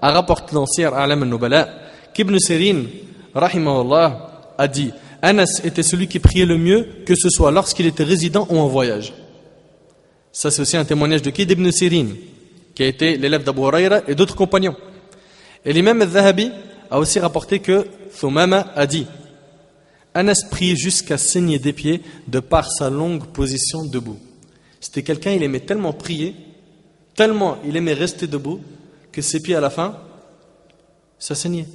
a 0.00 0.12
rapporté 0.12 0.54
dans 0.54 0.66
Sir 0.66 0.94
Alam 0.94 1.22
al-Nubala 1.24 1.68
qu'Ibn 2.14 2.38
Sirin 2.38 2.84
a 4.58 4.68
dit 4.68 4.92
Anas 5.22 5.60
était 5.64 5.82
celui 5.82 6.06
qui 6.08 6.18
priait 6.18 6.46
le 6.46 6.58
mieux 6.58 6.86
que 7.04 7.14
ce 7.14 7.28
soit 7.28 7.50
lorsqu'il 7.50 7.86
était 7.86 8.04
résident 8.04 8.46
ou 8.50 8.58
en 8.58 8.68
voyage. 8.68 9.12
Ça 10.32 10.50
c'est 10.50 10.62
aussi 10.62 10.76
un 10.76 10.84
témoignage 10.84 11.22
de 11.22 11.30
qui 11.30 11.46
D'Ibn 11.46 11.70
Sirin 11.70 12.08
qui 12.74 12.82
a 12.84 12.86
été 12.86 13.16
l'élève 13.16 13.42
d'Abu 13.42 13.62
Huraira 13.62 14.02
et 14.06 14.14
d'autres 14.14 14.36
compagnons. 14.36 14.76
Et 15.64 15.72
l'imam 15.72 16.00
al-Zahabi 16.00 16.52
a 16.90 16.98
aussi 16.98 17.18
rapporté 17.18 17.58
que 17.58 17.86
Thumama 18.18 18.72
a 18.74 18.86
dit 18.86 19.06
Anas 20.14 20.44
priait 20.50 20.76
jusqu'à 20.76 21.18
saigner 21.18 21.58
des 21.58 21.72
pieds 21.72 22.02
de 22.26 22.40
par 22.40 22.70
sa 22.70 22.88
longue 22.90 23.26
position 23.26 23.84
debout. 23.84 24.18
C'était 24.80 25.02
quelqu'un, 25.02 25.32
il 25.32 25.42
aimait 25.42 25.60
tellement 25.60 25.92
prier, 25.92 26.34
tellement 27.14 27.58
il 27.64 27.76
aimait 27.76 27.94
rester 27.94 28.26
debout, 28.26 28.60
que 29.12 29.22
ses 29.22 29.40
pieds 29.40 29.56
à 29.56 29.60
la 29.60 29.70
fin, 29.70 29.98
ça 31.18 31.34
saignait. 31.34 31.66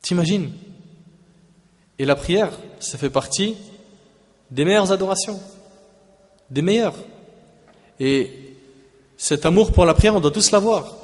T'imagines? 0.00 0.50
Et 1.98 2.04
la 2.04 2.16
prière, 2.16 2.50
ça 2.78 2.98
fait 2.98 3.10
partie 3.10 3.56
des 4.50 4.64
meilleures 4.64 4.92
adorations, 4.92 5.40
des 6.50 6.62
meilleures. 6.62 6.94
Et 7.98 8.30
cet 9.16 9.46
amour 9.46 9.72
pour 9.72 9.84
la 9.84 9.94
prière, 9.94 10.14
on 10.14 10.20
doit 10.20 10.30
tous 10.30 10.50
l'avoir. 10.50 10.94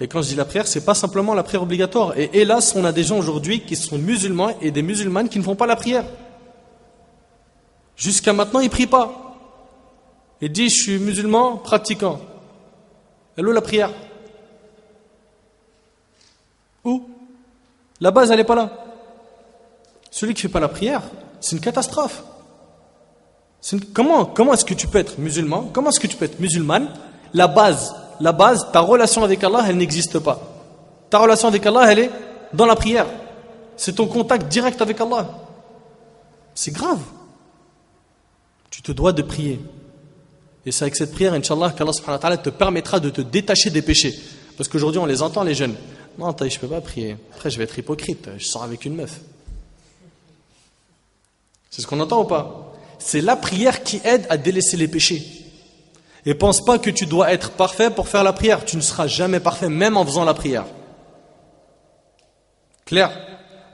Et 0.00 0.08
quand 0.08 0.22
je 0.22 0.28
dis 0.28 0.34
la 0.36 0.44
prière, 0.44 0.66
c'est 0.66 0.84
pas 0.84 0.94
simplement 0.94 1.34
la 1.34 1.42
prière 1.42 1.62
obligatoire. 1.62 2.16
Et 2.18 2.30
hélas, 2.32 2.74
on 2.76 2.84
a 2.84 2.92
des 2.92 3.02
gens 3.02 3.18
aujourd'hui 3.18 3.60
qui 3.60 3.76
sont 3.76 3.98
musulmans 3.98 4.50
et 4.62 4.70
des 4.70 4.82
musulmanes 4.82 5.28
qui 5.28 5.38
ne 5.38 5.44
font 5.44 5.56
pas 5.56 5.66
la 5.66 5.76
prière. 5.76 6.04
Jusqu'à 7.96 8.32
maintenant, 8.32 8.60
ils 8.60 8.66
ne 8.66 8.70
prient 8.70 8.86
pas. 8.86 9.36
Ils 10.40 10.52
disent, 10.52 10.72
je 10.76 10.82
suis 10.82 10.98
musulman, 10.98 11.56
pratiquant. 11.56 12.20
Où 13.36 13.42
la 13.42 13.60
prière? 13.60 13.92
Où? 16.84 17.08
La 18.00 18.12
base, 18.12 18.30
elle 18.30 18.38
n'est 18.38 18.44
pas 18.44 18.54
là. 18.54 18.87
Celui 20.18 20.34
qui 20.34 20.40
ne 20.40 20.48
fait 20.48 20.52
pas 20.52 20.58
la 20.58 20.66
prière, 20.66 21.02
c'est 21.38 21.54
une 21.54 21.62
catastrophe. 21.62 22.24
Comment, 23.94 24.52
est-ce 24.52 24.64
que 24.64 24.74
tu 24.74 24.88
peux 24.88 24.98
être 24.98 25.16
musulman? 25.20 25.70
Comment 25.72 25.90
est-ce 25.90 26.00
que 26.00 26.08
tu 26.08 26.16
peux 26.16 26.24
être 26.24 26.40
musulmane? 26.40 26.88
La 27.34 27.46
base, 27.46 27.94
la 28.18 28.32
base, 28.32 28.66
ta 28.72 28.80
relation 28.80 29.22
avec 29.22 29.44
Allah, 29.44 29.64
elle 29.68 29.76
n'existe 29.76 30.18
pas. 30.18 30.40
Ta 31.08 31.20
relation 31.20 31.46
avec 31.46 31.64
Allah, 31.66 31.92
elle 31.92 31.98
est 32.00 32.10
dans 32.52 32.66
la 32.66 32.74
prière. 32.74 33.06
C'est 33.76 33.94
ton 33.94 34.08
contact 34.08 34.48
direct 34.48 34.82
avec 34.82 35.00
Allah. 35.00 35.28
C'est 36.52 36.72
grave. 36.72 36.98
Tu 38.70 38.82
te 38.82 38.90
dois 38.90 39.12
de 39.12 39.22
prier. 39.22 39.60
Et 40.66 40.72
c'est 40.72 40.82
avec 40.82 40.96
cette 40.96 41.12
prière, 41.12 41.32
Inch'Allah, 41.32 41.70
qu'Allah 41.70 42.36
te 42.38 42.50
permettra 42.50 42.98
de 42.98 43.10
te 43.10 43.20
détacher 43.20 43.70
des 43.70 43.82
péchés. 43.82 44.18
Parce 44.56 44.68
qu'aujourd'hui, 44.68 44.98
on 44.98 45.06
les 45.06 45.22
entend, 45.22 45.44
les 45.44 45.54
jeunes. 45.54 45.76
Non, 46.18 46.34
je 46.36 46.44
ne 46.44 46.58
peux 46.58 46.66
pas 46.66 46.80
prier. 46.80 47.16
Après, 47.34 47.50
je 47.50 47.58
vais 47.58 47.62
être 47.62 47.78
hypocrite. 47.78 48.28
Je 48.36 48.44
sors 48.46 48.64
avec 48.64 48.84
une 48.84 48.96
meuf. 48.96 49.20
C'est 51.70 51.82
ce 51.82 51.86
qu'on 51.86 52.00
entend 52.00 52.22
ou 52.22 52.26
pas? 52.26 52.72
C'est 52.98 53.20
la 53.20 53.36
prière 53.36 53.82
qui 53.82 54.00
aide 54.04 54.26
à 54.30 54.36
délaisser 54.36 54.76
les 54.76 54.88
péchés. 54.88 55.22
Et 56.26 56.34
pense 56.34 56.64
pas 56.64 56.78
que 56.78 56.90
tu 56.90 57.06
dois 57.06 57.32
être 57.32 57.52
parfait 57.52 57.90
pour 57.90 58.08
faire 58.08 58.24
la 58.24 58.32
prière. 58.32 58.64
Tu 58.64 58.76
ne 58.76 58.82
seras 58.82 59.06
jamais 59.06 59.40
parfait, 59.40 59.68
même 59.68 59.96
en 59.96 60.04
faisant 60.04 60.24
la 60.24 60.34
prière. 60.34 60.66
Clair? 62.84 63.10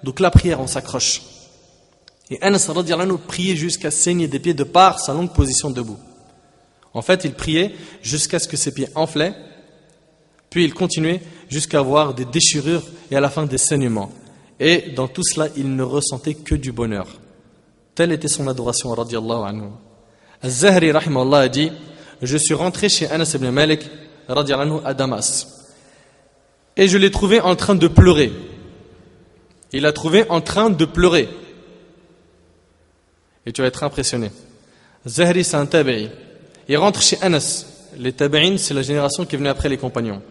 Donc 0.02 0.20
la 0.20 0.30
prière, 0.30 0.60
on 0.60 0.66
s'accroche. 0.66 1.22
Et 2.30 2.40
Anas 2.42 2.70
nous 3.06 3.18
priait 3.18 3.56
jusqu'à 3.56 3.90
saigner 3.90 4.28
des 4.28 4.38
pieds 4.38 4.54
de 4.54 4.64
par 4.64 5.00
sa 5.00 5.14
longue 5.14 5.32
position 5.32 5.70
debout. 5.70 5.98
En 6.92 7.02
fait, 7.02 7.24
il 7.24 7.34
priait 7.34 7.74
jusqu'à 8.02 8.38
ce 8.38 8.48
que 8.48 8.56
ses 8.56 8.72
pieds 8.72 8.88
enflaient, 8.94 9.34
puis 10.48 10.64
il 10.64 10.74
continuait 10.74 11.20
jusqu'à 11.48 11.80
avoir 11.80 12.14
des 12.14 12.24
déchirures 12.24 12.84
et 13.10 13.16
à 13.16 13.20
la 13.20 13.30
fin 13.30 13.46
des 13.46 13.58
saignements. 13.58 14.12
Et 14.60 14.92
dans 14.94 15.08
tout 15.08 15.24
cela, 15.24 15.48
il 15.56 15.74
ne 15.74 15.82
ressentait 15.82 16.34
que 16.34 16.54
du 16.54 16.70
bonheur. 16.70 17.08
Telle 17.94 18.12
était 18.12 18.28
son 18.28 18.48
adoration, 18.48 18.92
radiallahu 18.92 19.44
anhu. 19.48 19.68
Az-Zahri, 20.42 20.90
rahimahullah, 20.92 21.40
a 21.40 21.48
dit 21.48 21.70
Je 22.22 22.36
suis 22.36 22.54
rentré 22.54 22.88
chez 22.88 23.08
Anas 23.08 23.32
ibn 23.34 23.48
Malik, 23.50 23.88
radiallahu 24.28 24.68
anhu, 24.68 24.80
à 24.84 24.94
Damas. 24.94 25.46
Et 26.76 26.88
je 26.88 26.98
l'ai 26.98 27.10
trouvé 27.10 27.40
en 27.40 27.54
train 27.54 27.74
de 27.74 27.86
pleurer. 27.86 28.32
Il 29.72 29.86
a 29.86 29.92
trouvé 29.92 30.28
en 30.28 30.40
train 30.40 30.70
de 30.70 30.84
pleurer. 30.84 31.28
Et 33.46 33.52
tu 33.52 33.60
vas 33.60 33.68
être 33.68 33.82
impressionné. 33.82 34.30
Zahri, 35.06 35.44
c'est 35.44 35.56
un. 35.56 35.68
Il 36.68 36.76
rentre 36.76 37.02
chez 37.02 37.18
Anas. 37.20 37.66
Les 37.96 38.12
tabi'in, 38.12 38.56
c'est 38.56 38.74
la 38.74 38.82
génération 38.82 39.24
qui 39.24 39.36
venue 39.36 39.48
après 39.48 39.68
les 39.68 39.76
compagnons. 39.76 40.22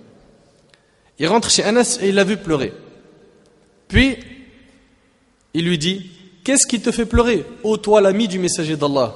Il 1.19 1.27
rentre 1.27 1.49
chez 1.49 1.63
Anas 1.63 1.99
et 2.01 2.09
il 2.09 2.15
l'a 2.15 2.23
vu 2.23 2.37
pleurer. 2.37 2.73
Puis, 3.87 4.17
il 5.53 5.65
lui 5.65 5.77
dit 5.77 6.09
Qu'est-ce 6.43 6.67
qui 6.67 6.81
te 6.81 6.91
fait 6.91 7.05
pleurer, 7.05 7.45
ô 7.63 7.77
toi 7.77 8.01
l'ami 8.01 8.27
du 8.27 8.37
messager 8.37 8.75
d'Allah? 8.75 9.15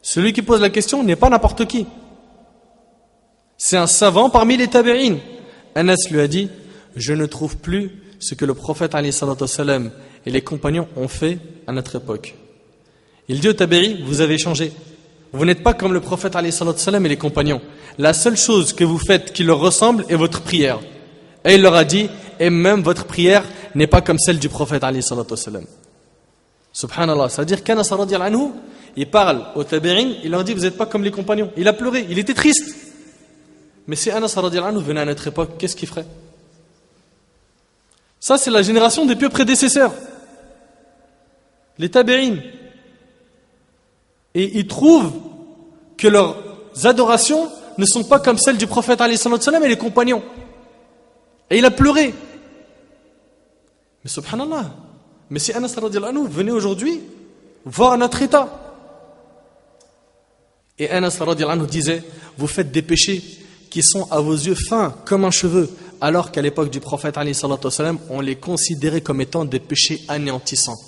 Celui 0.00 0.32
qui 0.32 0.42
pose 0.42 0.60
la 0.60 0.70
question 0.70 1.02
n'est 1.02 1.16
pas 1.16 1.28
n'importe 1.28 1.66
qui. 1.66 1.86
C'est 3.58 3.76
un 3.76 3.86
savant 3.86 4.30
parmi 4.30 4.56
les 4.56 4.68
tabi'in. 4.68 5.18
Anas 5.74 6.08
lui 6.10 6.20
a 6.20 6.28
dit 6.28 6.48
Je 6.94 7.12
ne 7.12 7.26
trouve 7.26 7.56
plus 7.56 7.90
ce 8.18 8.34
que 8.34 8.44
le 8.44 8.54
prophète 8.54 8.94
et 8.94 10.30
les 10.30 10.42
compagnons 10.42 10.88
ont 10.96 11.08
fait 11.08 11.38
à 11.66 11.72
notre 11.72 11.96
époque. 11.96 12.34
Il 13.28 13.40
dit 13.40 13.48
au 13.48 13.52
tabi'i 13.52 14.02
Vous 14.04 14.20
avez 14.20 14.38
changé. 14.38 14.72
Vous 15.32 15.44
n'êtes 15.44 15.62
pas 15.62 15.74
comme 15.74 15.92
le 15.92 16.00
prophète 16.00 16.36
et 16.36 17.08
les 17.08 17.16
compagnons. 17.16 17.60
La 17.98 18.12
seule 18.12 18.36
chose 18.36 18.72
que 18.72 18.84
vous 18.84 18.98
faites 18.98 19.32
qui 19.32 19.42
leur 19.42 19.58
ressemble 19.58 20.04
est 20.08 20.14
votre 20.14 20.40
prière. 20.42 20.78
Et 21.44 21.54
il 21.54 21.62
leur 21.62 21.74
a 21.74 21.84
dit, 21.84 22.08
et 22.40 22.50
même 22.50 22.82
votre 22.82 23.04
prière 23.04 23.44
n'est 23.74 23.86
pas 23.86 24.00
comme 24.00 24.18
celle 24.18 24.38
du 24.38 24.48
prophète 24.48 24.82
Subhanallah, 26.76 27.30
c'est-à-dire 27.30 27.64
qu'Anas 27.64 27.88
anhu, 27.90 28.50
il 28.96 29.10
parle 29.10 29.46
au 29.54 29.64
tabi'in, 29.64 30.16
il 30.22 30.30
leur 30.30 30.44
dit, 30.44 30.52
vous 30.52 30.60
n'êtes 30.60 30.76
pas 30.76 30.84
comme 30.84 31.02
les 31.02 31.10
compagnons. 31.10 31.50
Il 31.56 31.66
a 31.68 31.72
pleuré, 31.72 32.06
il 32.10 32.18
était 32.18 32.34
triste. 32.34 32.76
Mais 33.86 33.96
si 33.96 34.10
Anas 34.10 34.34
anhu 34.36 34.82
venait 34.82 35.00
à 35.00 35.06
notre 35.06 35.26
époque, 35.26 35.52
qu'est-ce 35.58 35.74
qu'il 35.74 35.88
ferait? 35.88 36.04
Ça, 38.20 38.36
c'est 38.36 38.50
la 38.50 38.60
génération 38.60 39.06
des 39.06 39.16
pieux 39.16 39.30
prédécesseurs. 39.30 39.94
Les 41.78 41.90
tabi'in, 41.90 42.40
et 44.34 44.58
ils 44.58 44.66
trouvent 44.66 45.14
que 45.96 46.08
leurs 46.08 46.36
adorations 46.84 47.50
ne 47.78 47.86
sont 47.86 48.04
pas 48.04 48.18
comme 48.20 48.36
celles 48.36 48.58
du 48.58 48.66
prophète 48.66 49.00
et 49.00 49.68
les 49.68 49.78
compagnons. 49.78 50.22
Et 51.48 51.56
il 51.56 51.64
a 51.64 51.70
pleuré. 51.70 52.14
Mais 54.04 54.10
subhanallah, 54.10 54.74
mais 55.30 55.38
si 55.38 55.52
Anas 55.52 55.74
anhu 55.78 56.28
venait 56.28 56.52
aujourd'hui 56.52 57.00
voir 57.64 57.98
notre 57.98 58.22
état. 58.22 58.74
Et 60.78 60.88
Anas 60.90 61.18
anhu 61.20 61.66
disait, 61.66 62.02
vous 62.36 62.46
faites 62.46 62.70
des 62.70 62.82
péchés 62.82 63.22
qui 63.70 63.82
sont 63.82 64.10
à 64.10 64.20
vos 64.20 64.34
yeux 64.34 64.54
fins 64.54 64.94
comme 65.04 65.24
un 65.24 65.30
cheveu, 65.30 65.70
alors 66.00 66.30
qu'à 66.30 66.42
l'époque 66.42 66.70
du 66.70 66.80
prophète 66.80 67.18
on 68.10 68.20
les 68.20 68.36
considérait 68.36 69.00
comme 69.00 69.20
étant 69.20 69.44
des 69.44 69.60
péchés 69.60 70.02
anéantissants. 70.08 70.78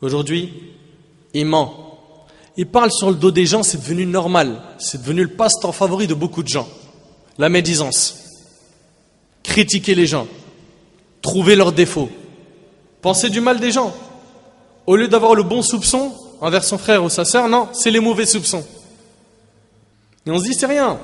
Aujourd'hui, 0.00 0.52
il 1.32 1.46
ment 1.46 1.86
il 2.56 2.66
parle 2.66 2.90
sur 2.90 3.10
le 3.10 3.16
dos 3.16 3.30
des 3.30 3.44
gens, 3.44 3.62
c'est 3.62 3.78
devenu 3.78 4.06
normal. 4.06 4.62
C'est 4.78 5.02
devenu 5.02 5.22
le 5.22 5.28
passe-temps 5.28 5.72
favori 5.72 6.06
de 6.06 6.14
beaucoup 6.14 6.42
de 6.42 6.48
gens. 6.48 6.68
La 7.38 7.48
médisance. 7.48 8.16
Critiquer 9.42 9.94
les 9.94 10.06
gens. 10.06 10.26
Trouver 11.20 11.54
leurs 11.54 11.72
défauts. 11.72 12.08
Penser 13.06 13.30
du 13.30 13.40
mal 13.40 13.60
des 13.60 13.70
gens. 13.70 13.94
Au 14.84 14.96
lieu 14.96 15.06
d'avoir 15.06 15.36
le 15.36 15.44
bon 15.44 15.62
soupçon 15.62 16.12
envers 16.40 16.64
son 16.64 16.76
frère 16.76 17.04
ou 17.04 17.08
sa 17.08 17.24
sœur, 17.24 17.48
non, 17.48 17.68
c'est 17.72 17.92
les 17.92 18.00
mauvais 18.00 18.26
soupçons. 18.26 18.66
Et 20.26 20.30
on 20.32 20.40
se 20.40 20.42
dit, 20.42 20.54
c'est 20.54 20.66
rien. 20.66 20.98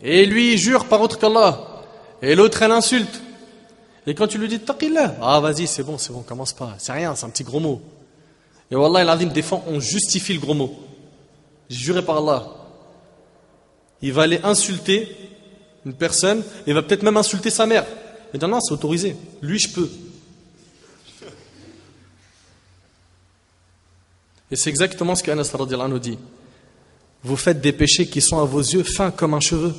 Et 0.00 0.24
lui, 0.26 0.52
il 0.52 0.58
jure 0.58 0.84
par 0.84 1.00
autre 1.00 1.18
qu'Allah. 1.18 1.82
Et 2.22 2.36
l'autre, 2.36 2.62
elle 2.62 2.70
insulte. 2.70 3.20
Et 4.06 4.14
quand 4.14 4.28
tu 4.28 4.38
lui 4.38 4.46
dis, 4.46 4.60
taqillah, 4.60 5.16
ah 5.20 5.40
vas-y, 5.40 5.66
c'est 5.66 5.82
bon, 5.82 5.98
c'est 5.98 6.12
bon, 6.12 6.20
commence 6.20 6.52
pas. 6.52 6.76
C'est 6.78 6.92
rien, 6.92 7.16
c'est 7.16 7.26
un 7.26 7.30
petit 7.30 7.42
gros 7.42 7.58
mot. 7.58 7.82
Et 8.70 8.76
Wallah, 8.76 9.16
il 9.20 9.28
des 9.30 9.42
fois, 9.42 9.64
on 9.66 9.80
justifie 9.80 10.34
le 10.34 10.40
gros 10.40 10.54
mot. 10.54 10.72
Juré 11.68 12.02
par 12.02 12.18
Allah. 12.18 12.46
Il 14.02 14.12
va 14.12 14.22
aller 14.22 14.38
insulter 14.44 15.16
une 15.84 15.94
personne, 15.94 16.44
et 16.64 16.72
va 16.72 16.82
peut-être 16.82 17.02
même 17.02 17.16
insulter 17.16 17.50
sa 17.50 17.66
mère. 17.66 17.84
Et 18.32 18.38
non, 18.38 18.46
non, 18.46 18.60
c'est 18.60 18.72
autorisé. 18.72 19.16
Lui, 19.42 19.58
je 19.58 19.68
peux. 19.68 19.90
Et 24.50 24.56
c'est 24.56 24.70
exactement 24.70 25.14
ce 25.14 25.22
qu'Anas 25.22 25.52
nous 25.88 25.98
dit. 25.98 26.18
Vous 27.24 27.36
faites 27.36 27.60
des 27.60 27.72
péchés 27.72 28.06
qui 28.06 28.20
sont 28.20 28.38
à 28.38 28.44
vos 28.44 28.60
yeux 28.60 28.84
fins 28.84 29.10
comme 29.10 29.34
un 29.34 29.40
cheveu. 29.40 29.74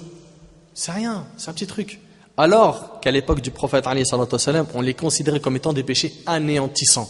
C'est 0.73 0.91
rien, 0.91 1.25
c'est 1.37 1.49
un 1.49 1.53
petit 1.53 1.67
truc. 1.67 1.99
Alors 2.35 2.99
qu'à 2.99 3.11
l'époque 3.11 3.41
du 3.41 3.51
prophète, 3.51 3.85
on 3.87 4.81
les 4.81 4.93
considérait 4.93 5.39
comme 5.39 5.55
étant 5.55 5.73
des 5.73 5.83
péchés 5.83 6.13
anéantissants. 6.25 7.09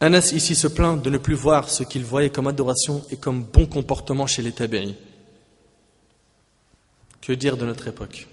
Anas 0.00 0.30
ici 0.32 0.54
se 0.54 0.68
plaint 0.68 1.02
de 1.02 1.10
ne 1.10 1.18
plus 1.18 1.34
voir 1.34 1.68
ce 1.68 1.82
qu'il 1.82 2.04
voyait 2.04 2.30
comme 2.30 2.46
adoration 2.46 3.02
et 3.10 3.16
comme 3.16 3.42
bon 3.42 3.66
comportement 3.66 4.28
chez 4.28 4.42
les 4.42 4.52
tabi'is. 4.52 4.94
Que 7.20 7.32
dire 7.32 7.56
de 7.56 7.66
notre 7.66 7.88
époque? 7.88 8.28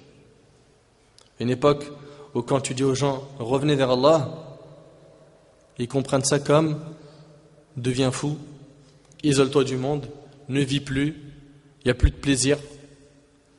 Une 1.39 1.49
époque 1.49 1.91
où 2.35 2.43
quand 2.43 2.61
tu 2.61 2.75
dis 2.75 2.83
aux 2.83 2.93
gens 2.93 3.27
revenez 3.39 3.75
vers 3.75 3.91
Allah, 3.91 4.29
ils 5.79 5.87
comprennent 5.87 6.23
ça 6.23 6.39
comme 6.39 6.79
deviens 7.77 8.11
fou, 8.11 8.37
isole-toi 9.23 9.63
du 9.63 9.77
monde, 9.77 10.07
ne 10.49 10.61
vis 10.61 10.79
plus, 10.79 11.15
il 11.81 11.87
n'y 11.87 11.91
a 11.91 11.95
plus 11.95 12.11
de 12.11 12.15
plaisir, 12.15 12.57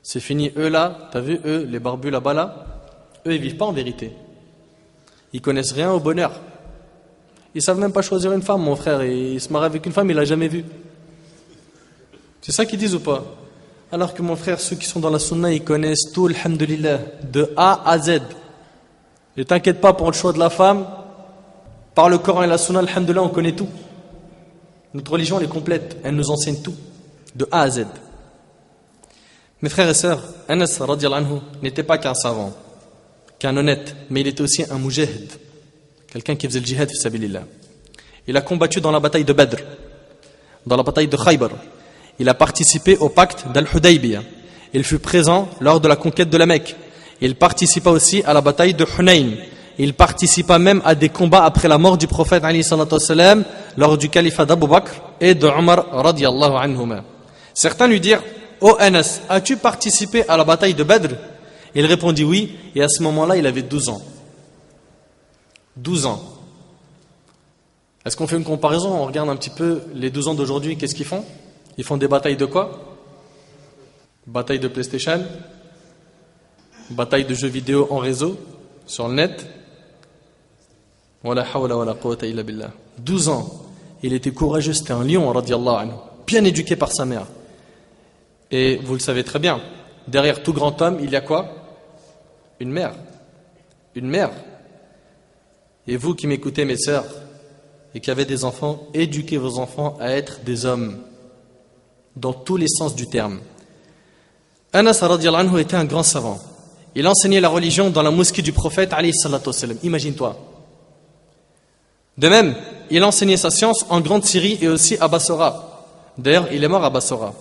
c'est 0.02 0.20
fini. 0.20 0.52
Eux 0.56 0.68
là, 0.68 1.08
t'as 1.12 1.20
vu, 1.20 1.40
eux, 1.44 1.66
les 1.68 1.78
barbus 1.78 2.10
là-bas 2.10 2.34
là, 2.34 2.66
eux 3.26 3.34
ils 3.34 3.40
vivent 3.40 3.56
pas 3.56 3.66
en 3.66 3.72
vérité. 3.72 4.12
Ils 5.32 5.40
connaissent 5.40 5.72
rien 5.72 5.92
au 5.92 6.00
bonheur. 6.00 6.32
Ils 7.54 7.62
savent 7.62 7.78
même 7.78 7.92
pas 7.92 8.02
choisir 8.02 8.32
une 8.32 8.42
femme, 8.42 8.62
mon 8.62 8.76
frère. 8.76 9.00
Et 9.00 9.32
il 9.32 9.40
se 9.40 9.52
marie 9.52 9.66
avec 9.66 9.84
une 9.84 9.92
femme, 9.92 10.08
il 10.10 10.16
l'a 10.16 10.24
jamais 10.24 10.48
vue. 10.48 10.64
C'est 12.40 12.52
ça 12.52 12.64
qu'ils 12.64 12.78
disent 12.78 12.94
ou 12.94 13.00
pas? 13.00 13.24
Alors 13.90 14.14
que 14.14 14.22
mon 14.22 14.36
frère, 14.36 14.60
ceux 14.60 14.76
qui 14.76 14.86
sont 14.86 15.00
dans 15.00 15.10
la 15.10 15.18
sunna, 15.18 15.52
ils 15.52 15.64
connaissent 15.64 16.12
tout, 16.12 16.26
alhamdulillah, 16.26 16.98
de 17.24 17.52
A 17.56 17.90
à 17.90 17.98
Z. 17.98 18.20
Ne 19.36 19.42
t'inquiète 19.42 19.80
pas 19.80 19.92
pour 19.92 20.06
le 20.06 20.12
choix 20.12 20.32
de 20.32 20.38
la 20.38 20.50
femme. 20.50 20.86
Par 21.96 22.10
le 22.10 22.18
Coran 22.18 22.42
et 22.42 22.46
la 22.46 22.58
sunna, 22.58 22.80
alhamdulillah, 22.80 23.22
on 23.22 23.30
connaît 23.30 23.52
tout. 23.52 23.68
Notre 24.92 25.12
religion, 25.12 25.40
est 25.40 25.48
complète. 25.48 25.96
Elle 26.04 26.14
nous 26.14 26.30
enseigne 26.30 26.60
tout. 26.62 26.74
De 27.34 27.48
A 27.50 27.62
à 27.62 27.70
Z. 27.70 27.86
Mes 29.62 29.70
frères 29.70 29.88
et 29.88 29.94
sœurs, 29.94 30.22
Anas 30.46 30.78
anhu 30.78 31.40
n'était 31.62 31.82
pas 31.82 31.96
qu'un 31.96 32.12
savant, 32.12 32.52
qu'un 33.38 33.56
honnête, 33.56 33.96
mais 34.10 34.20
il 34.20 34.26
était 34.26 34.42
aussi 34.42 34.62
un 34.70 34.78
mujahid, 34.78 35.32
quelqu'un 36.12 36.36
qui 36.36 36.46
faisait 36.46 36.60
le 36.60 36.66
jihad. 36.66 36.90
Il 38.26 38.36
a 38.36 38.42
combattu 38.42 38.82
dans 38.82 38.90
la 38.90 39.00
bataille 39.00 39.24
de 39.24 39.32
Badr, 39.32 39.56
dans 40.66 40.76
la 40.76 40.82
bataille 40.82 41.08
de 41.08 41.16
Khaybar. 41.16 41.50
Il 42.18 42.28
a 42.28 42.34
participé 42.34 42.98
au 42.98 43.08
pacte 43.08 43.46
d'Al-Hudaybiyah. 43.54 44.22
Il 44.74 44.84
fut 44.84 44.98
présent 44.98 45.48
lors 45.60 45.80
de 45.80 45.88
la 45.88 45.96
conquête 45.96 46.28
de 46.28 46.36
la 46.36 46.44
Mecque. 46.44 46.76
Il 47.22 47.36
participa 47.36 47.88
aussi 47.88 48.22
à 48.24 48.34
la 48.34 48.42
bataille 48.42 48.74
de 48.74 48.84
Hunayn. 48.98 49.30
Il 49.78 49.94
participa 49.94 50.58
même 50.58 50.80
à 50.84 50.94
des 50.94 51.08
combats 51.08 51.44
après 51.44 51.68
la 51.68 51.78
mort 51.78 51.98
du 51.98 52.06
prophète 52.06 52.42
lors 53.76 53.98
du 53.98 54.08
califat 54.08 54.44
d'Abu 54.44 54.66
Bakr 54.66 54.92
et 55.20 55.34
de 55.34 55.46
Omar. 55.46 55.84
Certains 57.52 57.86
lui 57.86 58.00
dirent 58.00 58.22
Ô 58.60 58.70
oh 58.70 58.76
Anas, 58.78 59.20
as-tu 59.28 59.58
participé 59.58 60.26
à 60.28 60.36
la 60.36 60.44
bataille 60.44 60.74
de 60.74 60.82
Badr? 60.82 61.14
Il 61.74 61.84
répondit 61.84 62.24
oui, 62.24 62.56
et 62.74 62.82
à 62.82 62.88
ce 62.88 63.02
moment-là, 63.02 63.36
il 63.36 63.46
avait 63.46 63.62
12 63.62 63.90
ans. 63.90 64.00
12 65.76 66.06
ans. 66.06 66.22
Est-ce 68.04 68.16
qu'on 68.16 68.26
fait 68.26 68.36
une 68.36 68.44
comparaison 68.44 68.94
On 68.94 69.04
regarde 69.04 69.28
un 69.28 69.36
petit 69.36 69.50
peu 69.50 69.82
les 69.94 70.08
12 70.08 70.28
ans 70.28 70.34
d'aujourd'hui, 70.34 70.78
qu'est-ce 70.78 70.94
qu'ils 70.94 71.04
font? 71.04 71.22
Ils 71.76 71.84
font 71.84 71.98
des 71.98 72.08
batailles 72.08 72.36
de 72.38 72.46
quoi? 72.46 72.96
Bataille 74.26 74.58
de 74.58 74.68
PlayStation? 74.68 75.22
Bataille 76.90 77.26
de 77.26 77.34
jeux 77.34 77.48
vidéo 77.48 77.88
en 77.90 77.98
réseau, 77.98 78.38
sur 78.86 79.08
le 79.08 79.14
net? 79.14 79.46
12 82.98 83.28
ans. 83.28 83.48
Il 84.02 84.12
était 84.12 84.30
courageux, 84.30 84.72
c'était 84.72 84.92
un 84.92 85.04
lion, 85.04 85.32
bien 86.26 86.44
éduqué 86.44 86.76
par 86.76 86.92
sa 86.92 87.04
mère. 87.04 87.26
Et 88.50 88.76
vous 88.76 88.94
le 88.94 89.00
savez 89.00 89.24
très 89.24 89.38
bien, 89.38 89.60
derrière 90.06 90.42
tout 90.42 90.52
grand 90.52 90.80
homme, 90.82 90.98
il 91.02 91.10
y 91.10 91.16
a 91.16 91.20
quoi? 91.20 91.48
Une 92.60 92.70
mère. 92.70 92.94
Une 93.94 94.08
mère. 94.08 94.30
Et 95.86 95.96
vous 95.96 96.14
qui 96.14 96.26
m'écoutez, 96.26 96.64
mes 96.64 96.76
sœurs, 96.76 97.06
et 97.94 98.00
qui 98.00 98.10
avez 98.10 98.24
des 98.24 98.44
enfants, 98.44 98.86
éduquez 98.94 99.38
vos 99.38 99.58
enfants 99.58 99.96
à 100.00 100.10
être 100.10 100.40
des 100.44 100.66
hommes, 100.66 100.98
dans 102.14 102.32
tous 102.32 102.56
les 102.56 102.68
sens 102.68 102.94
du 102.94 103.06
terme. 103.08 103.40
Anas 104.72 105.00
anhu 105.02 105.60
était 105.60 105.76
un 105.76 105.84
grand 105.84 106.02
savant. 106.02 106.38
Il 106.94 107.06
enseignait 107.06 107.40
la 107.40 107.48
religion 107.48 107.90
dans 107.90 108.02
la 108.02 108.10
mosquée 108.10 108.42
du 108.42 108.52
prophète 108.52 108.94
Imagine-toi. 109.82 110.55
De 112.18 112.28
même, 112.28 112.54
il 112.90 113.04
enseignait 113.04 113.36
sa 113.36 113.50
science 113.50 113.84
en 113.88 114.00
Grande 114.00 114.24
Syrie 114.24 114.58
et 114.60 114.68
aussi 114.68 114.96
à 115.00 115.08
Bassora. 115.08 115.84
D'ailleurs, 116.18 116.48
il 116.52 116.64
est 116.64 116.68
mort 116.68 116.84
à 116.84 116.90
Bassora. 116.90 117.34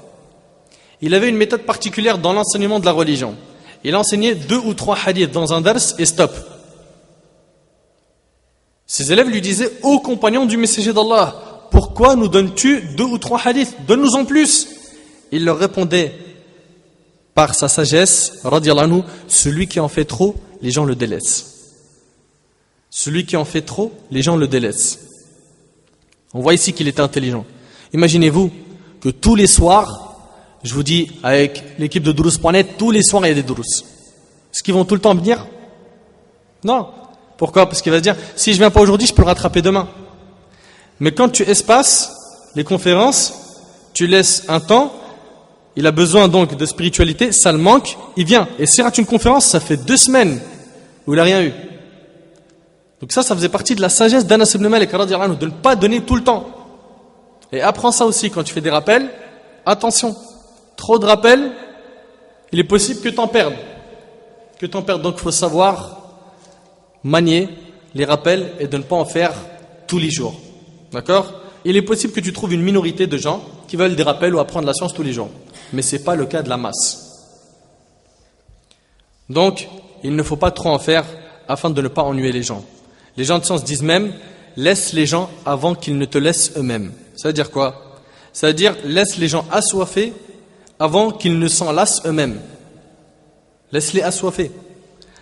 Il 1.01 1.13
avait 1.13 1.29
une 1.29 1.37
méthode 1.37 1.61
particulière 1.61 2.17
dans 2.17 2.33
l'enseignement 2.33 2.79
de 2.79 2.85
la 2.85 2.91
religion. 2.91 3.35
Il 3.83 3.95
enseignait 3.95 4.35
deux 4.35 4.57
ou 4.57 4.73
trois 4.73 4.97
hadiths 5.05 5.31
dans 5.31 5.53
un 5.53 5.61
dars 5.61 5.77
et 5.97 6.05
stop. 6.05 6.33
Ses 8.87 9.11
élèves 9.11 9.29
lui 9.29 9.41
disaient 9.41 9.71
Ô 9.83 9.99
compagnon 9.99 10.45
du 10.45 10.57
messager 10.57 10.93
d'Allah, 10.93 11.35
pourquoi 11.71 12.15
nous 12.15 12.27
donnes-tu 12.27 12.81
deux 12.95 13.03
ou 13.03 13.17
trois 13.17 13.39
hadiths? 13.45 13.75
Donne-nous 13.87 14.15
en 14.15 14.25
plus 14.25 14.67
Il 15.31 15.45
leur 15.45 15.57
répondait 15.57 16.13
par 17.33 17.53
sa 17.53 17.67
sagesse, 17.67 18.41
anhu, 18.43 19.01
celui 19.27 19.67
qui 19.67 19.79
en 19.79 19.89
fait 19.89 20.05
trop, 20.05 20.35
les 20.61 20.71
gens 20.71 20.85
le 20.85 20.95
délaissent. 20.95 21.54
Celui 22.97 23.25
qui 23.25 23.35
en 23.35 23.43
fait 23.43 23.61
trop, 23.61 23.91
les 24.09 24.21
gens 24.21 24.37
le 24.37 24.47
délaissent. 24.47 24.99
On 26.33 26.39
voit 26.39 26.53
ici 26.53 26.71
qu'il 26.71 26.87
était 26.87 27.01
intelligent. 27.01 27.45
Imaginez-vous 27.91 28.49
que 29.01 29.09
tous 29.09 29.35
les 29.35 29.47
soirs, 29.47 30.15
je 30.63 30.73
vous 30.73 30.81
dis, 30.81 31.11
avec 31.21 31.61
l'équipe 31.77 32.03
de 32.03 32.13
Durus.net, 32.13 32.77
tous 32.77 32.91
les 32.91 33.03
soirs 33.03 33.25
il 33.25 33.27
y 33.27 33.31
a 33.31 33.35
des 33.35 33.43
Durus. 33.43 33.83
Est-ce 34.53 34.63
qu'ils 34.63 34.73
vont 34.73 34.85
tout 34.85 34.95
le 34.95 35.01
temps 35.01 35.13
venir? 35.13 35.45
Non. 36.63 36.87
Pourquoi? 37.37 37.65
Parce 37.65 37.81
qu'il 37.81 37.91
va 37.91 37.97
se 37.97 38.03
dire, 38.03 38.15
si 38.37 38.53
je 38.53 38.59
viens 38.59 38.71
pas 38.71 38.79
aujourd'hui, 38.79 39.09
je 39.09 39.13
peux 39.13 39.23
le 39.23 39.27
rattraper 39.27 39.61
demain. 39.61 39.89
Mais 41.01 41.11
quand 41.11 41.27
tu 41.27 41.43
espaces 41.43 42.13
les 42.55 42.63
conférences, 42.63 43.33
tu 43.93 44.07
laisses 44.07 44.45
un 44.47 44.61
temps, 44.61 44.93
il 45.75 45.85
a 45.85 45.91
besoin 45.91 46.29
donc 46.29 46.55
de 46.55 46.65
spiritualité, 46.65 47.33
ça 47.33 47.51
le 47.51 47.57
manque, 47.57 47.97
il 48.15 48.25
vient. 48.25 48.47
Et 48.57 48.65
s'il 48.65 48.85
rate 48.85 48.97
une 48.97 49.05
conférence, 49.05 49.47
ça 49.47 49.59
fait 49.59 49.75
deux 49.75 49.97
semaines 49.97 50.39
où 51.05 51.13
il 51.13 51.17
n'a 51.17 51.23
rien 51.23 51.43
eu. 51.43 51.51
Donc 53.01 53.11
ça, 53.11 53.23
ça 53.23 53.35
faisait 53.35 53.49
partie 53.49 53.75
de 53.75 53.81
la 53.81 53.89
sagesse 53.89 54.25
d'Anas 54.25 54.53
ibn 54.55 54.67
Malik, 54.67 54.91
de 54.91 55.45
ne 55.45 55.51
pas 55.51 55.75
donner 55.75 56.01
tout 56.01 56.15
le 56.15 56.23
temps. 56.23 56.47
Et 57.51 57.61
apprends 57.61 57.91
ça 57.91 58.05
aussi 58.05 58.29
quand 58.31 58.43
tu 58.43 58.53
fais 58.53 58.61
des 58.61 58.69
rappels, 58.69 59.09
attention. 59.65 60.15
Trop 60.75 60.99
de 60.99 61.05
rappels, 61.05 61.51
il 62.51 62.59
est 62.59 62.65
possible 62.65 63.01
que 63.01 63.09
tu 63.09 63.19
en 63.19 63.27
perdes. 63.27 63.55
Que 64.59 64.65
tu 64.65 64.81
perdes. 64.81 65.01
Donc 65.01 65.15
il 65.17 65.21
faut 65.21 65.31
savoir 65.31 66.01
manier 67.03 67.49
les 67.93 68.05
rappels 68.05 68.53
et 68.59 68.67
de 68.67 68.77
ne 68.77 68.83
pas 68.83 68.95
en 68.95 69.05
faire 69.05 69.33
tous 69.87 69.99
les 69.99 70.09
jours. 70.09 70.35
D'accord? 70.91 71.33
Il 71.63 71.75
est 71.77 71.81
possible 71.81 72.13
que 72.13 72.19
tu 72.19 72.31
trouves 72.33 72.53
une 72.53 72.61
minorité 72.61 73.07
de 73.07 73.17
gens 73.17 73.43
qui 73.67 73.75
veulent 73.75 73.95
des 73.95 74.03
rappels 74.03 74.35
ou 74.35 74.39
apprendre 74.39 74.67
la 74.67 74.73
science 74.73 74.93
tous 74.93 75.03
les 75.03 75.13
jours. 75.13 75.29
Mais 75.73 75.81
ce 75.81 75.95
n'est 75.95 76.03
pas 76.03 76.15
le 76.15 76.25
cas 76.25 76.41
de 76.41 76.49
la 76.49 76.57
masse. 76.57 77.01
Donc, 79.29 79.67
il 80.03 80.15
ne 80.15 80.23
faut 80.23 80.35
pas 80.35 80.51
trop 80.51 80.69
en 80.69 80.79
faire 80.79 81.05
afin 81.47 81.69
de 81.69 81.81
ne 81.81 81.87
pas 81.87 82.03
ennuyer 82.03 82.31
les 82.31 82.43
gens. 82.43 82.63
Les 83.17 83.23
gens 83.23 83.39
de 83.39 83.45
science 83.45 83.63
disent 83.63 83.83
même 83.83 84.13
laisse 84.57 84.93
les 84.93 85.05
gens 85.05 85.29
avant 85.45 85.75
qu'ils 85.75 85.97
ne 85.97 86.05
te 86.05 86.17
laissent 86.17 86.53
eux-mêmes. 86.57 86.91
Ça 87.15 87.29
veut 87.29 87.33
dire 87.33 87.51
quoi? 87.51 87.99
Ça 88.33 88.47
veut 88.47 88.53
dire 88.53 88.75
laisse 88.83 89.17
les 89.17 89.27
gens 89.27 89.45
assoiffés 89.51 90.13
avant 90.79 91.11
qu'ils 91.11 91.39
ne 91.39 91.47
s'en 91.47 91.71
lassent 91.71 92.01
eux-mêmes. 92.05 92.39
Laisse-les 93.71 94.01
assoiffés. 94.01 94.51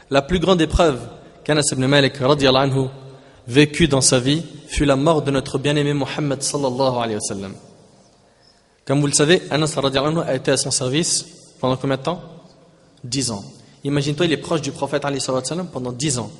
La 0.09 0.21
plus 0.21 0.39
grande 0.39 0.61
épreuve 0.61 0.99
qu'Anas 1.43 1.69
ibn 1.71 1.85
Malik 1.85 2.21
anhu, 2.21 2.87
vécut 3.47 3.87
dans 3.87 4.01
sa 4.01 4.19
vie 4.19 4.43
fut 4.67 4.85
la 4.85 4.95
mort 4.95 5.21
de 5.21 5.31
notre 5.31 5.57
bien-aimé 5.57 5.93
Mohammed 5.93 6.41
sallallahu 6.41 6.97
alayhi 6.97 7.15
wa 7.15 7.21
sallam. 7.21 7.53
Comme 8.85 8.99
vous 8.99 9.07
le 9.07 9.13
savez, 9.13 9.41
Anas 9.49 9.75
anhu 9.77 10.19
a 10.19 10.35
été 10.35 10.51
à 10.51 10.57
son 10.57 10.71
service 10.71 11.25
pendant 11.59 11.77
combien 11.77 11.97
de 11.97 12.01
temps? 12.01 12.21
Dix 13.03 13.31
ans. 13.31 13.43
Imagine-toi, 13.83 14.25
il 14.25 14.33
est 14.33 14.37
proche 14.37 14.61
du 14.61 14.71
prophète 14.71 15.05
alayhi 15.05 15.23
wa 15.27 15.43
sallam 15.43 15.67
pendant 15.67 15.91
dix 15.91 16.17
ans. 16.19 16.31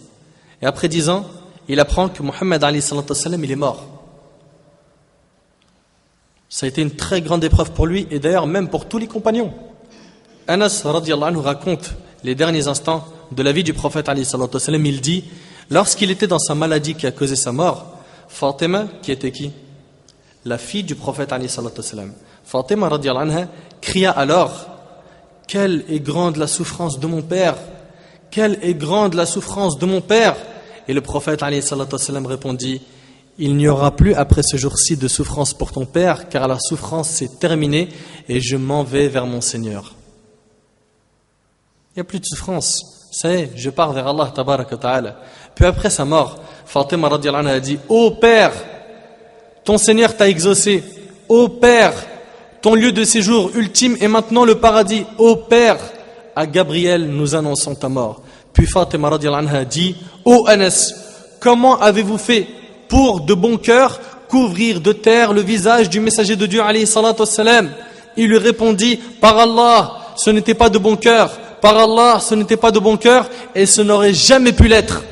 Et 0.62 0.66
après 0.66 0.88
dix 0.88 1.10
ans, 1.10 1.26
il 1.68 1.80
apprend 1.80 2.10
que 2.10 2.22
Mohammed 2.24 2.66
il 2.72 3.52
est 3.52 3.56
mort. 3.56 3.86
Ça 6.50 6.66
a 6.66 6.70
été 6.70 6.82
une 6.82 6.92
très 6.92 7.22
grande 7.22 7.44
épreuve 7.44 7.72
pour 7.72 7.88
lui 7.88 8.08
et 8.12 8.20
d'ailleurs 8.20 8.46
même 8.46 8.70
pour 8.70 8.88
tous 8.88 9.00
les 9.00 9.08
compagnons. 9.08 9.54
Anas 10.48 10.84
anhu 10.86 11.38
raconte 11.38 11.96
les 12.24 12.36
derniers 12.36 12.68
instants 12.68 13.06
de 13.32 13.42
la 13.42 13.52
vie 13.52 13.64
du 13.64 13.74
prophète. 13.74 14.10
Il 14.16 15.02
dit 15.02 15.24
lorsqu'il 15.70 16.12
était 16.12 16.28
dans 16.28 16.40
sa 16.40 16.54
maladie 16.54 16.96
qui 16.96 17.08
a 17.08 17.12
causé 17.12 17.36
sa 17.36 17.52
mort, 17.52 17.98
Fatima, 18.28 18.86
qui 19.02 19.12
était 19.12 19.32
qui? 19.32 19.52
La 20.46 20.58
fille 20.58 20.84
du 20.84 20.96
prophète. 20.96 21.34
Fatima 22.44 22.90
cria 23.82 24.12
alors 24.12 24.68
Quelle 25.48 25.86
est 25.90 26.00
grande 26.02 26.38
la 26.38 26.48
souffrance 26.48 27.00
de 27.00 27.08
mon 27.08 27.22
père 27.22 27.56
Quelle 28.30 28.60
est 28.62 28.74
grande 28.74 29.14
la 29.14 29.26
souffrance 29.26 29.78
de 29.80 29.86
mon 29.86 30.02
père 30.02 30.36
Et 30.88 30.94
le 30.94 31.02
prophète 31.02 31.42
répondit 31.42 32.82
il 33.40 33.56
n'y 33.56 33.68
aura 33.68 33.96
plus 33.96 34.14
après 34.14 34.44
ce 34.44 34.58
jour-ci 34.58 34.96
de 34.96 35.08
souffrance 35.08 35.54
pour 35.56 35.72
ton 35.72 35.86
Père, 35.86 36.30
car 36.30 36.48
la 36.48 36.60
souffrance 36.60 37.10
s'est 37.10 37.32
terminée 37.40 37.90
et 38.30 38.40
je 38.40 38.58
m'en 38.58 38.84
vais 38.84 39.08
vers 39.08 39.26
mon 39.26 39.42
Seigneur. 39.42 39.96
Il 41.92 41.98
n'y 41.98 42.02
a 42.02 42.04
plus 42.04 42.20
de 42.20 42.26
souffrance. 42.26 43.10
Ça 43.12 43.34
y 43.34 43.50
je 43.56 43.70
pars 43.70 43.94
vers 43.94 44.08
Allah 44.08 44.32
ta'ala. 44.34 45.20
Puis 45.56 45.66
après 45.66 45.90
sa 45.90 46.06
mort, 46.06 46.40
Fatima 46.66 47.08
a 47.10 47.60
dit 47.60 47.78
Ô 47.90 48.12
Père, 48.12 48.54
ton 49.64 49.78
Seigneur 49.78 50.16
t'a 50.16 50.30
exaucé. 50.30 50.84
Ô 51.30 51.50
Père, 51.50 51.94
ton 52.62 52.76
lieu 52.76 52.92
de 52.92 53.04
séjour 53.04 53.52
ultime 53.56 53.98
est 54.00 54.08
maintenant 54.08 54.46
le 54.46 54.60
paradis. 54.60 55.06
Ô 55.18 55.36
Père, 55.36 55.78
à 56.36 56.48
Gabriel 56.48 57.08
nous 57.08 57.36
annonçons 57.36 57.76
ta 57.76 57.90
mort. 57.90 58.23
Puis 58.54 58.68
Fatima 58.68 59.10
a 59.10 59.66
dit 59.66 59.96
Ô 60.24 60.46
Anas, 60.48 60.94
comment 61.40 61.80
avez-vous 61.80 62.18
fait 62.18 62.48
pour 62.88 63.22
de 63.22 63.34
bon 63.34 63.58
cœur 63.58 64.00
couvrir 64.30 64.80
de 64.80 64.94
terre 64.94 65.34
le 65.34 65.42
visage 65.42 65.90
du 65.90 66.00
messager 66.00 66.36
de 66.36 66.46
Dieu 66.46 66.62
alayhi 66.62 66.86
Il 68.16 68.28
lui 68.28 68.38
répondit 68.38 68.98
Par 69.20 69.38
Allah, 69.38 69.92
ce 70.16 70.30
n'était 70.30 70.54
pas 70.54 70.70
de 70.70 70.78
bon 70.78 70.96
cœur. 70.96 71.32
Par 71.62 71.78
Allah, 71.78 72.20
ce 72.20 72.36
n'était 72.36 72.58
pas 72.58 72.72
de 72.72 72.80
bon 72.80 72.98
cœur 72.98 73.30
et 73.56 73.66
ce 73.66 73.82
n'aurait 73.82 74.14
jamais 74.14 74.54
pu 74.54 74.68
l'être. 74.68 75.04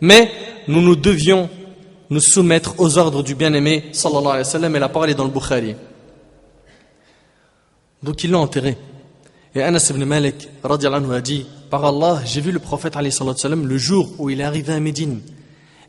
Mais 0.00 0.30
nous 0.68 0.80
nous 0.80 0.96
devions 0.96 1.48
nous 2.10 2.20
soumettre 2.20 2.74
aux 2.78 2.98
ordres 2.98 3.22
du 3.22 3.34
bien-aimé 3.34 3.86
sallallahu 3.92 4.26
alayhi 4.26 4.38
wa 4.38 4.44
sallam 4.44 4.76
et 4.76 4.78
la 4.78 4.88
parole 4.88 5.10
est 5.10 5.14
dans 5.14 5.24
le 5.24 5.30
Bukhari. 5.30 5.74
Donc 8.02 8.22
ils 8.22 8.30
l'ont 8.30 8.40
enterré. 8.42 8.76
Et 9.54 9.62
Anas 9.62 9.88
ibn 9.90 10.04
Malik 10.04 10.48
anhu, 10.62 11.14
a 11.14 11.20
dit 11.20 11.46
Par 11.74 11.86
Allah, 11.86 12.22
j'ai 12.24 12.40
vu 12.40 12.52
le 12.52 12.60
prophète 12.60 12.94
sallam, 13.10 13.66
le 13.66 13.78
jour 13.78 14.08
où 14.20 14.30
il 14.30 14.40
est 14.40 14.44
arrivé 14.44 14.72
à 14.72 14.78
Médine. 14.78 15.22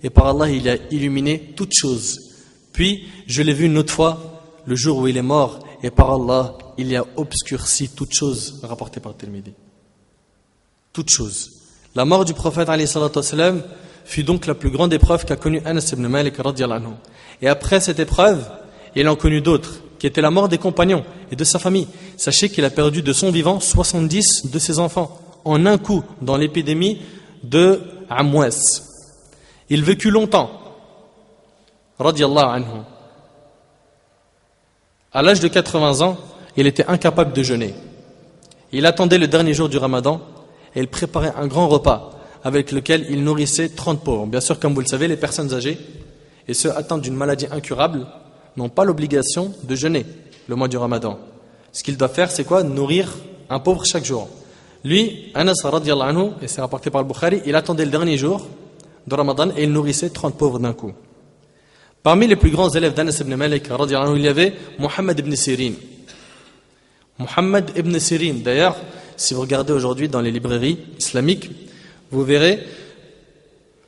Et 0.01 0.09
par 0.09 0.25
Allah, 0.25 0.49
il 0.49 0.67
a 0.67 0.77
illuminé 0.89 1.53
toutes 1.55 1.73
choses. 1.75 2.21
Puis, 2.73 3.07
je 3.27 3.43
l'ai 3.43 3.53
vu 3.53 3.65
une 3.65 3.77
autre 3.77 3.93
fois, 3.93 4.41
le 4.65 4.75
jour 4.75 4.97
où 4.97 5.07
il 5.07 5.15
est 5.15 5.21
mort. 5.21 5.59
Et 5.83 5.91
par 5.91 6.11
Allah, 6.11 6.57
il 6.79 6.95
a 6.95 7.05
obscurci 7.17 7.89
toutes 7.89 8.15
choses, 8.15 8.61
rapporté 8.63 8.99
par 8.99 9.15
Tirmidhi. 9.15 9.53
Toutes 10.91 11.11
choses. 11.11 11.51
La 11.93 12.03
mort 12.03 12.25
du 12.25 12.33
prophète 12.33 12.67
sallam, 12.88 13.61
fut 14.05 14.23
donc 14.23 14.47
la 14.47 14.55
plus 14.55 14.71
grande 14.71 14.91
épreuve 14.91 15.23
qu'a 15.23 15.36
connue 15.36 15.61
Anas 15.65 15.91
ibn 15.93 16.07
Malik. 16.07 16.33
Et 17.43 17.47
après 17.47 17.79
cette 17.79 17.99
épreuve, 17.99 18.43
il 18.95 19.07
en 19.07 19.15
connu 19.15 19.39
d'autres 19.39 19.81
qui 19.99 20.07
était 20.07 20.21
la 20.21 20.31
mort 20.31 20.49
des 20.49 20.57
compagnons 20.57 21.05
et 21.31 21.36
de 21.36 21.43
sa 21.43 21.59
famille. 21.59 21.88
Sachez 22.17 22.49
qu'il 22.49 22.65
a 22.65 22.71
perdu 22.71 23.03
de 23.03 23.13
son 23.13 23.29
vivant 23.29 23.59
70 23.59 24.47
de 24.51 24.57
ses 24.57 24.79
enfants 24.79 25.21
en 25.45 25.65
un 25.65 25.77
coup 25.77 26.03
dans 26.21 26.37
l'épidémie 26.37 27.01
de 27.43 27.81
Amwes. 28.09 28.83
Il 29.69 29.83
vécut 29.83 30.11
longtemps. 30.11 30.51
Radiallahu 31.99 32.55
anhu. 32.55 32.81
À 35.13 35.21
l'âge 35.21 35.39
de 35.39 35.47
80 35.47 36.01
ans, 36.01 36.17
il 36.57 36.67
était 36.67 36.85
incapable 36.87 37.31
de 37.31 37.41
jeûner. 37.41 37.73
Il 38.71 38.85
attendait 38.85 39.17
le 39.17 39.27
dernier 39.27 39.53
jour 39.53 39.69
du 39.69 39.77
ramadan 39.77 40.19
et 40.75 40.81
il 40.81 40.87
préparait 40.87 41.33
un 41.37 41.47
grand 41.47 41.69
repas 41.69 42.11
avec 42.43 42.71
lequel 42.71 43.05
il 43.09 43.23
nourrissait 43.23 43.69
30 43.69 44.03
pauvres. 44.03 44.25
Bien 44.25 44.41
sûr, 44.41 44.59
comme 44.59 44.73
vous 44.73 44.81
le 44.81 44.87
savez, 44.87 45.07
les 45.07 45.17
personnes 45.17 45.53
âgées 45.53 45.77
et 46.47 46.53
ceux 46.53 46.75
atteints 46.75 46.97
d'une 46.97 47.15
maladie 47.15 47.47
incurable 47.49 48.05
n'ont 48.57 48.69
pas 48.69 48.83
l'obligation 48.83 49.53
de 49.63 49.75
jeûner 49.75 50.05
le 50.47 50.55
mois 50.55 50.67
du 50.67 50.77
ramadan. 50.77 51.17
Ce 51.71 51.83
qu'il 51.83 51.97
doit 51.97 52.09
faire, 52.09 52.31
c'est 52.31 52.43
quoi? 52.43 52.63
Nourrir 52.63 53.13
un 53.49 53.59
pauvre 53.59 53.83
chaque 53.85 54.05
jour. 54.05 54.27
Lui, 54.86 55.31
Anas 55.33 55.55
anhu, 55.65 56.29
et 56.43 56.47
c'est 56.47 56.61
rapporté 56.61 56.91
par 56.91 57.01
le 57.01 57.07
Bukhari, 57.07 57.41
il 57.47 57.55
attendait 57.55 57.86
le 57.86 57.91
dernier 57.91 58.17
jour 58.17 58.47
de 59.07 59.15
ramadan 59.15 59.49
et 59.57 59.63
il 59.63 59.71
nourrissait 59.71 60.11
30 60.11 60.38
pauvres 60.38 60.59
d'un 60.59 60.73
coup. 60.73 60.93
Parmi 62.03 62.27
les 62.27 62.36
plus 62.36 62.51
grands 62.51 62.69
élèves 62.69 62.93
d'Anas 62.93 63.17
ibn 63.19 63.33
Malik, 63.36 63.71
anhu, 63.71 64.15
il 64.15 64.21
y 64.21 64.27
avait 64.27 64.53
Muhammad 64.77 65.17
ibn 65.17 65.36
Sirin. 65.36 65.73
Muhammad 67.17 67.71
ibn 67.75 67.97
Sirin, 67.97 68.36
d'ailleurs, 68.43 68.75
si 69.17 69.33
vous 69.33 69.41
regardez 69.41 69.73
aujourd'hui 69.73 70.07
dans 70.07 70.21
les 70.21 70.29
librairies 70.29 70.77
islamiques, 70.99 71.49
vous 72.11 72.23
verrez 72.23 72.59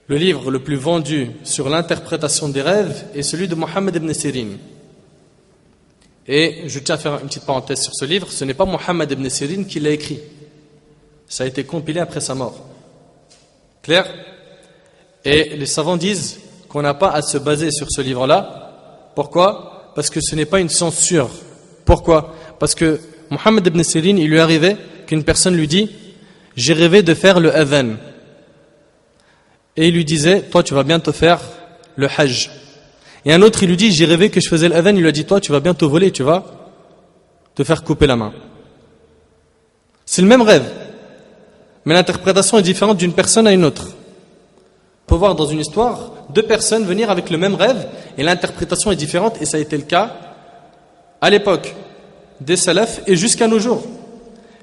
le 0.08 0.16
livre 0.16 0.50
le 0.50 0.60
plus 0.60 0.78
vendu 0.78 1.30
sur 1.44 1.70
l'interprétation 1.70 2.50
des 2.50 2.64
rêves 2.64 3.06
est 3.14 3.22
celui 3.22 3.48
de 3.48 3.54
Mohammed 3.54 3.96
ibn 3.96 4.12
Sirin. 4.14 4.48
Et 6.28 6.64
je 6.66 6.80
tiens 6.80 6.96
à 6.96 6.98
faire 6.98 7.20
une 7.22 7.28
petite 7.28 7.46
parenthèse 7.46 7.82
sur 7.82 7.94
ce 7.94 8.06
livre. 8.06 8.32
Ce 8.32 8.44
n'est 8.46 8.56
pas 8.56 8.66
Mohammed 8.66 9.12
ibn 9.12 9.30
Sirin 9.30 9.64
qui 9.66 9.80
l'a 9.80 9.92
écrit. 9.92 10.20
Ça 11.28 11.44
a 11.44 11.48
été 11.48 11.64
compilé 11.64 12.00
après 12.00 12.22
sa 12.22 12.36
mort. 12.36 12.66
Clair? 13.82 14.06
Et 15.26 15.56
les 15.58 15.66
savants 15.66 15.98
disent 15.98 16.40
qu'on 16.70 16.82
n'a 16.82 16.94
pas 16.94 17.10
à 17.10 17.22
se 17.22 17.38
baser 17.38 17.72
sur 17.72 17.88
ce 17.90 18.02
livre-là. 18.02 19.12
Pourquoi? 19.16 19.92
Parce 19.96 20.10
que 20.10 20.22
ce 20.22 20.36
n'est 20.36 20.46
pas 20.46 20.60
une 20.60 20.70
censure. 20.70 21.30
Pourquoi? 21.86 22.36
Parce 22.60 22.76
que 22.76 23.00
Mohammed 23.30 23.66
ibn 23.68 23.84
Sirin, 23.84 24.18
il 24.18 24.30
lui 24.30 24.40
arrivait 24.40 24.78
qu'une 25.06 25.24
personne 25.24 25.56
lui 25.56 25.68
dit 25.68 25.92
J'ai 26.56 26.74
rêvé 26.74 27.04
de 27.04 27.14
faire 27.14 27.40
le 27.40 27.54
adhan 27.54 27.96
et 29.78 29.88
il 29.88 29.94
lui 29.94 30.04
disait 30.04 30.42
Toi, 30.42 30.64
tu 30.64 30.74
vas 30.74 30.84
bientôt 30.84 31.14
faire 31.14 31.40
le 31.96 32.08
Hajj. 32.08 32.50
Et 33.26 33.32
un 33.32 33.42
autre, 33.42 33.64
il 33.64 33.70
lui 33.70 33.78
dit 33.78 33.92
J'ai 33.92 34.06
rêvé 34.06 34.30
que 34.30 34.42
je 34.42 34.50
faisais 34.50 34.68
l'adhan. 34.68 34.96
Il 34.96 35.02
lui 35.02 35.08
a 35.08 35.12
dit 35.12 35.26
Toi, 35.26 35.40
tu 35.40 35.52
vas 35.52 35.60
bientôt 35.60 35.88
voler, 35.88 36.12
tu 36.12 36.24
vas 36.24 36.44
te 37.56 37.64
faire 37.64 37.84
couper 37.84 38.08
la 38.08 38.16
main. 38.16 38.34
C'est 40.06 40.22
le 40.22 40.28
même 40.28 40.42
rêve, 40.42 40.66
mais 41.88 41.94
l'interprétation 41.94 42.58
est 42.58 42.64
différente 42.64 42.98
d'une 42.98 43.14
personne 43.14 43.48
à 43.48 43.54
une 43.54 43.64
autre. 43.64 43.88
On 43.88 45.08
peut 45.08 45.16
voir 45.16 45.36
dans 45.36 45.46
une 45.46 45.62
histoire 45.62 46.12
deux 46.32 46.44
personnes 46.44 46.84
venir 46.84 47.10
avec 47.10 47.30
le 47.30 47.38
même 47.38 47.56
rêve 47.56 47.88
et 48.18 48.24
l'interprétation 48.24 48.92
est 48.92 48.98
différente, 48.98 49.42
et 49.42 49.46
ça 49.46 49.56
a 49.56 49.62
été 49.62 49.78
le 49.78 49.84
cas 49.84 50.14
à 51.22 51.30
l'époque 51.30 51.74
des 52.42 52.58
salafs 52.58 53.00
et 53.08 53.16
jusqu'à 53.16 53.48
nos 53.48 53.58
jours. 53.60 53.86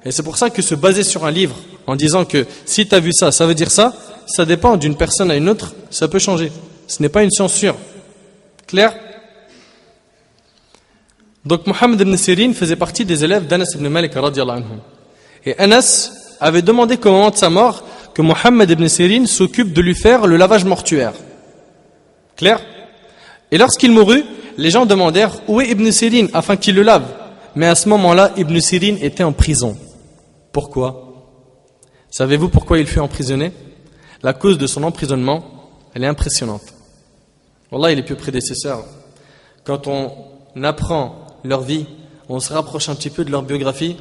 Et 0.05 0.11
c'est 0.11 0.22
pour 0.22 0.37
ça 0.37 0.51
que 0.51 0.61
se 0.61 0.75
baser 0.75 1.03
sur 1.03 1.25
un 1.25 1.31
livre 1.31 1.57
en 1.87 1.97
disant 1.97 2.27
que 2.27 2.47
si 2.66 2.87
tu 2.87 2.95
as 2.95 3.01
vu 3.01 3.14
ça, 3.14 3.33
ça 3.33 3.47
veut 3.47 3.55
dire 3.55 3.70
ça, 3.70 3.95
ça 4.27 4.45
dépend 4.45 4.77
d'une 4.77 4.95
personne 4.95 5.31
à 5.31 5.35
une 5.35 5.49
autre, 5.49 5.75
ça 5.89 6.09
peut 6.09 6.18
changer. 6.18 6.53
Ce 6.87 7.03
n'est 7.03 7.09
pas 7.09 7.22
une 7.22 7.31
censure. 7.31 7.77
Clair? 8.66 8.95
Donc 11.47 11.66
Mohammed 11.66 11.99
ibn 11.99 12.16
Sirin 12.16 12.53
faisait 12.53 12.77
partie 12.77 13.07
des 13.07 13.25
élèves 13.25 13.47
d'Anas 13.47 13.72
ibn 13.77 13.89
Malik 13.89 14.12
Et 15.47 15.59
Anas 15.59 16.14
avait 16.41 16.62
demandé 16.62 16.97
qu'au 16.97 17.11
moment 17.11 17.30
de 17.30 17.37
sa 17.37 17.51
mort, 17.51 17.85
que 18.14 18.22
Mohammed 18.22 18.70
ibn 18.70 18.87
Sirin 18.87 19.26
s'occupe 19.26 19.72
de 19.72 19.80
lui 19.80 19.95
faire 19.95 20.26
le 20.26 20.37
lavage 20.37 20.64
mortuaire. 20.64 21.14
Clair? 22.37 22.61
Et 23.51 23.59
lorsqu'il 23.59 23.93
mourut, 23.93 24.24
les 24.57 24.70
gens 24.70 24.87
demandèrent 24.87 25.32
où 25.49 25.61
est 25.61 25.68
Ibn 25.70 25.91
Sirin 25.91 26.26
afin 26.32 26.57
qu'il 26.57 26.74
le 26.74 26.82
lave? 26.82 27.05
Mais 27.55 27.66
à 27.66 27.74
ce 27.74 27.89
moment-là, 27.89 28.32
Ibn 28.37 28.59
Sirin 28.61 28.97
était 29.01 29.24
en 29.24 29.32
prison. 29.32 29.76
Pourquoi? 30.53 31.01
Savez-vous 32.11 32.49
pourquoi 32.49 32.78
il 32.78 32.87
fut 32.87 33.01
emprisonné? 33.01 33.53
La 34.22 34.32
cause 34.32 34.59
de 34.59 34.66
son 34.66 34.82
emprisonnement, 34.85 35.45
elle 35.95 36.05
est 36.05 36.09
impressionnante. 36.09 36.74
Wallah, 37.70 37.95
les 37.95 38.03
plus 38.03 38.16
prédécesseurs, 38.16 38.85
quand 39.64 39.89
on 39.89 40.12
apprend 40.62 41.26
leur 41.45 41.62
vie, 41.62 41.87
on 42.28 42.41
se 42.41 42.53
rapproche 42.53 42.89
un 42.89 42.95
petit 42.95 43.11
peu 43.11 43.24
de 43.24 43.30
leur 43.30 43.43
biographie, 43.43 43.97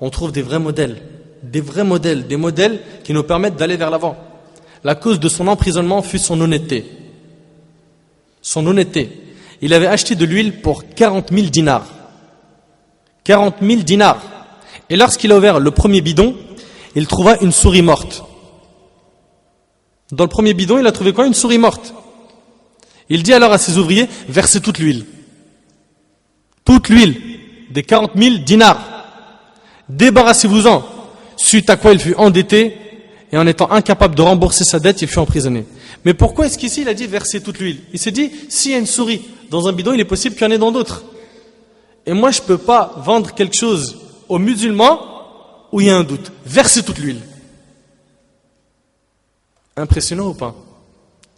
on 0.00 0.10
trouve 0.10 0.32
des 0.32 0.42
vrais 0.42 0.58
modèles, 0.58 1.02
des 1.42 1.60
vrais 1.60 1.84
modèles, 1.84 2.26
des 2.26 2.36
modèles 2.36 2.80
qui 3.04 3.12
nous 3.12 3.22
permettent 3.22 3.56
d'aller 3.56 3.76
vers 3.76 3.90
l'avant. 3.90 4.16
La 4.84 4.94
cause 4.94 5.20
de 5.20 5.28
son 5.28 5.48
emprisonnement 5.48 6.02
fut 6.02 6.18
son 6.18 6.40
honnêteté. 6.40 6.84
Son 8.42 8.66
honnêteté. 8.66 9.10
Il 9.60 9.74
avait 9.74 9.86
acheté 9.86 10.14
de 10.14 10.24
l'huile 10.24 10.60
pour 10.60 10.84
40 10.94 11.30
000 11.32 11.48
dinars. 11.48 11.86
40 13.24 13.56
000 13.60 13.82
dinars. 13.82 14.22
Et 14.88 14.96
lorsqu'il 14.96 15.32
a 15.32 15.36
ouvert 15.36 15.58
le 15.60 15.70
premier 15.70 16.00
bidon, 16.00 16.36
il 16.94 17.06
trouva 17.06 17.36
une 17.40 17.52
souris 17.52 17.82
morte. 17.82 18.24
Dans 20.12 20.24
le 20.24 20.30
premier 20.30 20.54
bidon, 20.54 20.78
il 20.78 20.86
a 20.86 20.92
trouvé 20.92 21.12
quoi? 21.12 21.26
Une 21.26 21.34
souris 21.34 21.58
morte. 21.58 21.92
Il 23.10 23.22
dit 23.22 23.34
alors 23.34 23.52
à 23.52 23.58
ses 23.58 23.78
ouvriers, 23.78 24.08
versez 24.28 24.60
toute 24.60 24.78
l'huile. 24.78 25.04
Toute 26.64 26.88
l'huile, 26.88 27.20
des 27.70 27.82
40 27.82 28.12
000 28.16 28.36
dinars. 28.38 28.80
Débarrassez-vous-en. 29.88 30.97
Suite 31.38 31.70
à 31.70 31.76
quoi 31.76 31.92
il 31.92 32.00
fut 32.00 32.14
endetté, 32.16 32.76
et 33.30 33.38
en 33.38 33.46
étant 33.46 33.70
incapable 33.70 34.14
de 34.14 34.22
rembourser 34.22 34.64
sa 34.64 34.80
dette, 34.80 35.00
il 35.02 35.08
fut 35.08 35.18
emprisonné. 35.18 35.64
Mais 36.04 36.12
pourquoi 36.12 36.46
est-ce 36.46 36.58
qu'ici 36.58 36.82
il 36.82 36.88
a 36.88 36.94
dit 36.94 37.06
verser 37.06 37.40
toute 37.40 37.58
l'huile? 37.58 37.80
Il 37.92 37.98
s'est 37.98 38.10
dit, 38.10 38.32
s'il 38.48 38.72
y 38.72 38.74
a 38.74 38.78
une 38.78 38.86
souris 38.86 39.22
dans 39.48 39.68
un 39.68 39.72
bidon, 39.72 39.92
il 39.92 40.00
est 40.00 40.04
possible 40.04 40.34
qu'il 40.34 40.44
y 40.44 40.48
en 40.48 40.50
ait 40.50 40.58
dans 40.58 40.72
d'autres. 40.72 41.04
Et 42.06 42.12
moi, 42.12 42.30
je 42.32 42.40
ne 42.40 42.46
peux 42.46 42.58
pas 42.58 42.94
vendre 43.04 43.34
quelque 43.34 43.54
chose 43.56 43.98
aux 44.28 44.38
musulmans 44.38 45.00
où 45.70 45.80
il 45.80 45.86
y 45.86 45.90
a 45.90 45.96
un 45.96 46.04
doute. 46.04 46.32
Versez 46.44 46.82
toute 46.82 46.98
l'huile. 46.98 47.20
Impressionnant 49.76 50.28
ou 50.28 50.34
pas? 50.34 50.54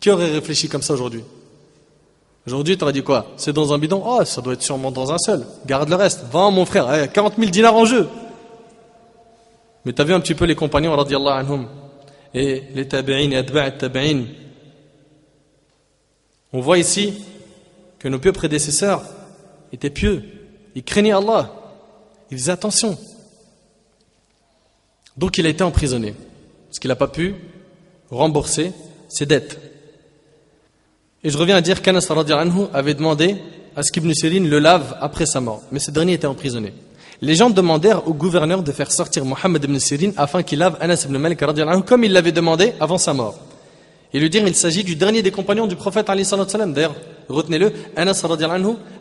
Qui 0.01 0.11
aurait 0.11 0.31
réfléchi 0.31 0.69
comme 0.69 0.83
ça 0.83 0.95
aujourd'hui? 0.95 1.25
Aujourd'hui, 2.47 2.79
tu 2.79 2.85
aurais 2.85 2.93
dit 2.93 3.03
quoi? 3.03 3.27
C'est 3.37 3.53
dans 3.53 3.75
un 3.75 3.79
bidon? 3.79 4.03
Oh, 4.05 4.25
ça 4.25 4.41
doit 4.41 4.55
être 4.55 4.63
sûrement 4.63 4.91
dans 4.91 5.13
un 5.13 5.19
seul. 5.19 5.45
Garde 5.67 5.91
le 5.91 5.97
reste. 5.97 6.25
Vends, 6.33 6.51
mon 6.51 6.65
frère. 6.65 7.13
40 7.13 7.35
000 7.37 7.51
dinars 7.51 7.75
en 7.75 7.85
jeu. 7.85 8.09
Mais 9.85 9.93
tu 9.93 10.03
as 10.03 10.05
vu 10.05 10.13
un 10.13 10.21
petit 10.21 10.35
peu 10.35 10.45
les 10.45 10.55
compagnons, 10.55 10.97
et 12.35 12.63
les 12.75 12.87
tabi'in 12.87 13.31
et 13.31 13.37
atba'at 13.37 13.73
tabi'in. 13.73 14.25
On 16.53 16.61
voit 16.61 16.79
ici 16.79 17.15
que 17.99 18.09
nos 18.09 18.19
pieux 18.19 18.33
prédécesseurs 18.33 19.05
étaient 19.73 19.91
pieux. 19.91 20.23
Ils 20.75 20.85
craignaient 20.85 21.13
Allah. 21.13 21.53
Ils 22.31 22.39
faisaient 22.39 22.53
attention. 22.53 22.99
Donc 25.17 25.39
il 25.39 25.47
a 25.47 25.49
été 25.49 25.63
emprisonné. 25.63 26.15
Parce 26.69 26.79
qu'il 26.79 26.89
n'a 26.89 26.97
pas 26.97 27.09
pu 27.09 27.35
rembourser 28.11 28.73
ses 29.09 29.27
dettes. 29.27 29.59
Et 31.23 31.31
je 31.31 31.37
reviens 31.37 31.57
à 31.57 31.61
dire 31.61 31.83
qu'Anas 31.83 32.07
avait 32.73 32.95
demandé 32.95 33.37
à 33.77 33.83
ce 33.83 33.93
qu'Ibn 33.93 34.13
le 34.49 34.59
lave 34.59 34.97
après 35.01 35.27
sa 35.27 35.41
mort, 35.41 35.63
mais 35.71 35.79
ce 35.79 35.91
dernier 35.91 36.15
était 36.15 36.27
emprisonné. 36.27 36.73
Les 37.23 37.35
gens 37.35 37.51
demandèrent 37.51 38.09
au 38.09 38.15
gouverneur 38.15 38.63
de 38.63 38.73
faire 38.73 38.91
sortir 38.91 39.25
Mohammed 39.25 39.63
ibn 39.65 39.79
Sirin 39.79 40.13
afin 40.17 40.43
qu'il 40.43 40.59
lave 40.59 40.79
Anas 40.81 41.05
ibn 41.05 41.19
Malik 41.19 41.41
comme 41.87 42.05
il 42.05 42.13
l'avait 42.13 42.33
demandé 42.33 42.73
avant 42.81 42.97
sa 42.97 43.13
mort. 43.13 43.39
Et 44.13 44.19
lui 44.19 44.31
dire 44.31 44.47
il 44.47 44.55
s'agit 44.55 44.85
du 44.85 44.97
dernier 44.97 45.23
des 45.23 45.31
compagnons 45.31 45.67
du 45.67 45.77
prophète 45.77 46.07
D'ailleurs, 46.07 46.95
retenez-le, 47.29 47.73
Anas 47.95 48.25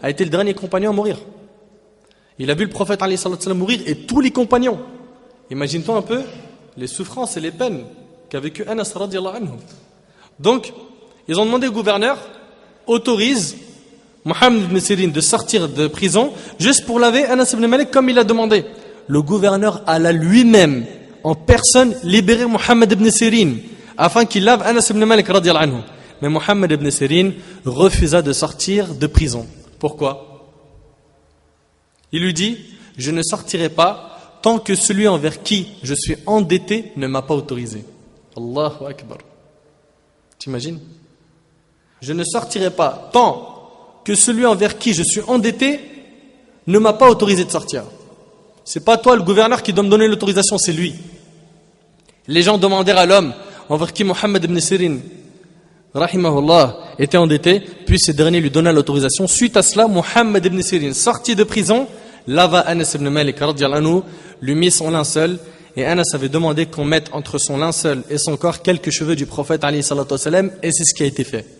a 0.02 0.10
été 0.10 0.24
le 0.26 0.30
dernier 0.30 0.54
compagnon 0.54 0.90
à 0.90 0.94
mourir. 0.94 1.18
Il 2.38 2.52
a 2.52 2.56
vu 2.56 2.66
le 2.66 2.70
prophète 2.70 3.02
mourir 3.48 3.80
et 3.86 3.96
tous 3.96 4.20
les 4.20 4.32
compagnons. 4.32 4.80
Imagine-toi 5.50 5.96
un 5.96 6.02
peu 6.02 6.22
les 6.78 6.88
souffrances 6.88 7.38
et 7.38 7.40
les 7.40 7.52
peines 7.52 7.84
qu'a 8.30 8.40
vécu 8.40 8.64
Anas. 8.68 8.94
Donc, 10.40 10.74
ils 11.28 11.40
ont 11.40 11.46
demandé 11.46 11.68
au 11.68 11.72
gouverneur, 11.72 12.18
autorise 12.86 13.56
Mohammed 14.26 14.64
ibn 14.64 14.80
Sirin 14.80 15.08
de 15.10 15.22
sortir 15.22 15.70
de 15.70 15.88
prison 15.88 16.34
juste 16.60 16.86
pour 16.86 17.00
laver 17.00 17.26
Anas 17.26 17.52
ibn 17.54 17.66
Malik 17.68 17.92
comme 17.92 18.10
il 18.10 18.20
a 18.20 18.24
demandé. 18.24 18.66
Le 19.08 19.22
gouverneur 19.22 19.82
alla 19.88 20.12
lui-même, 20.12 20.86
en 21.24 21.36
personne, 21.36 21.96
libérer 22.04 22.46
Mohammed 22.46 22.92
ibn 22.92 23.10
Sirin 23.10 23.56
afin 23.98 24.26
qu'il 24.26 24.44
lave 24.44 24.62
Anas 24.64 24.88
ibn 24.90 25.04
Malik 25.06 25.30
anhu. 25.30 25.82
Mais 26.22 26.30
Mohammed 26.30 26.72
ibn 26.72 26.90
Sirin 26.90 27.32
refusa 27.66 28.22
de 28.22 28.34
sortir 28.34 28.94
de 28.94 29.08
prison. 29.08 29.48
Pourquoi? 29.80 30.26
Il 32.12 32.24
lui 32.24 32.34
dit 32.34 32.58
Je 32.98 33.12
ne 33.12 33.22
sortirai 33.22 33.70
pas 33.70 34.38
tant 34.42 34.60
que 34.60 34.76
celui 34.76 35.08
envers 35.08 35.44
qui 35.44 35.68
je 35.84 35.94
suis 35.94 36.16
endetté 36.26 36.92
ne 36.98 37.08
m'a 37.08 37.22
pas 37.22 37.36
autorisé. 37.36 37.84
Allahu 38.38 38.86
Akbar. 38.88 39.18
T'imagines 40.38 40.80
Je 42.02 42.14
ne 42.14 42.24
sortirai 42.24 42.72
pas 42.72 43.10
tant 43.12 43.59
que 44.10 44.16
celui 44.16 44.44
envers 44.48 44.80
qui 44.80 44.96
je 44.96 45.04
suis 45.04 45.22
endetté 45.28 45.80
ne 46.66 46.80
m'a 46.80 46.94
pas 46.94 47.08
autorisé 47.08 47.46
de 47.46 47.52
sortir. 47.52 47.84
C'est 48.66 48.84
pas 48.84 48.98
toi 48.98 49.16
le 49.16 49.22
gouverneur 49.22 49.62
qui 49.62 49.72
doit 49.72 49.84
me 49.84 49.90
donner 49.90 50.08
l'autorisation, 50.08 50.58
c'est 50.58 50.72
lui. 50.72 50.96
Les 52.28 52.42
gens 52.42 52.58
demandèrent 52.58 52.98
à 52.98 53.06
l'homme 53.06 53.36
envers 53.70 53.94
qui 53.94 54.04
Mohammed 54.04 54.44
ibn 54.44 54.60
Sirin 54.60 54.98
rahimahullah, 55.94 56.96
était 56.98 57.18
endetté, 57.18 57.60
puis 57.86 58.00
ce 58.00 58.12
dernier 58.12 58.40
lui 58.40 58.50
donna 58.50 58.72
l'autorisation. 58.72 59.28
Suite 59.28 59.56
à 59.58 59.62
cela, 59.62 59.88
Mohammed 59.88 60.44
ibn 60.44 60.60
Sirin, 60.64 60.94
sorti 60.94 61.36
de 61.36 61.44
prison, 61.44 61.88
lava 62.26 62.62
Anas 62.62 62.94
ibn 62.96 63.10
Malik, 63.10 63.36
lui 64.42 64.56
mit 64.56 64.72
son 64.72 64.90
linceul, 64.90 65.38
et 65.76 65.86
Anas 65.86 66.16
avait 66.16 66.30
demandé 66.30 66.66
qu'on 66.66 66.84
mette 66.84 67.10
entre 67.12 67.38
son 67.38 67.60
linceul 67.60 68.02
et 68.10 68.18
son 68.18 68.38
corps 68.38 68.64
quelques 68.64 68.90
cheveux 68.90 69.16
du 69.16 69.28
prophète, 69.28 69.64
et 69.64 69.82
c'est 69.84 70.84
ce 70.84 70.96
qui 70.96 71.04
a 71.04 71.06
été 71.06 71.24
fait. 71.24 71.59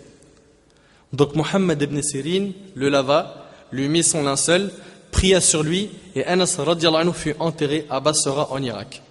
Donc 1.12 1.36
Mohammed 1.36 1.82
ibn 1.82 2.02
Sirin 2.02 2.52
le 2.76 2.90
lava, 2.90 3.48
lui 3.72 3.90
mit 3.90 4.04
son 4.04 4.24
linceul, 4.24 4.72
pria 5.12 5.42
sur 5.42 5.64
lui, 5.64 5.90
et 6.16 6.24
Anas 6.26 6.58
anhu, 6.60 7.14
fut 7.14 7.36
enterré 7.40 7.86
à 7.90 8.00
Basra 8.00 8.52
en 8.52 8.62
Irak. 8.62 9.02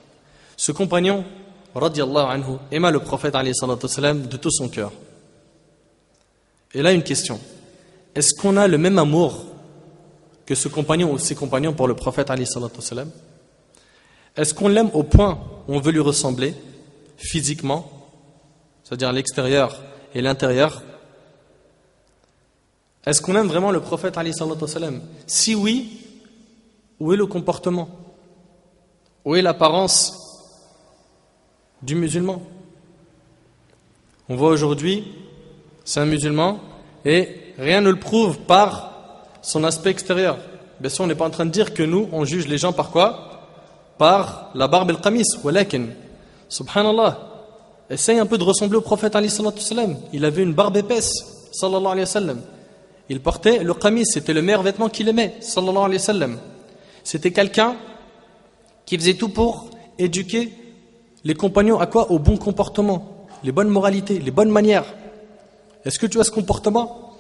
Ce 0.57 0.73
compagnon, 0.73 1.25
anhu, 1.75 2.59
aima 2.71 2.91
le 2.91 3.01
prophète 3.01 3.35
de 3.35 4.37
tout 4.37 4.51
son 4.51 4.69
cœur. 4.69 4.93
Et 6.75 6.83
là, 6.83 6.93
une 6.93 7.03
question. 7.03 7.41
Est-ce 8.15 8.35
qu'on 8.35 8.57
a 8.57 8.67
le 8.69 8.79
même 8.79 8.99
amour 8.99 9.45
que 10.47 10.55
ce 10.55 10.69
compagnon 10.69 11.13
ou 11.13 11.19
ses 11.19 11.35
compagnons 11.35 11.73
pour 11.73 11.89
le 11.89 11.95
prophète 11.95 12.31
Est-ce 14.37 14.55
qu'on 14.55 14.69
l'aime 14.69 14.91
au 14.95 15.03
point 15.03 15.39
où 15.67 15.75
on 15.75 15.81
veut 15.81 15.93
lui 15.93 16.01
ressembler 16.01 16.55
physiquement, 17.17 17.91
c'est-à-dire 18.85 19.13
l'extérieur 19.13 19.83
et 20.15 20.23
l'intérieur? 20.23 20.83
Est-ce 23.07 23.23
qu'on 23.23 23.35
aime 23.37 23.49
vraiment 23.49 23.71
le 23.71 23.81
prophète 23.81 24.19
Si 25.27 25.55
oui, 25.55 26.01
où 27.01 27.13
est 27.13 27.17
le 27.17 27.27
comportement? 27.27 27.89
Où 29.25 29.37
est 29.37 29.43
l'apparence 29.43 30.15
du 31.83 31.95
musulman? 31.95 32.43
On 34.29 34.37
voit 34.37 34.51
aujourd'hui 34.51 35.05
c'est 35.89 36.01
un 36.01 36.05
musulman, 36.05 36.61
et 37.07 37.31
rien 37.59 37.81
ne 37.81 37.89
le 37.89 37.99
prouve 37.99 38.41
par 38.41 38.93
son 39.41 39.65
aspect 39.65 39.89
extérieur. 39.89 40.37
Bien 40.81 40.91
sûr, 40.91 41.05
on 41.05 41.07
n'est 41.07 41.15
pas 41.15 41.25
en 41.25 41.31
train 41.31 41.47
de 41.47 41.51
dire 41.51 41.73
que 41.73 41.83
nous, 41.83 42.11
on 42.13 42.27
juge 42.27 42.47
les 42.47 42.59
gens 42.59 42.75
par 42.75 42.91
quoi? 42.91 43.47
Par 43.97 44.51
la 44.55 44.69
barbe 44.69 44.91
et 44.91 44.93
le 44.93 44.99
qamis. 44.99 45.25
Walakin, 45.43 45.87
subhanallah, 46.51 47.19
essaye 47.89 48.19
un 48.19 48.27
peu 48.27 48.37
de 48.37 48.45
ressembler 48.45 48.77
au 48.77 48.83
prophète 48.83 49.17
Il 50.13 50.25
avait 50.27 50.43
une 50.43 50.53
barbe 50.53 50.77
épaisse, 50.77 51.49
sallallahu 51.53 51.87
alayhi 51.87 52.01
wa 52.01 52.07
sallam. 52.07 52.41
Il 53.09 53.21
portait 53.21 53.65
le 53.65 53.75
qamis, 53.75 54.05
c'était 54.07 54.35
le 54.35 54.43
meilleur 54.43 54.63
vêtement 54.63 54.89
qu'il 54.89 55.09
aimait, 55.09 55.37
sallallahu 55.41 55.85
alayhi 55.85 55.95
wa 55.95 55.99
sallam. 55.99 56.39
C'était 57.05 57.31
quelqu'un 57.31 57.77
qui 58.85 58.99
faisait 58.99 59.15
tout 59.15 59.31
pour 59.31 59.71
éduquer 59.99 60.53
les 61.25 61.35
compagnons 61.35 61.81
à 61.81 61.87
quoi? 61.87 62.11
Au 62.11 62.19
bon 62.19 62.37
comportement, 62.37 63.27
les 63.45 63.53
bonnes 63.53 63.69
moralités, 63.69 64.19
les 64.19 64.31
bonnes 64.31 64.51
manières. 64.51 64.85
Est-ce 65.85 65.99
que 65.99 66.07
tu 66.07 66.21
as 66.21 66.25
ce 66.25 66.31
comportement? 66.31 67.15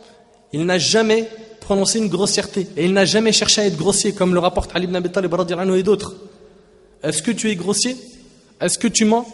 Il 0.52 0.64
n'a 0.66 0.78
jamais 0.78 1.28
prononcé 1.60 1.98
une 1.98 2.08
grossièreté 2.08 2.68
et 2.76 2.84
il 2.84 2.92
n'a 2.92 3.04
jamais 3.04 3.32
cherché 3.32 3.62
à 3.62 3.66
être 3.66 3.76
grossier 3.76 4.12
comme 4.12 4.34
le 4.34 4.40
rapporte 4.40 4.74
Ali 4.74 4.84
ibn 4.84 4.96
Abi 4.96 5.10
Talib 5.10 5.34
et 5.74 5.82
d'autres. 5.82 6.14
Est-ce 7.02 7.22
que 7.22 7.30
tu 7.30 7.50
es 7.50 7.56
grossier? 7.56 7.96
Est-ce 8.60 8.78
que 8.78 8.88
tu 8.88 9.04
mens? 9.04 9.26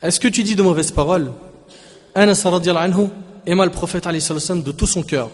Est-ce 0.00 0.20
que 0.20 0.28
tu 0.28 0.42
dis 0.42 0.54
de 0.54 0.62
mauvaises 0.62 0.92
paroles? 0.92 1.32
Anhu 2.14 3.08
aima 3.50 3.64
le 3.64 3.70
prophète 3.70 4.06
de 4.06 4.72
tout 4.72 4.86
son 4.86 5.02
cœur. 5.02 5.30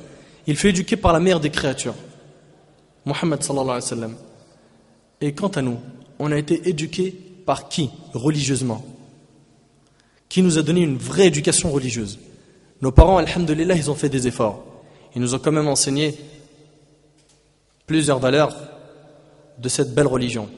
Il 0.46 0.56
fut 0.56 0.68
éduqué 0.68 0.96
par 0.96 1.12
la 1.12 1.20
meilleure 1.20 1.40
des 1.40 1.50
créatures, 1.50 1.94
Muhammad 3.04 3.42
sallallahu 3.42 3.80
alayhi 3.82 4.12
wa. 4.12 4.18
Et 5.20 5.34
quant 5.34 5.48
à 5.48 5.62
nous, 5.62 5.78
on 6.18 6.30
a 6.30 6.38
été 6.38 6.68
éduqué 6.68 7.10
par 7.46 7.68
qui 7.68 7.90
religieusement? 8.12 8.84
Qui 10.28 10.42
nous 10.42 10.58
a 10.58 10.62
donné 10.62 10.80
une 10.80 10.96
vraie 10.96 11.28
éducation 11.28 11.70
religieuse? 11.70 12.18
Nos 12.82 12.92
parents, 12.92 13.18
alhamdulillah, 13.18 13.74
ils 13.74 13.90
ont 13.90 13.94
fait 13.94 14.08
des 14.08 14.26
efforts. 14.26 14.64
Ils 15.14 15.22
nous 15.22 15.34
ont 15.34 15.38
quand 15.38 15.52
même 15.52 15.68
enseigné 15.68 16.18
plusieurs 17.86 18.18
valeurs 18.18 18.54
de 19.58 19.68
cette 19.68 19.94
belle 19.94 20.06
religion. 20.06 20.48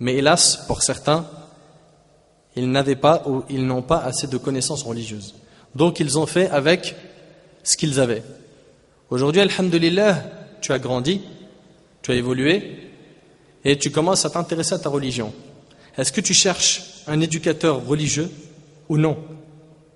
Mais 0.00 0.14
hélas, 0.14 0.64
pour 0.66 0.82
certains, 0.82 1.26
ils 2.56 2.70
n'avaient 2.70 2.96
pas 2.96 3.22
ou 3.26 3.42
ils 3.50 3.66
n'ont 3.66 3.82
pas 3.82 3.98
assez 3.98 4.26
de 4.26 4.36
connaissances 4.36 4.82
religieuses. 4.82 5.34
Donc 5.78 6.00
ils 6.00 6.18
ont 6.18 6.26
fait 6.26 6.50
avec 6.50 6.96
ce 7.62 7.76
qu'ils 7.76 8.00
avaient. 8.00 8.24
Aujourd'hui, 9.10 9.40
alhamdulillah, 9.40 10.24
tu 10.60 10.72
as 10.72 10.80
grandi, 10.80 11.20
tu 12.02 12.10
as 12.10 12.16
évolué 12.16 12.90
et 13.64 13.78
tu 13.78 13.92
commences 13.92 14.24
à 14.24 14.30
t'intéresser 14.30 14.74
à 14.74 14.80
ta 14.80 14.88
religion. 14.88 15.32
Est-ce 15.96 16.10
que 16.10 16.20
tu 16.20 16.34
cherches 16.34 17.04
un 17.06 17.20
éducateur 17.20 17.86
religieux 17.86 18.28
ou 18.88 18.98
non? 18.98 19.18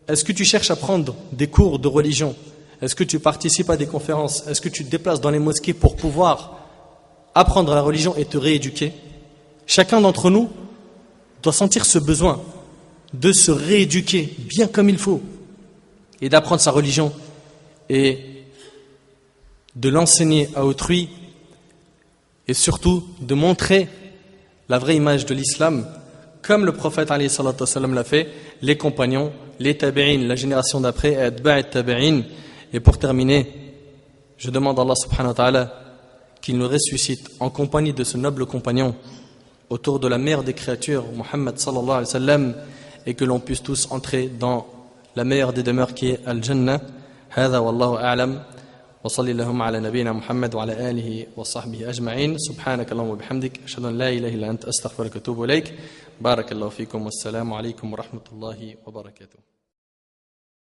Est-ce 0.06 0.24
que 0.24 0.30
tu 0.30 0.44
cherches 0.44 0.70
à 0.70 0.76
prendre 0.76 1.16
des 1.32 1.48
cours 1.48 1.80
de 1.80 1.88
religion? 1.88 2.36
Est-ce 2.80 2.94
que 2.94 3.02
tu 3.02 3.18
participes 3.18 3.70
à 3.70 3.76
des 3.76 3.86
conférences? 3.86 4.46
Est-ce 4.46 4.60
que 4.60 4.68
tu 4.68 4.84
te 4.84 4.90
déplaces 4.90 5.20
dans 5.20 5.30
les 5.30 5.40
mosquées 5.40 5.74
pour 5.74 5.96
pouvoir 5.96 6.60
apprendre 7.34 7.74
la 7.74 7.82
religion 7.82 8.14
et 8.14 8.24
te 8.24 8.38
rééduquer? 8.38 8.92
Chacun 9.66 10.00
d'entre 10.00 10.30
nous 10.30 10.48
doit 11.42 11.52
sentir 11.52 11.84
ce 11.84 11.98
besoin 11.98 12.40
de 13.14 13.32
se 13.32 13.50
rééduquer 13.50 14.32
bien 14.48 14.68
comme 14.68 14.88
il 14.88 14.98
faut 14.98 15.20
et 16.22 16.28
d'apprendre 16.28 16.62
sa 16.62 16.70
religion 16.70 17.12
et 17.90 18.18
de 19.74 19.88
l'enseigner 19.88 20.48
à 20.54 20.64
autrui 20.64 21.10
et 22.48 22.54
surtout 22.54 23.04
de 23.20 23.34
montrer 23.34 23.88
la 24.68 24.78
vraie 24.78 24.96
image 24.96 25.26
de 25.26 25.34
l'islam 25.34 25.86
comme 26.42 26.64
le 26.64 26.72
prophète 26.72 27.10
l'a 27.10 28.04
fait, 28.04 28.28
les 28.62 28.76
compagnons, 28.76 29.32
les 29.60 29.76
tabi'in, 29.76 30.26
la 30.26 30.34
génération 30.34 30.80
d'après, 30.80 31.32
et 32.72 32.80
pour 32.80 32.98
terminer, 32.98 33.52
je 34.38 34.50
demande 34.50 34.78
à 34.78 34.82
Allah 34.82 34.94
subhanahu 34.96 35.28
wa 35.28 35.34
ta'ala 35.34 35.72
qu'il 36.40 36.58
nous 36.58 36.68
ressuscite 36.68 37.30
en 37.38 37.48
compagnie 37.48 37.92
de 37.92 38.02
ce 38.02 38.16
noble 38.16 38.46
compagnon 38.46 38.96
autour 39.70 40.00
de 40.00 40.08
la 40.08 40.18
mère 40.18 40.42
des 40.42 40.52
créatures, 40.52 41.04
Muhammad 41.14 41.56
et 43.06 43.14
que 43.14 43.24
l'on 43.24 43.38
puisse 43.38 43.62
tous 43.62 43.86
entrer 43.90 44.28
dans 44.28 44.66
la 45.16 45.24
meilleure 45.24 45.52
des 45.52 45.62
demeures 45.62 45.94
qui 45.94 46.10
est. 46.10 46.20
هذا 47.34 47.58
والله 47.58 48.04
أعلم 48.04 48.42
وصلي 49.04 49.30
اللهم 49.30 49.62
على 49.62 49.80
نبينا 49.80 50.12
محمد 50.12 50.54
وعلى 50.54 50.90
آله 50.90 51.26
وصحبه 51.36 51.88
أجمعين 51.88 52.38
سبحانك 52.38 52.92
اللهم 52.92 53.08
وبحمدك 53.10 53.60
أشهد 53.64 53.84
أن 53.84 53.98
لا 53.98 54.08
إله 54.08 54.28
إلا 54.28 54.50
أنت 54.50 54.64
أستغفرك 54.64 55.14
وأتوب 55.16 55.44
إليك 55.44 55.74
بارك 56.20 56.52
الله 56.52 56.68
فيكم 56.68 57.04
والسلام 57.04 57.52
عليكم 57.54 57.92
ورحمة 57.92 58.26
الله 58.32 58.74
وبركاته 58.86 59.51